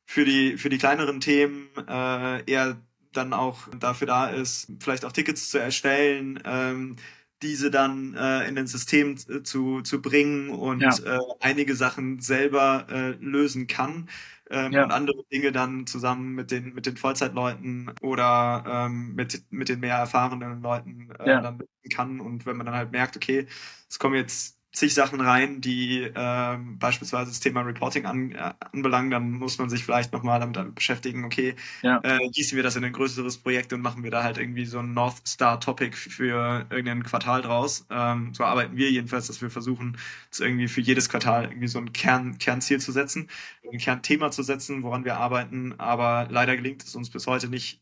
für 0.10 0.26
die, 0.26 0.58
für 0.58 0.70
die 0.70 0.80
kleineren 0.80 1.20
Themen 1.20 1.70
äh, 1.88 2.44
eher 2.52 2.82
dann 3.14 3.32
auch 3.32 3.68
dafür 3.80 4.08
da 4.08 4.28
ist, 4.28 4.72
vielleicht 4.80 5.06
auch 5.06 5.12
Tickets 5.12 5.52
zu 5.52 5.60
erstellen, 5.60 6.42
ähm, 6.46 6.96
diese 7.44 7.70
dann 7.70 8.16
äh, 8.16 8.48
in 8.48 8.56
den 8.56 8.66
System 8.66 9.18
zu, 9.18 9.82
zu 9.84 10.02
bringen 10.02 10.50
und 10.50 10.82
ja. 10.82 10.90
äh, 11.06 11.20
einige 11.42 11.76
Sachen 11.76 12.22
selber 12.22 12.88
äh, 12.90 13.24
lösen 13.24 13.68
kann 13.68 14.10
ähm, 14.50 14.72
ja. 14.72 14.84
und 14.84 14.92
andere 14.92 15.24
Dinge 15.32 15.52
dann 15.52 15.86
zusammen 15.86 16.34
mit 16.34 16.50
den 16.50 16.74
mit 16.74 16.88
den 16.88 16.98
Vollzeitleuten 16.98 17.92
oder 18.02 18.64
ähm, 18.68 19.14
mit 19.14 19.44
mit 19.52 19.70
den 19.70 19.80
mehr 19.80 19.98
erfahrenen 19.98 20.64
Leuten 20.64 21.12
äh, 21.20 21.30
ja. 21.30 21.42
dann 21.42 21.62
kann 21.94 22.20
und 22.20 22.48
wenn 22.48 22.58
man 22.58 22.66
dann 22.66 22.76
halt 22.76 22.92
merkt, 22.92 23.16
okay, 23.16 23.46
es 23.88 24.00
kommen 24.00 24.16
jetzt 24.16 24.59
zig 24.72 24.94
Sachen 24.94 25.20
rein, 25.20 25.62
die 25.62 26.10
ähm, 26.16 26.78
beispielsweise 26.78 27.32
das 27.32 27.40
Thema 27.40 27.62
Reporting 27.62 28.06
an, 28.06 28.32
äh, 28.32 28.54
anbelangen, 28.72 29.10
dann 29.10 29.32
muss 29.32 29.58
man 29.58 29.70
sich 29.70 29.84
vielleicht 29.84 30.14
nochmal 30.14 30.40
damit 30.40 30.76
beschäftigen, 30.76 31.26
okay, 31.26 31.56
ja. 31.82 32.00
äh, 32.04 32.30
gießen 32.30 32.56
wir 32.56 32.64
das 32.64 32.76
in 32.76 32.84
ein 32.84 32.94
größeres 32.94 33.40
Projekt 33.40 33.74
und 33.74 33.82
machen 33.82 34.04
wir 34.04 34.12
da 34.12 34.24
halt 34.24 34.38
irgendwie 34.38 34.66
so 34.66 34.80
ein 34.80 34.94
North 34.94 35.28
Star 35.28 35.60
Topic 35.60 35.96
für 35.96 36.68
irgendein 36.70 37.04
Quartal 37.04 37.42
draus. 37.42 37.86
Ähm, 37.90 38.34
so 38.34 38.44
arbeiten 38.44 38.78
wir 38.78 38.92
jedenfalls, 38.92 39.28
dass 39.28 39.42
wir 39.42 39.50
versuchen, 39.50 39.98
irgendwie 40.40 40.68
für 40.68 40.82
jedes 40.82 41.10
Quartal 41.10 41.46
irgendwie 41.46 41.68
so 41.68 41.80
ein 41.80 41.92
Kern, 41.92 42.38
Kernziel 42.38 42.80
zu 42.80 42.92
setzen, 42.92 43.28
ein 43.72 43.80
Kernthema 43.80 44.32
zu 44.32 44.44
setzen, 44.44 44.84
woran 44.84 45.04
wir 45.04 45.18
arbeiten, 45.18 45.80
aber 45.80 46.28
leider 46.30 46.56
gelingt 46.56 46.84
es 46.84 46.96
uns 46.96 47.10
bis 47.10 47.26
heute 47.28 47.50
nicht, 47.50 47.82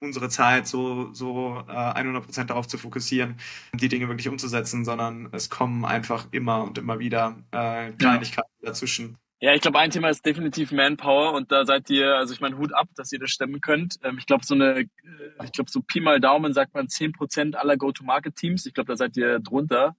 unsere 0.00 0.28
Zeit 0.28 0.66
so, 0.66 1.12
so 1.12 1.62
äh, 1.68 1.72
100% 1.72 2.44
darauf 2.44 2.66
zu 2.66 2.78
fokussieren, 2.78 3.36
die 3.74 3.88
Dinge 3.88 4.08
wirklich 4.08 4.28
umzusetzen, 4.28 4.84
sondern 4.84 5.28
es 5.32 5.50
kommen 5.50 5.84
einfach 5.84 6.26
immer 6.30 6.64
und 6.64 6.78
immer 6.78 6.98
wieder 6.98 7.36
äh, 7.50 7.92
Kleinigkeiten 7.92 8.50
ja. 8.62 8.70
dazwischen. 8.70 9.18
Ja, 9.42 9.54
ich 9.54 9.62
glaube, 9.62 9.78
ein 9.78 9.90
Thema 9.90 10.10
ist 10.10 10.24
definitiv 10.24 10.70
Manpower 10.70 11.32
und 11.32 11.50
da 11.50 11.64
seid 11.64 11.88
ihr, 11.88 12.14
also 12.16 12.34
ich 12.34 12.42
meine, 12.42 12.58
Hut 12.58 12.74
ab, 12.74 12.88
dass 12.94 13.10
ihr 13.10 13.18
das 13.18 13.30
stemmen 13.30 13.62
könnt. 13.62 13.98
Ähm, 14.02 14.18
ich 14.18 14.26
glaube, 14.26 14.44
so 14.44 14.54
eine, 14.54 14.80
äh, 14.80 14.86
ich 15.44 15.52
glaube, 15.52 15.70
so 15.70 15.80
Pi 15.80 16.00
mal 16.00 16.20
Daumen 16.20 16.52
sagt 16.52 16.74
man 16.74 16.88
10% 16.88 17.54
aller 17.54 17.78
Go-to-Market-Teams. 17.78 18.66
Ich 18.66 18.74
glaube, 18.74 18.88
da 18.88 18.96
seid 18.96 19.16
ihr 19.16 19.38
drunter. 19.38 19.96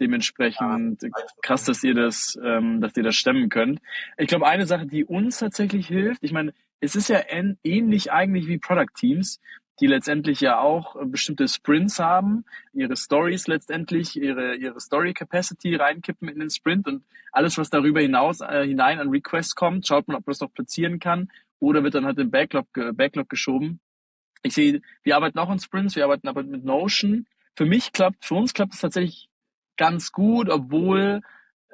Dementsprechend 0.00 1.02
krass, 1.42 1.64
dass 1.64 1.84
ihr 1.84 1.94
das, 1.94 2.38
ähm, 2.42 2.80
dass 2.80 2.96
ihr 2.96 3.04
das 3.04 3.14
stemmen 3.14 3.48
könnt. 3.48 3.80
Ich 4.18 4.26
glaube, 4.26 4.46
eine 4.46 4.66
Sache, 4.66 4.86
die 4.86 5.04
uns 5.04 5.38
tatsächlich 5.38 5.86
hilft, 5.86 6.22
ich 6.24 6.32
meine, 6.32 6.52
es 6.80 6.96
ist 6.96 7.08
ja 7.08 7.22
ähnlich 7.62 8.12
eigentlich 8.12 8.46
wie 8.48 8.58
Product 8.58 8.92
Teams, 8.94 9.40
die 9.80 9.86
letztendlich 9.86 10.40
ja 10.40 10.58
auch 10.58 10.96
äh, 10.96 11.04
bestimmte 11.04 11.48
Sprints 11.48 11.98
haben, 11.98 12.44
ihre 12.72 12.96
Stories 12.96 13.46
letztendlich, 13.46 14.16
ihre, 14.16 14.56
ihre 14.56 14.80
Story 14.80 15.14
Capacity 15.14 15.74
reinkippen 15.76 16.28
in 16.28 16.40
den 16.40 16.50
Sprint 16.50 16.86
und 16.86 17.04
alles, 17.32 17.58
was 17.58 17.70
darüber 17.70 18.00
hinaus 18.00 18.40
äh, 18.40 18.66
hinein 18.66 19.00
an 19.00 19.10
Requests 19.10 19.54
kommt, 19.54 19.86
schaut 19.86 20.06
man, 20.06 20.16
ob 20.16 20.26
man 20.26 20.32
das 20.32 20.40
noch 20.40 20.52
platzieren 20.52 20.98
kann 20.98 21.28
oder 21.58 21.82
wird 21.82 21.94
dann 21.94 22.04
halt 22.04 22.18
im 22.18 22.30
Backlog, 22.30 22.66
Backlog 22.92 23.28
geschoben. 23.28 23.80
Ich 24.42 24.54
sehe, 24.54 24.82
wir 25.02 25.16
arbeiten 25.16 25.38
auch 25.38 25.50
in 25.50 25.58
Sprints, 25.58 25.96
wir 25.96 26.04
arbeiten 26.04 26.28
aber 26.28 26.42
mit 26.42 26.64
Notion. 26.64 27.26
Für 27.56 27.64
mich 27.64 27.92
klappt, 27.92 28.24
für 28.24 28.34
uns 28.34 28.52
klappt 28.52 28.74
es 28.74 28.80
tatsächlich 28.80 29.28
ganz 29.76 30.12
gut, 30.12 30.48
obwohl 30.48 31.20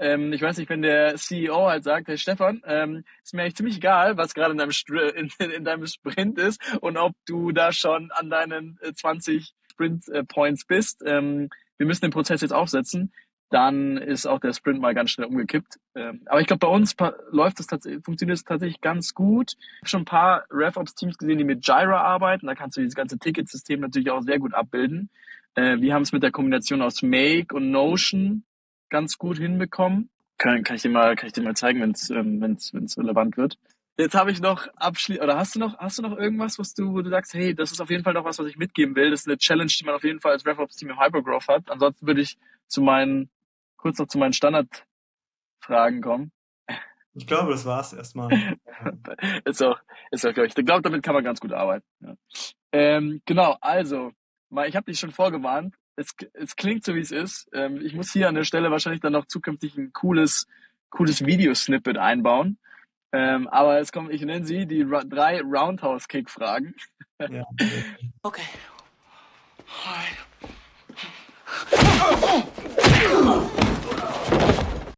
ähm, 0.00 0.32
ich 0.32 0.40
weiß 0.40 0.56
nicht, 0.56 0.70
wenn 0.70 0.80
der 0.82 1.16
CEO 1.16 1.68
halt 1.68 1.84
sagt, 1.84 2.08
hey 2.08 2.16
Stefan, 2.16 2.62
ähm, 2.64 3.04
ist 3.22 3.34
mir 3.34 3.42
eigentlich 3.42 3.56
ziemlich 3.56 3.76
egal, 3.76 4.16
was 4.16 4.32
gerade 4.32 4.52
in 4.52 4.58
deinem, 4.58 4.70
in, 5.14 5.50
in, 5.50 5.64
deinem 5.64 5.86
Sprint 5.86 6.38
ist 6.38 6.60
und 6.80 6.96
ob 6.96 7.12
du 7.26 7.52
da 7.52 7.70
schon 7.70 8.10
an 8.12 8.30
deinen 8.30 8.78
20 8.94 9.36
äh, 9.36 9.46
Sprint 9.70 10.08
äh, 10.08 10.24
Points 10.24 10.64
bist. 10.64 11.02
Ähm, 11.04 11.50
wir 11.76 11.86
müssen 11.86 12.00
den 12.00 12.12
Prozess 12.12 12.40
jetzt 12.40 12.52
aufsetzen. 12.52 13.12
Dann 13.50 13.96
ist 13.98 14.26
auch 14.26 14.38
der 14.38 14.52
Sprint 14.52 14.80
mal 14.80 14.94
ganz 14.94 15.10
schnell 15.10 15.26
umgekippt. 15.26 15.78
Ähm, 15.94 16.22
aber 16.26 16.40
ich 16.40 16.46
glaube, 16.46 16.66
bei 16.66 16.72
uns 16.72 16.94
läuft 17.30 17.60
es 17.60 17.66
tatsächlich, 17.66 18.02
funktioniert 18.04 18.38
es 18.38 18.44
tatsächlich 18.44 18.80
ganz 18.80 19.12
gut. 19.12 19.54
Ich 19.58 19.80
habe 19.80 19.88
schon 19.88 20.02
ein 20.02 20.06
paar 20.06 20.44
RevOps-Teams 20.50 21.18
gesehen, 21.18 21.36
die 21.36 21.44
mit 21.44 21.66
Jira 21.66 22.00
arbeiten. 22.00 22.46
Da 22.46 22.54
kannst 22.54 22.76
du 22.76 22.80
dieses 22.80 22.94
ganze 22.94 23.18
Ticketsystem 23.18 23.80
natürlich 23.80 24.10
auch 24.10 24.22
sehr 24.22 24.38
gut 24.38 24.54
abbilden. 24.54 25.10
Äh, 25.54 25.80
wir 25.80 25.94
haben 25.94 26.02
es 26.02 26.12
mit 26.12 26.22
der 26.22 26.30
Kombination 26.30 26.82
aus 26.82 27.02
Make 27.02 27.54
und 27.54 27.70
Notion 27.70 28.44
ganz 28.88 29.18
gut 29.18 29.38
hinbekommen. 29.38 30.10
Kann, 30.38 30.62
kann 30.62 30.76
ich 30.76 30.82
dir 30.82 30.90
mal, 30.90 31.16
kann 31.16 31.26
ich 31.26 31.32
dir 31.32 31.42
mal 31.42 31.56
zeigen, 31.56 31.80
wenn 31.80 31.90
es 31.90 32.10
ähm, 32.10 32.40
wenn's, 32.40 32.72
wenn's 32.72 32.96
relevant 32.96 33.36
wird. 33.36 33.58
Jetzt 33.98 34.14
habe 34.14 34.30
ich 34.30 34.40
noch 34.40 34.66
abschließend, 34.76 35.22
oder 35.22 35.36
hast 35.36 35.54
du 35.54 35.58
noch, 35.58 35.76
hast 35.78 35.98
du 35.98 36.02
noch 36.02 36.16
irgendwas, 36.16 36.58
was 36.58 36.72
du, 36.72 36.94
wo 36.94 37.02
du 37.02 37.10
sagst, 37.10 37.34
hey, 37.34 37.54
das 37.54 37.70
ist 37.70 37.82
auf 37.82 37.90
jeden 37.90 38.02
Fall 38.02 38.14
noch 38.14 38.24
was, 38.24 38.38
was 38.38 38.46
ich 38.46 38.56
mitgeben 38.56 38.96
will. 38.96 39.10
Das 39.10 39.20
ist 39.20 39.26
eine 39.28 39.36
Challenge, 39.36 39.70
die 39.70 39.84
man 39.84 39.94
auf 39.94 40.04
jeden 40.04 40.20
Fall 40.20 40.32
als 40.32 40.46
RevOps-Team 40.46 40.90
im 40.90 41.00
Hypergrowth 41.00 41.48
hat. 41.48 41.70
Ansonsten 41.70 42.06
würde 42.06 42.22
ich 42.22 42.38
zu 42.66 42.80
meinen, 42.80 43.28
kurz 43.76 43.98
noch 43.98 44.06
zu 44.06 44.16
meinen 44.16 44.32
Standardfragen 44.32 46.00
kommen. 46.00 46.32
Ich 47.12 47.26
glaube, 47.26 47.50
das 47.50 47.66
war's 47.66 47.92
erstmal. 47.92 48.30
ist 49.44 49.62
auch, 49.62 49.78
ist 50.10 50.26
auch, 50.26 50.32
glaube 50.32 50.46
ich. 50.46 50.56
Ich 50.56 50.64
glaube, 50.64 50.82
damit 50.82 51.02
kann 51.02 51.14
man 51.14 51.24
ganz 51.24 51.40
gut 51.40 51.52
arbeiten. 51.52 51.84
Ja. 52.00 52.14
Ähm, 52.72 53.20
genau, 53.26 53.58
also, 53.60 54.12
mal, 54.50 54.68
ich 54.68 54.76
habe 54.76 54.90
dich 54.90 54.98
schon 54.98 55.12
vorgewarnt. 55.12 55.74
es, 55.96 56.14
es 56.34 56.56
klingt 56.56 56.84
so, 56.84 56.94
wie 56.94 57.00
es 57.00 57.12
ist. 57.12 57.48
Ähm, 57.52 57.80
ich 57.84 57.94
muss 57.94 58.12
hier 58.12 58.28
an 58.28 58.34
der 58.34 58.44
Stelle 58.44 58.70
wahrscheinlich 58.70 59.00
dann 59.00 59.12
noch 59.12 59.26
zukünftig 59.26 59.76
ein 59.76 59.92
cooles, 59.92 60.46
cooles 60.90 61.24
Videosnippet 61.24 61.98
einbauen. 61.98 62.58
Ähm, 63.12 63.48
aber 63.48 63.80
es 63.80 63.90
kommt, 63.90 64.12
ich 64.12 64.22
nenne 64.22 64.46
sie 64.46 64.66
die 64.66 64.82
Ra 64.82 65.02
drei 65.04 65.40
Roundhouse-Kick-Fragen. 65.40 66.74
Ja. 67.18 67.44
Okay. 68.22 68.42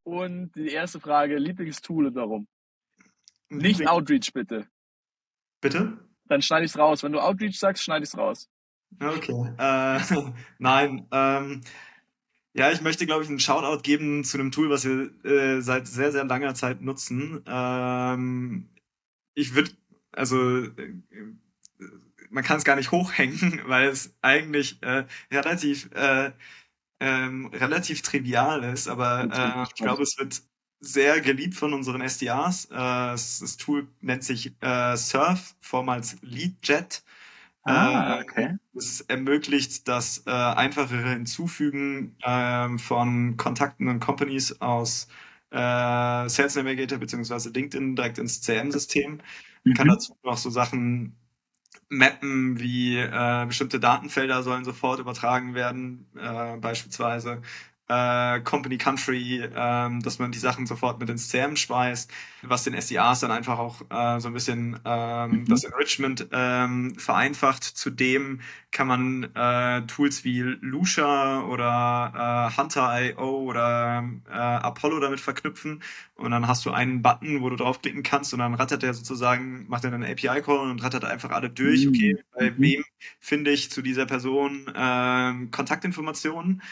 Und 0.05 0.53
die 0.55 0.69
erste 0.69 1.01
Frage, 1.01 1.39
Lieblingstool 1.39 2.07
und 2.07 2.15
warum? 2.15 2.47
Nicht 3.49 3.87
Outreach, 3.87 4.33
bitte. 4.33 4.67
Bitte? 5.61 5.99
Dann 6.27 6.43
schneide 6.43 6.65
ich 6.65 6.73
es 6.73 6.79
raus. 6.79 7.03
Wenn 7.03 7.13
du 7.13 7.21
Outreach 7.21 7.59
sagst, 7.59 7.83
schneide 7.83 8.05
ich 8.05 8.11
es 8.11 8.19
raus. 8.19 8.49
Okay. 9.01 9.33
Äh, 9.59 10.33
nein. 10.59 11.07
Ähm, 11.13 11.61
ja, 12.55 12.71
ich 12.73 12.83
möchte, 12.83 13.07
glaube 13.07 13.25
ich, 13.25 13.31
einen 13.31 13.41
Shoutout 13.41 13.83
geben 13.83 14.25
zu 14.25 14.39
einem 14.39 14.51
Tool, 14.51 14.71
was 14.71 14.85
wir 14.85 15.11
äh, 15.25 15.63
seit 15.63 15.89
sehr, 15.89 16.13
sehr 16.13 16.25
langer 16.25 16.55
Zeit 16.55 16.83
nutzen. 16.83 17.43
Ähm, 17.47 18.69
ich 19.35 19.55
würde, 19.55 19.73
also 20.13 20.61
äh, 20.65 20.95
man 22.31 22.45
kann 22.45 22.59
es 22.59 22.65
gar 22.65 22.77
nicht 22.77 22.91
hochhängen, 22.91 23.63
weil 23.67 23.89
es 23.89 24.15
eigentlich 24.23 24.83
äh, 24.83 25.05
relativ 25.31 25.91
äh, 25.95 26.33
ähm, 27.01 27.47
relativ 27.49 28.03
trivial 28.03 28.65
ist, 28.65 28.89
aber 28.89 29.29
äh, 29.33 29.65
ich 29.65 29.75
glaube, 29.75 30.03
es 30.05 30.19
wird 30.19 30.43
sehr 30.81 31.21
geliebt 31.21 31.55
von 31.55 31.75
unseren 31.75 32.01
SDRs. 32.03 32.67
Äh, 32.67 32.75
das 32.77 33.57
Tool 33.59 33.89
nennt 34.01 34.25
sich 34.25 34.55
äh, 34.63 34.97
Surf, 34.97 35.55
vormals 35.61 36.17
LeadJet. 36.23 37.03
Ah, 37.65 38.19
äh, 38.19 38.23
okay. 38.23 38.57
Es 38.75 39.03
ermöglicht 39.03 39.87
das 39.87 40.25
äh, 40.27 40.31
einfachere 40.31 41.11
Hinzufügen 41.11 42.17
äh, 42.23 42.77
von 42.79 43.37
Kontakten 43.37 43.89
und 43.89 44.01
Companies 44.01 44.61
aus 44.61 45.09
äh, 45.51 45.57
Sales 46.29 46.57
Navigator 46.57 46.99
bzw. 46.99 47.51
LinkedIn 47.51 47.95
direkt 47.95 48.19
ins 48.19 48.41
CM-System. 48.43 49.19
Man 49.19 49.21
mhm. 49.65 49.75
kann 49.75 49.89
dazu 49.89 50.17
noch 50.25 50.39
so 50.39 50.51
Sachen 50.51 51.17
mappen, 51.89 52.59
wie 52.59 52.97
äh, 52.99 53.45
bestimmte 53.47 53.79
Datenfelder 53.79 54.43
sollen 54.43 54.65
sofort 54.65 54.99
übertragen 54.99 55.55
werden, 55.55 56.07
äh, 56.17 56.57
beispielsweise 56.57 57.43
äh, 57.89 58.41
Company 58.41 58.79
Country, 58.79 59.43
ähm, 59.55 60.01
dass 60.03 60.19
man 60.19 60.33
die 60.33 60.39
Sachen 60.39 60.67
sofort 60.67 60.99
mit 61.01 61.11
ins 61.11 61.29
CM 61.29 61.57
speist, 61.57 62.11
was 62.43 62.65
den 62.65 62.75
SDRs 62.75 63.21
dann 63.21 63.31
einfach 63.31 63.59
auch 63.59 63.83
äh, 63.91 64.21
so 64.21 64.29
ein 64.29 64.35
bisschen 64.35 64.79
ähm, 64.85 65.31
mhm. 65.31 65.45
das 65.47 65.65
Enrichment 65.65 66.29
ähm, 66.33 66.95
vereinfacht. 66.97 67.65
Zudem 67.65 68.41
kann 68.71 68.87
man 68.87 69.25
äh, 69.35 69.83
Tools 69.87 70.25
wie 70.25 70.41
Lucia 70.41 71.43
oder 71.43 72.51
äh, 72.51 72.61
Hunter.io 72.61 73.43
oder 73.43 74.05
äh, 74.29 74.33
Apollo 74.33 75.01
damit 75.01 75.21
verknüpfen 75.21 75.83
und 76.23 76.31
dann 76.31 76.47
hast 76.47 76.65
du 76.65 76.71
einen 76.71 77.03
Button, 77.03 77.43
wo 77.43 77.51
du 77.51 77.57
draufklicken 77.57 78.03
kannst 78.03 78.33
und 78.33 78.39
dann 78.39 78.55
rattert 78.55 78.83
er 78.85 78.95
sozusagen, 78.95 79.67
macht 79.69 79.85
er 79.85 79.93
einen 79.93 80.05
API-Call 80.05 80.71
und 80.71 80.83
rattert 80.83 81.05
einfach 81.05 81.31
alle 81.31 81.51
durch. 81.51 81.85
Mhm. 81.85 81.89
Okay, 81.89 82.17
bei 82.33 82.51
mhm. 82.51 82.55
wem 82.59 82.85
finde 83.19 83.51
ich 83.51 83.71
zu 83.71 83.83
dieser 83.83 84.07
Person 84.07 84.69
äh, 84.69 85.47
Kontaktinformationen? 85.51 86.63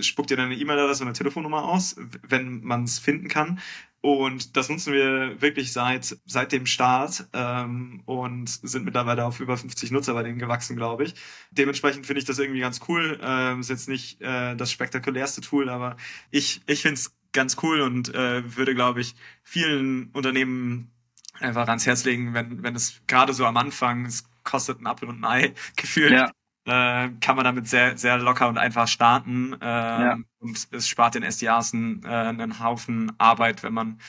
Spuckt 0.00 0.30
dir 0.30 0.36
dann 0.36 0.46
eine 0.46 0.56
E-Mail-Adresse 0.56 1.02
und 1.04 1.08
eine 1.08 1.16
Telefonnummer 1.16 1.64
aus, 1.64 1.96
wenn 2.26 2.62
man 2.62 2.84
es 2.84 2.98
finden 2.98 3.28
kann. 3.28 3.60
Und 4.06 4.56
das 4.56 4.68
nutzen 4.68 4.92
wir 4.92 5.42
wirklich 5.42 5.72
seit, 5.72 6.16
seit 6.26 6.52
dem 6.52 6.64
Start 6.64 7.26
ähm, 7.32 8.04
und 8.04 8.48
sind 8.48 8.84
mittlerweile 8.84 9.24
auf 9.24 9.40
über 9.40 9.56
50 9.56 9.90
Nutzer 9.90 10.14
bei 10.14 10.22
denen 10.22 10.38
gewachsen, 10.38 10.76
glaube 10.76 11.02
ich. 11.02 11.14
Dementsprechend 11.50 12.06
finde 12.06 12.20
ich 12.20 12.24
das 12.24 12.38
irgendwie 12.38 12.60
ganz 12.60 12.78
cool. 12.86 13.18
Ähm, 13.20 13.58
ist 13.58 13.68
jetzt 13.68 13.88
nicht 13.88 14.22
äh, 14.22 14.54
das 14.54 14.70
spektakulärste 14.70 15.40
Tool, 15.40 15.68
aber 15.68 15.96
ich, 16.30 16.60
ich 16.68 16.82
finde 16.82 16.94
es 16.94 17.16
ganz 17.32 17.56
cool 17.64 17.80
und 17.80 18.14
äh, 18.14 18.56
würde, 18.56 18.76
glaube 18.76 19.00
ich, 19.00 19.16
vielen 19.42 20.10
Unternehmen 20.12 20.92
einfach 21.40 21.66
ans 21.66 21.84
Herz 21.84 22.04
legen, 22.04 22.32
wenn, 22.32 22.62
wenn 22.62 22.76
es 22.76 23.00
gerade 23.08 23.32
so 23.32 23.44
am 23.44 23.56
Anfang, 23.56 24.06
es 24.06 24.22
kostet 24.44 24.80
ein 24.80 24.86
Apfel 24.86 25.08
und 25.08 25.18
ein 25.18 25.24
Ei 25.24 25.54
gefühlt, 25.76 26.12
ja 26.12 26.30
äh, 26.66 27.08
kann 27.20 27.36
man 27.36 27.44
damit 27.44 27.68
sehr, 27.68 27.96
sehr 27.96 28.18
locker 28.18 28.48
und 28.48 28.58
einfach 28.58 28.88
starten. 28.88 29.54
Ähm, 29.54 29.60
ja. 29.60 30.18
Und 30.40 30.68
es 30.72 30.88
spart 30.88 31.14
den 31.14 31.22
SDRs 31.22 31.72
einen, 31.74 32.04
äh, 32.04 32.08
einen 32.08 32.60
Haufen 32.60 33.12
Arbeit, 33.18 33.62
wenn 33.62 33.72
man 33.72 34.00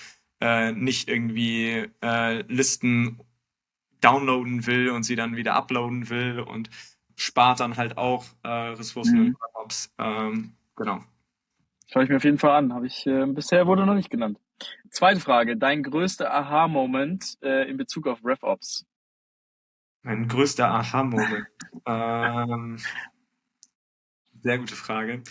äh, 0.42 0.72
nicht 0.72 1.08
irgendwie 1.08 1.88
äh, 2.04 2.42
Listen 2.48 3.20
downloaden 4.02 4.66
will 4.66 4.90
und 4.90 5.04
sie 5.04 5.16
dann 5.16 5.36
wieder 5.36 5.56
uploaden 5.56 6.10
will 6.10 6.40
und 6.40 6.70
spart 7.16 7.60
dann 7.60 7.78
halt 7.78 7.98
auch 7.98 8.26
äh, 8.44 8.50
Ressourcen 8.50 9.20
mhm. 9.20 9.26
und 9.28 9.38
DevOps. 9.38 9.94
Ähm, 9.98 10.54
genau. 10.76 11.00
Schaue 11.88 12.04
ich 12.04 12.10
mir 12.10 12.18
auf 12.18 12.24
jeden 12.24 12.38
Fall 12.38 12.52
an. 12.52 12.74
Habe 12.74 12.88
ich 12.88 13.06
äh, 13.08 13.26
bisher 13.28 13.66
wurde 13.66 13.86
noch 13.86 13.96
nicht 13.96 14.10
genannt. 14.10 14.40
Zweite 14.90 15.20
Frage: 15.20 15.58
Dein 15.58 15.84
größter 15.84 16.32
Aha-Moment 16.34 17.38
äh, 17.42 17.70
in 17.70 17.78
Bezug 17.78 18.08
auf 18.08 18.20
RevOps? 18.24 18.86
Mein 20.04 20.28
größter 20.28 20.70
Aha-Moment. 20.70 21.48
ähm, 21.86 22.78
sehr 24.44 24.58
gute 24.58 24.76
Frage. 24.76 25.24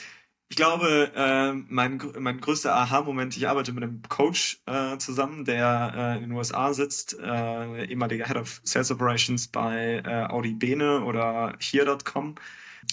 Ich 0.48 0.56
glaube, 0.56 1.10
äh, 1.16 1.52
mein, 1.52 2.00
mein 2.18 2.40
größter 2.40 2.74
Aha-Moment, 2.74 3.36
ich 3.36 3.48
arbeite 3.48 3.72
mit 3.72 3.82
einem 3.82 4.02
Coach 4.08 4.62
äh, 4.66 4.96
zusammen, 4.98 5.44
der 5.44 5.92
äh, 5.96 6.16
in 6.18 6.24
den 6.24 6.32
USA 6.32 6.72
sitzt, 6.72 7.18
äh, 7.18 7.84
ehemaliger 7.86 8.26
Head 8.26 8.36
of 8.36 8.60
Sales 8.62 8.92
Operations 8.92 9.48
bei 9.48 10.02
äh, 10.04 10.26
Audi 10.30 10.54
Bene 10.54 11.02
oder 11.02 11.56
Here.com. 11.58 12.36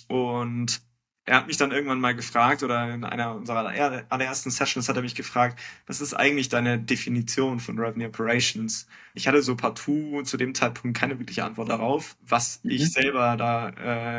Und 0.07 0.81
er 1.25 1.37
hat 1.37 1.47
mich 1.47 1.57
dann 1.57 1.71
irgendwann 1.71 2.01
mal 2.01 2.15
gefragt, 2.15 2.63
oder 2.63 2.93
in 2.93 3.05
einer 3.05 3.35
unserer 3.35 3.65
allerersten 4.09 4.51
Sessions 4.51 4.89
hat 4.89 4.97
er 4.97 5.01
mich 5.01 5.15
gefragt, 5.15 5.59
was 5.87 6.01
ist 6.01 6.13
eigentlich 6.13 6.49
deine 6.49 6.79
Definition 6.79 7.59
von 7.59 7.79
Revenue 7.79 8.07
Operations? 8.07 8.87
Ich 9.13 9.27
hatte 9.27 9.41
so 9.41 9.55
partout 9.55 10.23
zu 10.23 10.35
dem 10.35 10.53
Zeitpunkt 10.53 10.97
keine 10.97 11.19
wirkliche 11.19 11.45
Antwort 11.45 11.69
darauf, 11.69 12.17
was 12.21 12.59
mhm. 12.63 12.71
ich 12.71 12.91
selber 12.91 13.37
da 13.37 13.69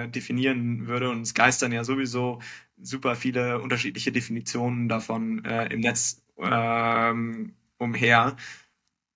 äh, 0.04 0.08
definieren 0.08 0.86
würde. 0.86 1.10
Und 1.10 1.22
es 1.22 1.34
geistern 1.34 1.72
ja 1.72 1.84
sowieso 1.84 2.40
super 2.80 3.16
viele 3.16 3.60
unterschiedliche 3.60 4.10
Definitionen 4.10 4.88
davon 4.88 5.44
äh, 5.44 5.66
im 5.72 5.80
Netz 5.80 6.22
ähm, 6.38 7.54
umher 7.78 8.36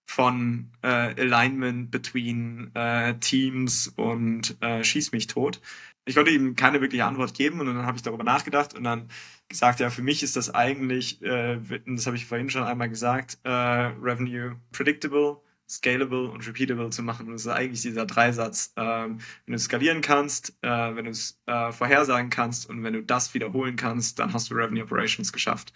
von 0.05 0.73
äh, 0.83 0.89
Alignment 0.89 1.91
between 1.91 2.71
äh, 2.75 3.15
Teams 3.19 3.89
und 3.89 4.57
äh, 4.63 4.85
Schieß 4.85 5.13
mich 5.13 5.27
tot 5.27 5.61
ich 6.09 6.15
konnte 6.15 6.31
ihm 6.31 6.57
keine 6.57 6.81
wirkliche 6.81 7.05
Antwort 7.05 7.35
geben 7.35 7.61
und 7.61 7.67
dann 7.67 7.85
habe 7.85 7.97
ich 7.97 8.03
darüber 8.03 8.25
nachgedacht 8.25 8.75
und 8.75 8.85
dann 8.85 9.09
gesagt, 9.49 9.79
ja, 9.81 9.91
für 9.91 10.03
mich 10.03 10.23
ist 10.23 10.37
das 10.37 10.55
eigentlich, 10.55 11.23
äh, 11.23 11.59
das 11.87 12.07
habe 12.07 12.17
ich 12.17 12.25
vorhin 12.27 12.49
schon 12.49 12.63
einmal 12.63 12.89
gesagt, 12.89 13.39
äh, 13.45 13.51
Revenue 13.51 14.57
predictable, 14.73 15.37
scalable 15.69 16.31
und 16.31 16.47
repeatable 16.47 16.89
zu 16.89 17.03
machen. 17.03 17.27
Und 17.27 17.33
das 17.33 17.43
ist 17.43 17.49
eigentlich 17.49 17.83
dieser 17.83 18.07
Dreisatz. 18.07 18.73
Ähm, 18.77 19.19
wenn 19.45 19.53
du 19.53 19.59
skalieren 19.59 20.01
kannst, 20.01 20.57
äh, 20.63 20.69
wenn 20.69 21.05
du 21.05 21.11
es 21.11 21.39
äh, 21.45 21.73
vorhersagen 21.73 22.31
kannst 22.31 22.71
und 22.71 22.83
wenn 22.83 22.95
du 22.95 23.03
das 23.03 23.35
wiederholen 23.35 23.77
kannst, 23.77 24.19
dann 24.19 24.33
hast 24.33 24.51
du 24.51 24.55
Revenue 24.55 24.85
Operations 24.85 25.31
geschafft. 25.31 25.75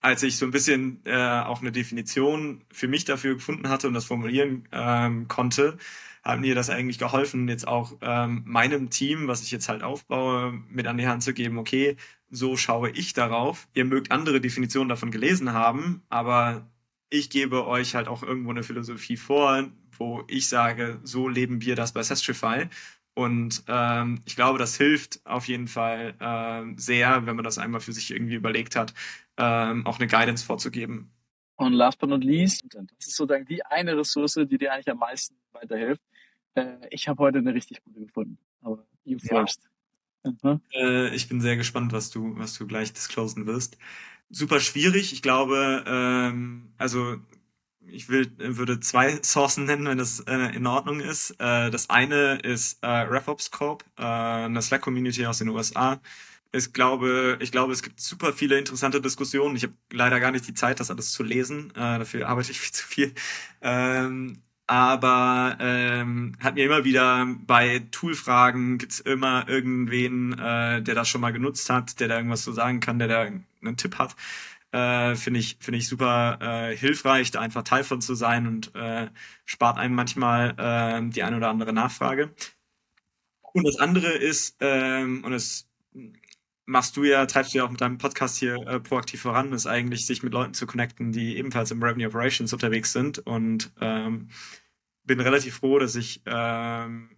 Als 0.00 0.22
ich 0.22 0.38
so 0.38 0.46
ein 0.46 0.50
bisschen 0.50 1.02
äh, 1.04 1.14
auch 1.14 1.60
eine 1.60 1.72
Definition 1.72 2.64
für 2.72 2.88
mich 2.88 3.04
dafür 3.04 3.34
gefunden 3.34 3.68
hatte 3.68 3.88
und 3.88 3.94
das 3.94 4.06
formulieren 4.06 4.66
ähm, 4.72 5.28
konnte, 5.28 5.76
haben 6.24 6.40
mir 6.40 6.54
das 6.54 6.70
eigentlich 6.70 6.98
geholfen, 6.98 7.48
jetzt 7.48 7.68
auch 7.68 7.92
ähm, 8.00 8.42
meinem 8.46 8.90
Team, 8.90 9.28
was 9.28 9.42
ich 9.42 9.50
jetzt 9.50 9.68
halt 9.68 9.82
aufbaue, 9.82 10.52
mit 10.70 10.86
an 10.86 10.96
die 10.96 11.06
Hand 11.06 11.22
zu 11.22 11.34
geben, 11.34 11.58
okay, 11.58 11.96
so 12.30 12.56
schaue 12.56 12.90
ich 12.90 13.12
darauf. 13.12 13.68
Ihr 13.74 13.84
mögt 13.84 14.10
andere 14.10 14.40
Definitionen 14.40 14.88
davon 14.88 15.10
gelesen 15.10 15.52
haben, 15.52 16.02
aber 16.08 16.66
ich 17.10 17.30
gebe 17.30 17.66
euch 17.66 17.94
halt 17.94 18.08
auch 18.08 18.22
irgendwo 18.22 18.50
eine 18.50 18.62
Philosophie 18.62 19.16
vor, 19.16 19.68
wo 19.98 20.24
ich 20.26 20.48
sage, 20.48 20.98
so 21.04 21.28
leben 21.28 21.60
wir 21.60 21.76
das 21.76 21.92
bei 21.92 22.02
Sestrify. 22.02 22.66
Und 23.14 23.62
ähm, 23.68 24.20
ich 24.24 24.34
glaube, 24.34 24.58
das 24.58 24.76
hilft 24.76 25.24
auf 25.24 25.46
jeden 25.46 25.68
Fall 25.68 26.14
äh, 26.18 26.80
sehr, 26.80 27.26
wenn 27.26 27.36
man 27.36 27.44
das 27.44 27.58
einmal 27.58 27.80
für 27.80 27.92
sich 27.92 28.10
irgendwie 28.10 28.34
überlegt 28.34 28.74
hat, 28.74 28.92
ähm, 29.36 29.86
auch 29.86 30.00
eine 30.00 30.08
Guidance 30.08 30.44
vorzugeben. 30.44 31.12
Und 31.56 31.74
last 31.74 32.00
but 32.00 32.08
not 32.08 32.24
least, 32.24 32.64
das 32.70 32.84
ist 32.98 33.16
sozusagen 33.16 33.46
die 33.46 33.64
eine 33.64 33.96
Ressource, 33.96 34.34
die 34.34 34.58
dir 34.58 34.72
eigentlich 34.72 34.90
am 34.90 34.98
meisten 34.98 35.36
weiterhilft. 35.52 36.02
Äh, 36.54 36.76
ich 36.90 37.08
habe 37.08 37.22
heute 37.22 37.38
eine 37.38 37.54
richtig 37.54 37.82
gute 37.84 38.00
gefunden. 38.00 38.38
Aber 38.60 38.84
you 39.04 39.18
first. 39.18 39.60
Mhm. 40.24 40.60
Äh, 40.72 41.14
ich 41.14 41.28
bin 41.28 41.40
sehr 41.40 41.56
gespannt, 41.56 41.92
was 41.92 42.10
du, 42.10 42.36
was 42.38 42.54
du 42.54 42.66
gleich 42.66 42.92
disclosen 42.92 43.46
wirst. 43.46 43.76
Super 44.30 44.60
schwierig. 44.60 45.12
Ich 45.12 45.22
glaube, 45.22 45.84
ähm, 45.86 46.72
also 46.78 47.16
ich 47.86 48.08
will, 48.08 48.32
würde 48.38 48.80
zwei 48.80 49.20
Sourcen 49.22 49.66
nennen, 49.66 49.86
wenn 49.86 49.98
das 49.98 50.20
äh, 50.20 50.56
in 50.56 50.66
Ordnung 50.66 51.00
ist. 51.00 51.32
Äh, 51.32 51.70
das 51.70 51.90
eine 51.90 52.36
ist 52.36 52.82
äh, 52.82 52.86
RevOps 52.86 53.50
Corp, 53.50 53.84
äh, 53.98 54.02
eine 54.02 54.62
Slack-Community 54.62 55.26
aus 55.26 55.38
den 55.38 55.50
USA. 55.50 56.00
Ich 56.52 56.72
glaube, 56.72 57.36
ich 57.40 57.50
glaube, 57.52 57.72
es 57.72 57.82
gibt 57.82 58.00
super 58.00 58.32
viele 58.32 58.58
interessante 58.58 59.00
Diskussionen. 59.00 59.56
Ich 59.56 59.64
habe 59.64 59.74
leider 59.92 60.20
gar 60.20 60.30
nicht 60.30 60.46
die 60.46 60.54
Zeit, 60.54 60.80
das 60.80 60.90
alles 60.90 61.10
zu 61.12 61.22
lesen. 61.24 61.70
Äh, 61.72 61.98
dafür 61.98 62.28
arbeite 62.28 62.52
ich 62.52 62.60
viel 62.60 62.72
zu 62.72 62.86
viel. 62.86 63.14
Ähm, 63.60 64.40
aber 64.66 65.56
ähm, 65.60 66.36
hat 66.40 66.54
mir 66.54 66.64
immer 66.64 66.84
wieder 66.84 67.26
bei 67.46 67.86
Toolfragen 67.90 68.78
gibt's 68.78 69.00
immer 69.00 69.48
irgendwen, 69.48 70.32
äh, 70.38 70.82
der 70.82 70.94
das 70.94 71.08
schon 71.08 71.20
mal 71.20 71.32
genutzt 71.32 71.68
hat, 71.70 72.00
der 72.00 72.08
da 72.08 72.16
irgendwas 72.16 72.42
zu 72.42 72.52
sagen 72.52 72.80
kann, 72.80 72.98
der 72.98 73.08
da 73.08 73.20
einen 73.22 73.76
Tipp 73.76 73.98
hat. 73.98 74.16
Äh, 74.72 75.16
finde 75.16 75.40
ich 75.40 75.56
finde 75.60 75.78
ich 75.78 75.88
super 75.88 76.38
äh, 76.40 76.76
hilfreich, 76.76 77.30
da 77.30 77.40
einfach 77.40 77.62
Teil 77.62 77.84
von 77.84 78.00
zu 78.00 78.14
sein 78.14 78.46
und 78.46 78.74
äh, 78.74 79.08
spart 79.44 79.78
einem 79.78 79.94
manchmal 79.94 80.54
äh, 80.58 81.10
die 81.10 81.22
eine 81.22 81.36
oder 81.36 81.50
andere 81.50 81.72
Nachfrage. 81.72 82.34
Und 83.52 83.64
das 83.64 83.78
andere 83.78 84.12
ist, 84.12 84.56
ähm, 84.60 85.22
und 85.24 85.32
das 85.32 85.68
machst 86.66 86.96
du 86.96 87.04
ja, 87.04 87.26
treibst 87.26 87.54
du 87.54 87.58
ja 87.58 87.64
auch 87.64 87.70
mit 87.70 87.80
deinem 87.80 87.98
Podcast 87.98 88.36
hier 88.36 88.56
äh, 88.66 88.80
proaktiv 88.80 89.22
voran, 89.22 89.52
ist 89.52 89.66
eigentlich, 89.66 90.06
sich 90.06 90.22
mit 90.22 90.32
Leuten 90.32 90.54
zu 90.54 90.66
connecten, 90.66 91.12
die 91.12 91.36
ebenfalls 91.36 91.70
im 91.70 91.82
Revenue 91.82 92.08
Operations 92.08 92.52
unterwegs 92.52 92.92
sind. 92.92 93.18
Und 93.18 93.72
ähm, 93.80 94.28
bin 95.04 95.20
relativ 95.20 95.56
froh, 95.56 95.78
dass 95.78 95.94
ich 95.96 96.22
ähm, 96.26 97.10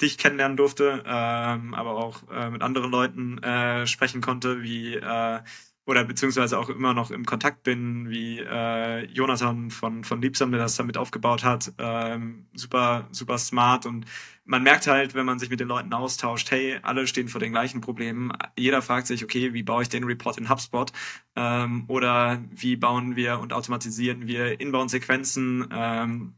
dich 0.00 0.18
kennenlernen 0.18 0.56
durfte, 0.56 1.02
ähm, 1.06 1.74
aber 1.74 1.96
auch 1.96 2.22
äh, 2.30 2.50
mit 2.50 2.62
anderen 2.62 2.90
Leuten 2.90 3.38
äh, 3.42 3.86
sprechen 3.86 4.20
konnte, 4.20 4.62
wie 4.62 4.94
äh, 4.94 5.40
oder 5.84 6.04
beziehungsweise 6.04 6.58
auch 6.58 6.68
immer 6.68 6.94
noch 6.94 7.10
im 7.10 7.24
Kontakt 7.24 7.64
bin, 7.64 8.08
wie 8.08 8.38
äh, 8.38 9.04
Jonathan 9.06 9.70
von, 9.70 10.04
von 10.04 10.22
Liebsam, 10.22 10.52
der 10.52 10.60
das 10.60 10.76
damit 10.76 10.96
aufgebaut 10.96 11.42
hat. 11.42 11.72
Ähm, 11.78 12.46
super, 12.54 13.08
super 13.10 13.36
smart 13.38 13.86
und 13.86 14.06
man 14.44 14.62
merkt 14.62 14.86
halt, 14.86 15.14
wenn 15.14 15.26
man 15.26 15.38
sich 15.38 15.50
mit 15.50 15.60
den 15.60 15.68
Leuten 15.68 15.92
austauscht, 15.92 16.50
hey, 16.50 16.78
alle 16.82 17.06
stehen 17.06 17.28
vor 17.28 17.40
den 17.40 17.52
gleichen 17.52 17.80
Problemen. 17.80 18.32
Jeder 18.56 18.82
fragt 18.82 19.06
sich, 19.06 19.22
okay, 19.22 19.54
wie 19.54 19.62
baue 19.62 19.82
ich 19.82 19.88
den 19.88 20.04
Report 20.04 20.36
in 20.38 20.48
HubSpot? 20.48 20.92
Ähm, 21.36 21.84
oder 21.88 22.42
wie 22.50 22.76
bauen 22.76 23.16
wir 23.16 23.38
und 23.38 23.52
automatisieren 23.52 24.26
wir 24.26 24.60
Inbound-Sequenzen? 24.60 25.68
Ähm, 25.72 26.34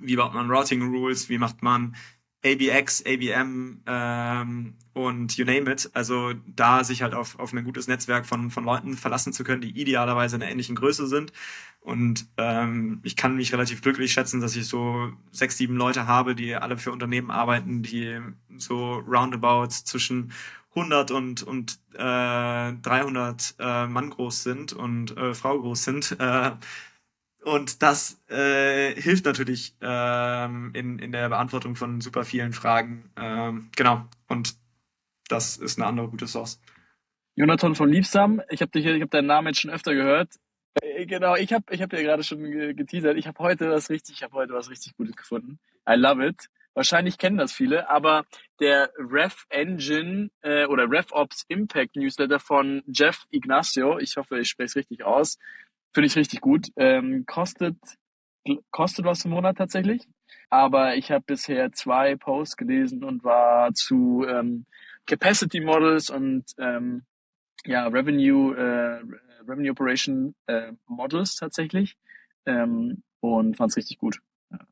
wie 0.00 0.16
baut 0.16 0.32
man 0.32 0.50
Routing 0.50 0.82
Rules? 0.82 1.28
Wie 1.28 1.38
macht 1.38 1.62
man 1.62 1.96
ABX, 2.44 3.04
ABM 3.06 3.82
ähm, 3.86 4.74
und 4.94 5.36
you 5.36 5.44
name 5.44 5.70
it. 5.70 5.90
Also 5.92 6.32
da 6.46 6.84
sich 6.84 7.02
halt 7.02 7.14
auf, 7.14 7.38
auf 7.38 7.52
ein 7.52 7.64
gutes 7.64 7.86
Netzwerk 7.86 8.26
von, 8.26 8.50
von 8.50 8.64
Leuten 8.64 8.96
verlassen 8.96 9.32
zu 9.32 9.44
können, 9.44 9.60
die 9.60 9.78
idealerweise 9.78 10.36
in 10.36 10.42
einer 10.42 10.50
ähnlichen 10.50 10.76
Größe 10.76 11.06
sind. 11.06 11.32
Und 11.80 12.26
ähm, 12.36 13.00
ich 13.02 13.16
kann 13.16 13.36
mich 13.36 13.52
relativ 13.52 13.82
glücklich 13.82 14.12
schätzen, 14.12 14.40
dass 14.40 14.56
ich 14.56 14.66
so 14.66 15.12
sechs, 15.32 15.56
sieben 15.56 15.76
Leute 15.76 16.06
habe, 16.06 16.34
die 16.34 16.54
alle 16.54 16.76
für 16.76 16.92
Unternehmen 16.92 17.30
arbeiten, 17.30 17.82
die 17.82 18.20
so 18.56 18.94
roundabout 19.06 19.68
zwischen 19.68 20.32
100 20.74 21.10
und, 21.10 21.42
und 21.42 21.78
äh, 21.94 21.98
300 22.72 23.54
äh, 23.58 23.86
Mann 23.86 24.10
groß 24.10 24.42
sind 24.42 24.72
und 24.72 25.16
äh, 25.16 25.34
Frau 25.34 25.58
groß 25.58 25.84
sind. 25.84 26.16
Äh, 26.20 26.52
und 27.42 27.82
das 27.82 28.20
äh, 28.28 28.94
hilft 29.00 29.24
natürlich 29.24 29.74
ähm, 29.80 30.72
in, 30.74 30.98
in 30.98 31.12
der 31.12 31.28
Beantwortung 31.28 31.74
von 31.74 32.00
super 32.00 32.24
vielen 32.24 32.52
Fragen. 32.52 33.10
Ähm, 33.16 33.70
genau. 33.76 34.06
Und 34.28 34.56
das 35.28 35.56
ist 35.56 35.78
eine 35.78 35.86
andere 35.86 36.08
gute 36.08 36.26
Source. 36.26 36.60
Jonathan 37.36 37.74
von 37.74 37.88
Liebsam, 37.88 38.42
ich 38.50 38.60
habe 38.60 38.78
hab 38.80 39.10
deinen 39.10 39.26
Namen 39.26 39.48
jetzt 39.48 39.60
schon 39.60 39.70
öfter 39.70 39.94
gehört. 39.94 40.34
Äh, 40.82 41.06
genau, 41.06 41.36
ich 41.36 41.52
habe 41.52 41.64
ich 41.70 41.80
hab 41.80 41.92
ja 41.92 42.02
gerade 42.02 42.22
schon 42.22 42.42
geteasert. 42.76 43.16
Ich 43.16 43.26
habe 43.26 43.38
heute 43.38 43.70
was 43.70 43.88
richtig, 43.88 44.22
heute 44.32 44.52
was 44.52 44.68
richtig 44.68 44.96
Gutes 44.96 45.16
gefunden. 45.16 45.58
I 45.88 45.94
love 45.94 46.24
it. 46.24 46.48
Wahrscheinlich 46.74 47.18
kennen 47.18 47.38
das 47.38 47.52
viele, 47.52 47.90
aber 47.90 48.24
der 48.60 48.92
Ref 48.96 49.44
Engine 49.48 50.30
äh, 50.42 50.66
oder 50.66 50.88
RevOps 50.88 51.44
Impact 51.48 51.96
Newsletter 51.96 52.38
von 52.38 52.82
Jeff 52.86 53.26
Ignacio, 53.30 53.98
ich 53.98 54.16
hoffe, 54.16 54.38
ich 54.38 54.48
spreche 54.48 54.66
es 54.66 54.76
richtig 54.76 55.02
aus, 55.04 55.38
Finde 55.92 56.06
ich 56.06 56.16
richtig 56.16 56.40
gut. 56.40 56.68
Ähm, 56.76 57.24
kostet, 57.26 57.76
kostet 58.70 59.04
was 59.04 59.24
im 59.24 59.32
Monat 59.32 59.58
tatsächlich. 59.58 60.06
Aber 60.48 60.96
ich 60.96 61.10
habe 61.10 61.24
bisher 61.26 61.72
zwei 61.72 62.16
Posts 62.16 62.56
gelesen 62.56 63.04
und 63.04 63.24
war 63.24 63.72
zu 63.74 64.24
ähm, 64.28 64.66
Capacity 65.06 65.60
Models 65.60 66.10
und 66.10 66.44
ähm, 66.58 67.02
ja, 67.64 67.86
Revenue, 67.86 68.56
äh, 68.56 69.02
Revenue 69.48 69.70
Operation 69.70 70.34
äh, 70.46 70.72
Models 70.86 71.36
tatsächlich. 71.36 71.96
Ähm, 72.46 73.02
und 73.20 73.56
fand 73.56 73.70
es 73.70 73.76
richtig 73.76 73.98
gut. 73.98 74.20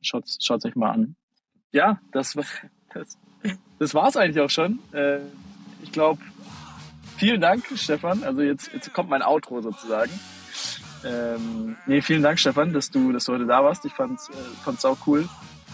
Schaut 0.00 0.24
es 0.26 0.64
euch 0.64 0.74
mal 0.74 0.90
an. 0.90 1.16
Ja, 1.70 2.00
das, 2.12 2.34
das, 2.94 3.18
das 3.78 3.94
war 3.94 4.14
eigentlich 4.16 4.40
auch 4.40 4.50
schon. 4.50 4.78
Äh, 4.92 5.20
ich 5.82 5.92
glaube, 5.92 6.20
vielen 7.16 7.40
Dank, 7.40 7.66
Stefan. 7.76 8.24
Also 8.24 8.42
jetzt, 8.42 8.72
jetzt 8.72 8.92
kommt 8.92 9.10
mein 9.10 9.22
Outro 9.22 9.60
sozusagen. 9.60 10.10
Ähm, 11.04 11.76
nee, 11.86 12.02
vielen 12.02 12.22
Dank, 12.22 12.38
Stefan, 12.38 12.72
dass 12.72 12.90
du, 12.90 13.12
dass 13.12 13.24
du 13.24 13.34
heute 13.34 13.46
da 13.46 13.62
warst. 13.64 13.84
Ich 13.84 13.92
fand's, 13.92 14.28
äh, 14.30 14.32
fand's 14.64 14.84
auch 14.84 14.98
cool. 15.06 15.28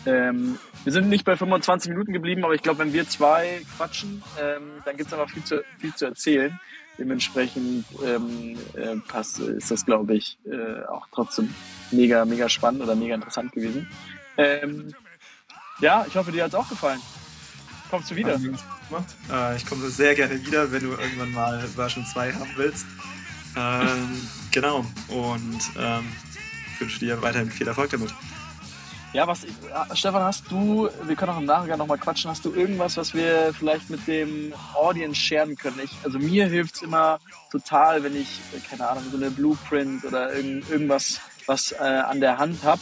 Ähm, 0.06 0.58
wir 0.84 0.92
sind 0.92 1.08
nicht 1.08 1.24
bei 1.24 1.36
25 1.36 1.90
Minuten 1.90 2.12
geblieben, 2.12 2.44
aber 2.44 2.54
ich 2.54 2.62
glaube, 2.62 2.80
wenn 2.80 2.92
wir 2.92 3.08
zwei 3.08 3.62
quatschen, 3.76 4.22
ähm, 4.40 4.82
dann 4.84 4.96
gibt's 4.96 5.12
einfach 5.12 5.30
viel 5.30 5.44
zu, 5.44 5.64
viel 5.78 5.94
zu 5.94 6.06
erzählen. 6.06 6.58
Dementsprechend 6.98 7.86
ähm, 8.04 8.56
äh, 8.74 8.96
passt, 9.08 9.40
ist 9.40 9.70
das, 9.70 9.84
glaube 9.84 10.14
ich, 10.14 10.38
äh, 10.44 10.84
auch 10.86 11.08
trotzdem 11.12 11.52
mega, 11.90 12.24
mega 12.24 12.48
spannend 12.48 12.82
oder 12.82 12.94
mega 12.94 13.14
interessant 13.14 13.52
gewesen. 13.52 13.88
Ähm, 14.36 14.94
ja, 15.80 16.04
ich 16.06 16.14
hoffe, 16.14 16.30
dir 16.30 16.44
hat's 16.44 16.54
auch 16.54 16.68
gefallen. 16.68 17.00
Kommst 17.90 18.10
du 18.10 18.16
wieder? 18.16 18.38
Äh, 19.32 19.56
ich 19.56 19.66
komme 19.66 19.88
sehr 19.88 20.14
gerne 20.14 20.44
wieder, 20.44 20.70
wenn 20.70 20.82
du 20.82 20.90
irgendwann 20.90 21.32
mal 21.32 21.60
Version 21.60 22.04
2 22.06 22.32
haben 22.32 22.50
willst. 22.56 22.86
Ähm, 23.56 24.20
genau. 24.54 24.86
Und 25.08 25.60
ähm, 25.78 26.10
wünsche 26.78 27.00
dir 27.00 27.20
weiterhin 27.20 27.50
viel 27.50 27.68
Erfolg 27.68 27.90
damit. 27.90 28.14
Ja, 29.12 29.28
was, 29.28 29.46
Stefan, 29.94 30.22
hast 30.22 30.50
du, 30.50 30.88
wir 31.04 31.14
können 31.14 31.30
auch 31.30 31.38
im 31.38 31.44
Nachgang 31.44 31.78
nochmal 31.78 31.98
quatschen, 31.98 32.30
hast 32.30 32.44
du 32.44 32.52
irgendwas, 32.52 32.96
was 32.96 33.14
wir 33.14 33.54
vielleicht 33.56 33.88
mit 33.88 34.08
dem 34.08 34.52
Audience 34.74 35.20
sharen 35.20 35.54
können? 35.54 35.78
Ich, 35.84 35.92
also 36.02 36.18
mir 36.18 36.46
hilft 36.46 36.76
es 36.76 36.82
immer 36.82 37.20
total, 37.52 38.02
wenn 38.02 38.16
ich, 38.16 38.40
keine 38.68 38.88
Ahnung, 38.88 39.04
so 39.12 39.16
eine 39.16 39.30
Blueprint 39.30 40.04
oder 40.04 40.34
irgend, 40.34 40.68
irgendwas 40.68 41.20
was 41.46 41.72
äh, 41.72 41.84
an 41.84 42.20
der 42.20 42.38
Hand 42.38 42.64
habe. 42.64 42.80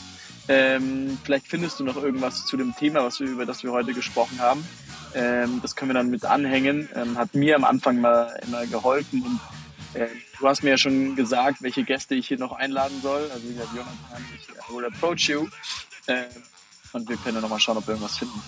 Ähm, 0.48 1.18
vielleicht 1.22 1.48
findest 1.48 1.80
du 1.80 1.84
noch 1.84 1.96
irgendwas 1.96 2.46
zu 2.46 2.56
dem 2.56 2.74
Thema, 2.76 3.04
was 3.04 3.20
wir, 3.20 3.28
über 3.28 3.44
das 3.44 3.62
wir 3.62 3.72
heute 3.72 3.92
gesprochen 3.92 4.40
haben. 4.40 4.66
Ähm, 5.14 5.60
das 5.60 5.76
können 5.76 5.90
wir 5.90 5.94
dann 5.94 6.08
mit 6.08 6.24
anhängen. 6.24 6.88
Ähm, 6.94 7.18
hat 7.18 7.34
mir 7.34 7.56
am 7.56 7.64
Anfang 7.64 8.00
mal 8.00 8.40
immer 8.46 8.66
geholfen 8.66 9.22
und 9.22 10.00
äh, 10.00 10.08
du 10.42 10.48
hast 10.48 10.62
mir 10.62 10.70
ja 10.70 10.78
schon 10.78 11.14
gesagt, 11.14 11.62
welche 11.62 11.84
Gäste 11.84 12.16
ich 12.16 12.26
hier 12.26 12.38
noch 12.38 12.52
einladen 12.52 13.00
soll. 13.00 13.30
Also 13.32 13.48
wie 13.48 13.54
gesagt, 13.54 13.70
Jonathan, 13.72 14.24
ich 14.36 14.74
will 14.74 14.84
approach 14.84 15.28
you. 15.28 15.46
Äh, 16.06 16.24
und 16.92 17.08
wir 17.08 17.16
können 17.16 17.36
ja 17.36 17.40
nochmal 17.40 17.60
schauen, 17.60 17.76
ob 17.76 17.86
wir 17.86 17.94
irgendwas 17.94 18.18
finden. 18.18 18.42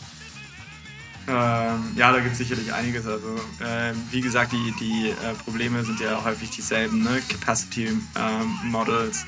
Ähm, 1.29 1.93
ja, 1.97 2.13
da 2.13 2.19
gibt 2.19 2.33
es 2.33 2.39
sicherlich 2.39 2.73
einiges. 2.73 3.07
Also 3.07 3.37
äh, 3.61 3.95
wie 4.11 4.21
gesagt, 4.21 4.53
die, 4.53 4.75
die 4.81 5.11
äh, 5.11 5.35
Probleme 5.45 5.85
sind 5.85 6.01
ja 6.01 6.23
häufig 6.25 6.51
dieselben. 6.51 7.03
Ne? 7.03 7.23
Capacity 7.29 7.87
ähm, 7.87 8.59
Models, 8.65 9.25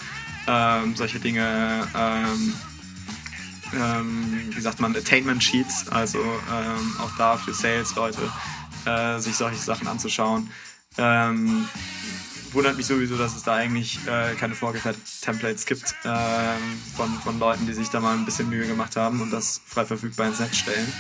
ähm, 0.49 0.97
solche 0.97 1.21
Dinge. 1.21 1.87
Ähm, 1.95 2.55
ähm, 3.75 4.43
wie 4.51 4.61
sagt 4.61 4.81
man, 4.81 4.95
Attainment 4.95 5.43
Sheets, 5.43 5.89
also 5.89 6.19
ähm, 6.19 6.97
auch 7.01 7.11
da 7.17 7.37
für 7.37 7.53
Sales-Leute, 7.53 8.31
äh, 8.85 9.19
sich 9.19 9.37
solche 9.37 9.59
Sachen 9.59 9.87
anzuschauen. 9.89 10.51
Wundert 12.57 12.79
mich 12.79 12.87
sowieso, 12.87 13.19
dass 13.19 13.37
es 13.37 13.43
da 13.43 13.55
eigentlich 13.55 13.99
äh, 14.07 14.35
keine 14.35 14.55
vorgefertigten 14.55 15.21
Templates 15.21 15.67
gibt 15.67 15.95
ähm, 16.07 16.81
von, 16.97 17.13
von 17.21 17.39
Leuten, 17.39 17.67
die 17.67 17.75
sich 17.75 17.91
da 17.91 18.01
mal 18.01 18.17
ein 18.17 18.25
bisschen 18.25 18.49
Mühe 18.49 18.67
gemacht 18.67 18.97
haben 18.97 19.21
und 19.21 19.31
das 19.31 19.61
frei 19.67 19.85
verfügbar 19.85 20.29
ins 20.29 20.41
Netz 20.41 20.57
stellen. 20.57 20.91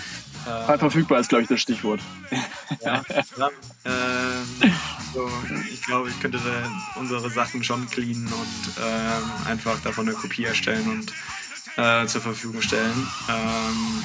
Äh, 0.44 0.66
frei 0.66 0.76
verfügbar 0.76 1.18
ist, 1.18 1.30
glaube 1.30 1.44
ich, 1.44 1.48
das 1.48 1.62
Stichwort. 1.62 2.02
Ja, 2.84 3.02
ja 3.38 3.50
ähm, 3.86 4.72
so, 5.14 5.30
ich 5.72 5.80
glaube, 5.80 6.10
ich 6.10 6.20
könnte 6.20 6.38
unsere 6.96 7.30
Sachen 7.30 7.64
schon 7.64 7.88
cleanen 7.88 8.26
und 8.26 8.72
ähm, 8.78 9.22
einfach 9.46 9.80
davon 9.80 10.06
eine 10.06 10.14
Kopie 10.18 10.44
erstellen 10.44 10.86
und 10.90 11.12
äh, 11.82 12.06
zur 12.06 12.20
Verfügung 12.20 12.60
stellen. 12.60 13.08
Ähm, 13.30 14.04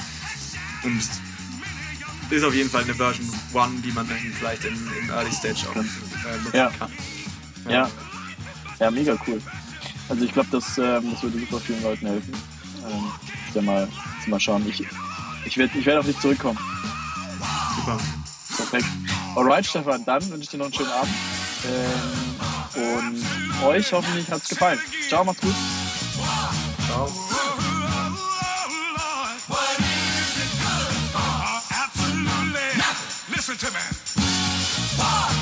und 0.84 1.02
ist 2.30 2.44
auf 2.44 2.54
jeden 2.54 2.70
Fall 2.70 2.84
eine 2.84 2.94
Version 2.94 3.28
1, 3.54 3.82
die 3.82 3.92
man 3.92 4.08
dann 4.08 4.16
vielleicht 4.38 4.64
im, 4.64 4.90
im 5.02 5.10
Early 5.10 5.32
Stage 5.32 5.68
auch 5.68 5.76
äh, 5.76 5.82
nutzen 6.42 6.56
ja. 6.56 6.70
kann. 6.70 6.90
Ja. 7.68 7.90
ja. 8.78 8.90
mega 8.90 9.16
cool. 9.26 9.40
Also 10.08 10.24
ich 10.24 10.32
glaube, 10.32 10.48
das, 10.50 10.78
ähm, 10.78 11.12
das 11.12 11.22
würde 11.22 11.38
super 11.38 11.60
vielen 11.60 11.82
Leuten 11.82 12.06
helfen. 12.06 12.34
Ähm, 12.86 13.04
ja 13.54 13.62
mal, 13.62 13.88
mal 14.26 14.40
schauen. 14.40 14.66
Ich, 14.68 14.84
ich 15.44 15.56
werde 15.56 15.78
ich 15.78 15.86
werd 15.86 15.98
auf 15.98 16.06
dich 16.06 16.18
zurückkommen. 16.18 16.58
Super. 17.76 17.98
Perfekt. 18.56 18.86
Alright, 19.34 19.66
Stefan, 19.66 20.04
dann 20.04 20.22
wünsche 20.22 20.42
ich 20.42 20.48
dir 20.50 20.58
noch 20.58 20.66
einen 20.66 20.74
schönen 20.74 20.90
Abend. 20.90 21.14
Ähm, 21.64 22.42
und 22.74 23.64
euch 23.64 23.92
hoffentlich 23.92 24.30
hat 24.30 24.42
es 24.42 24.48
gefallen. 24.48 24.78
Ciao, 25.08 25.24
macht's 25.24 25.40
gut. 25.40 25.54
Ciao. 26.86 27.08
To 33.62 33.70
me. 33.70 35.38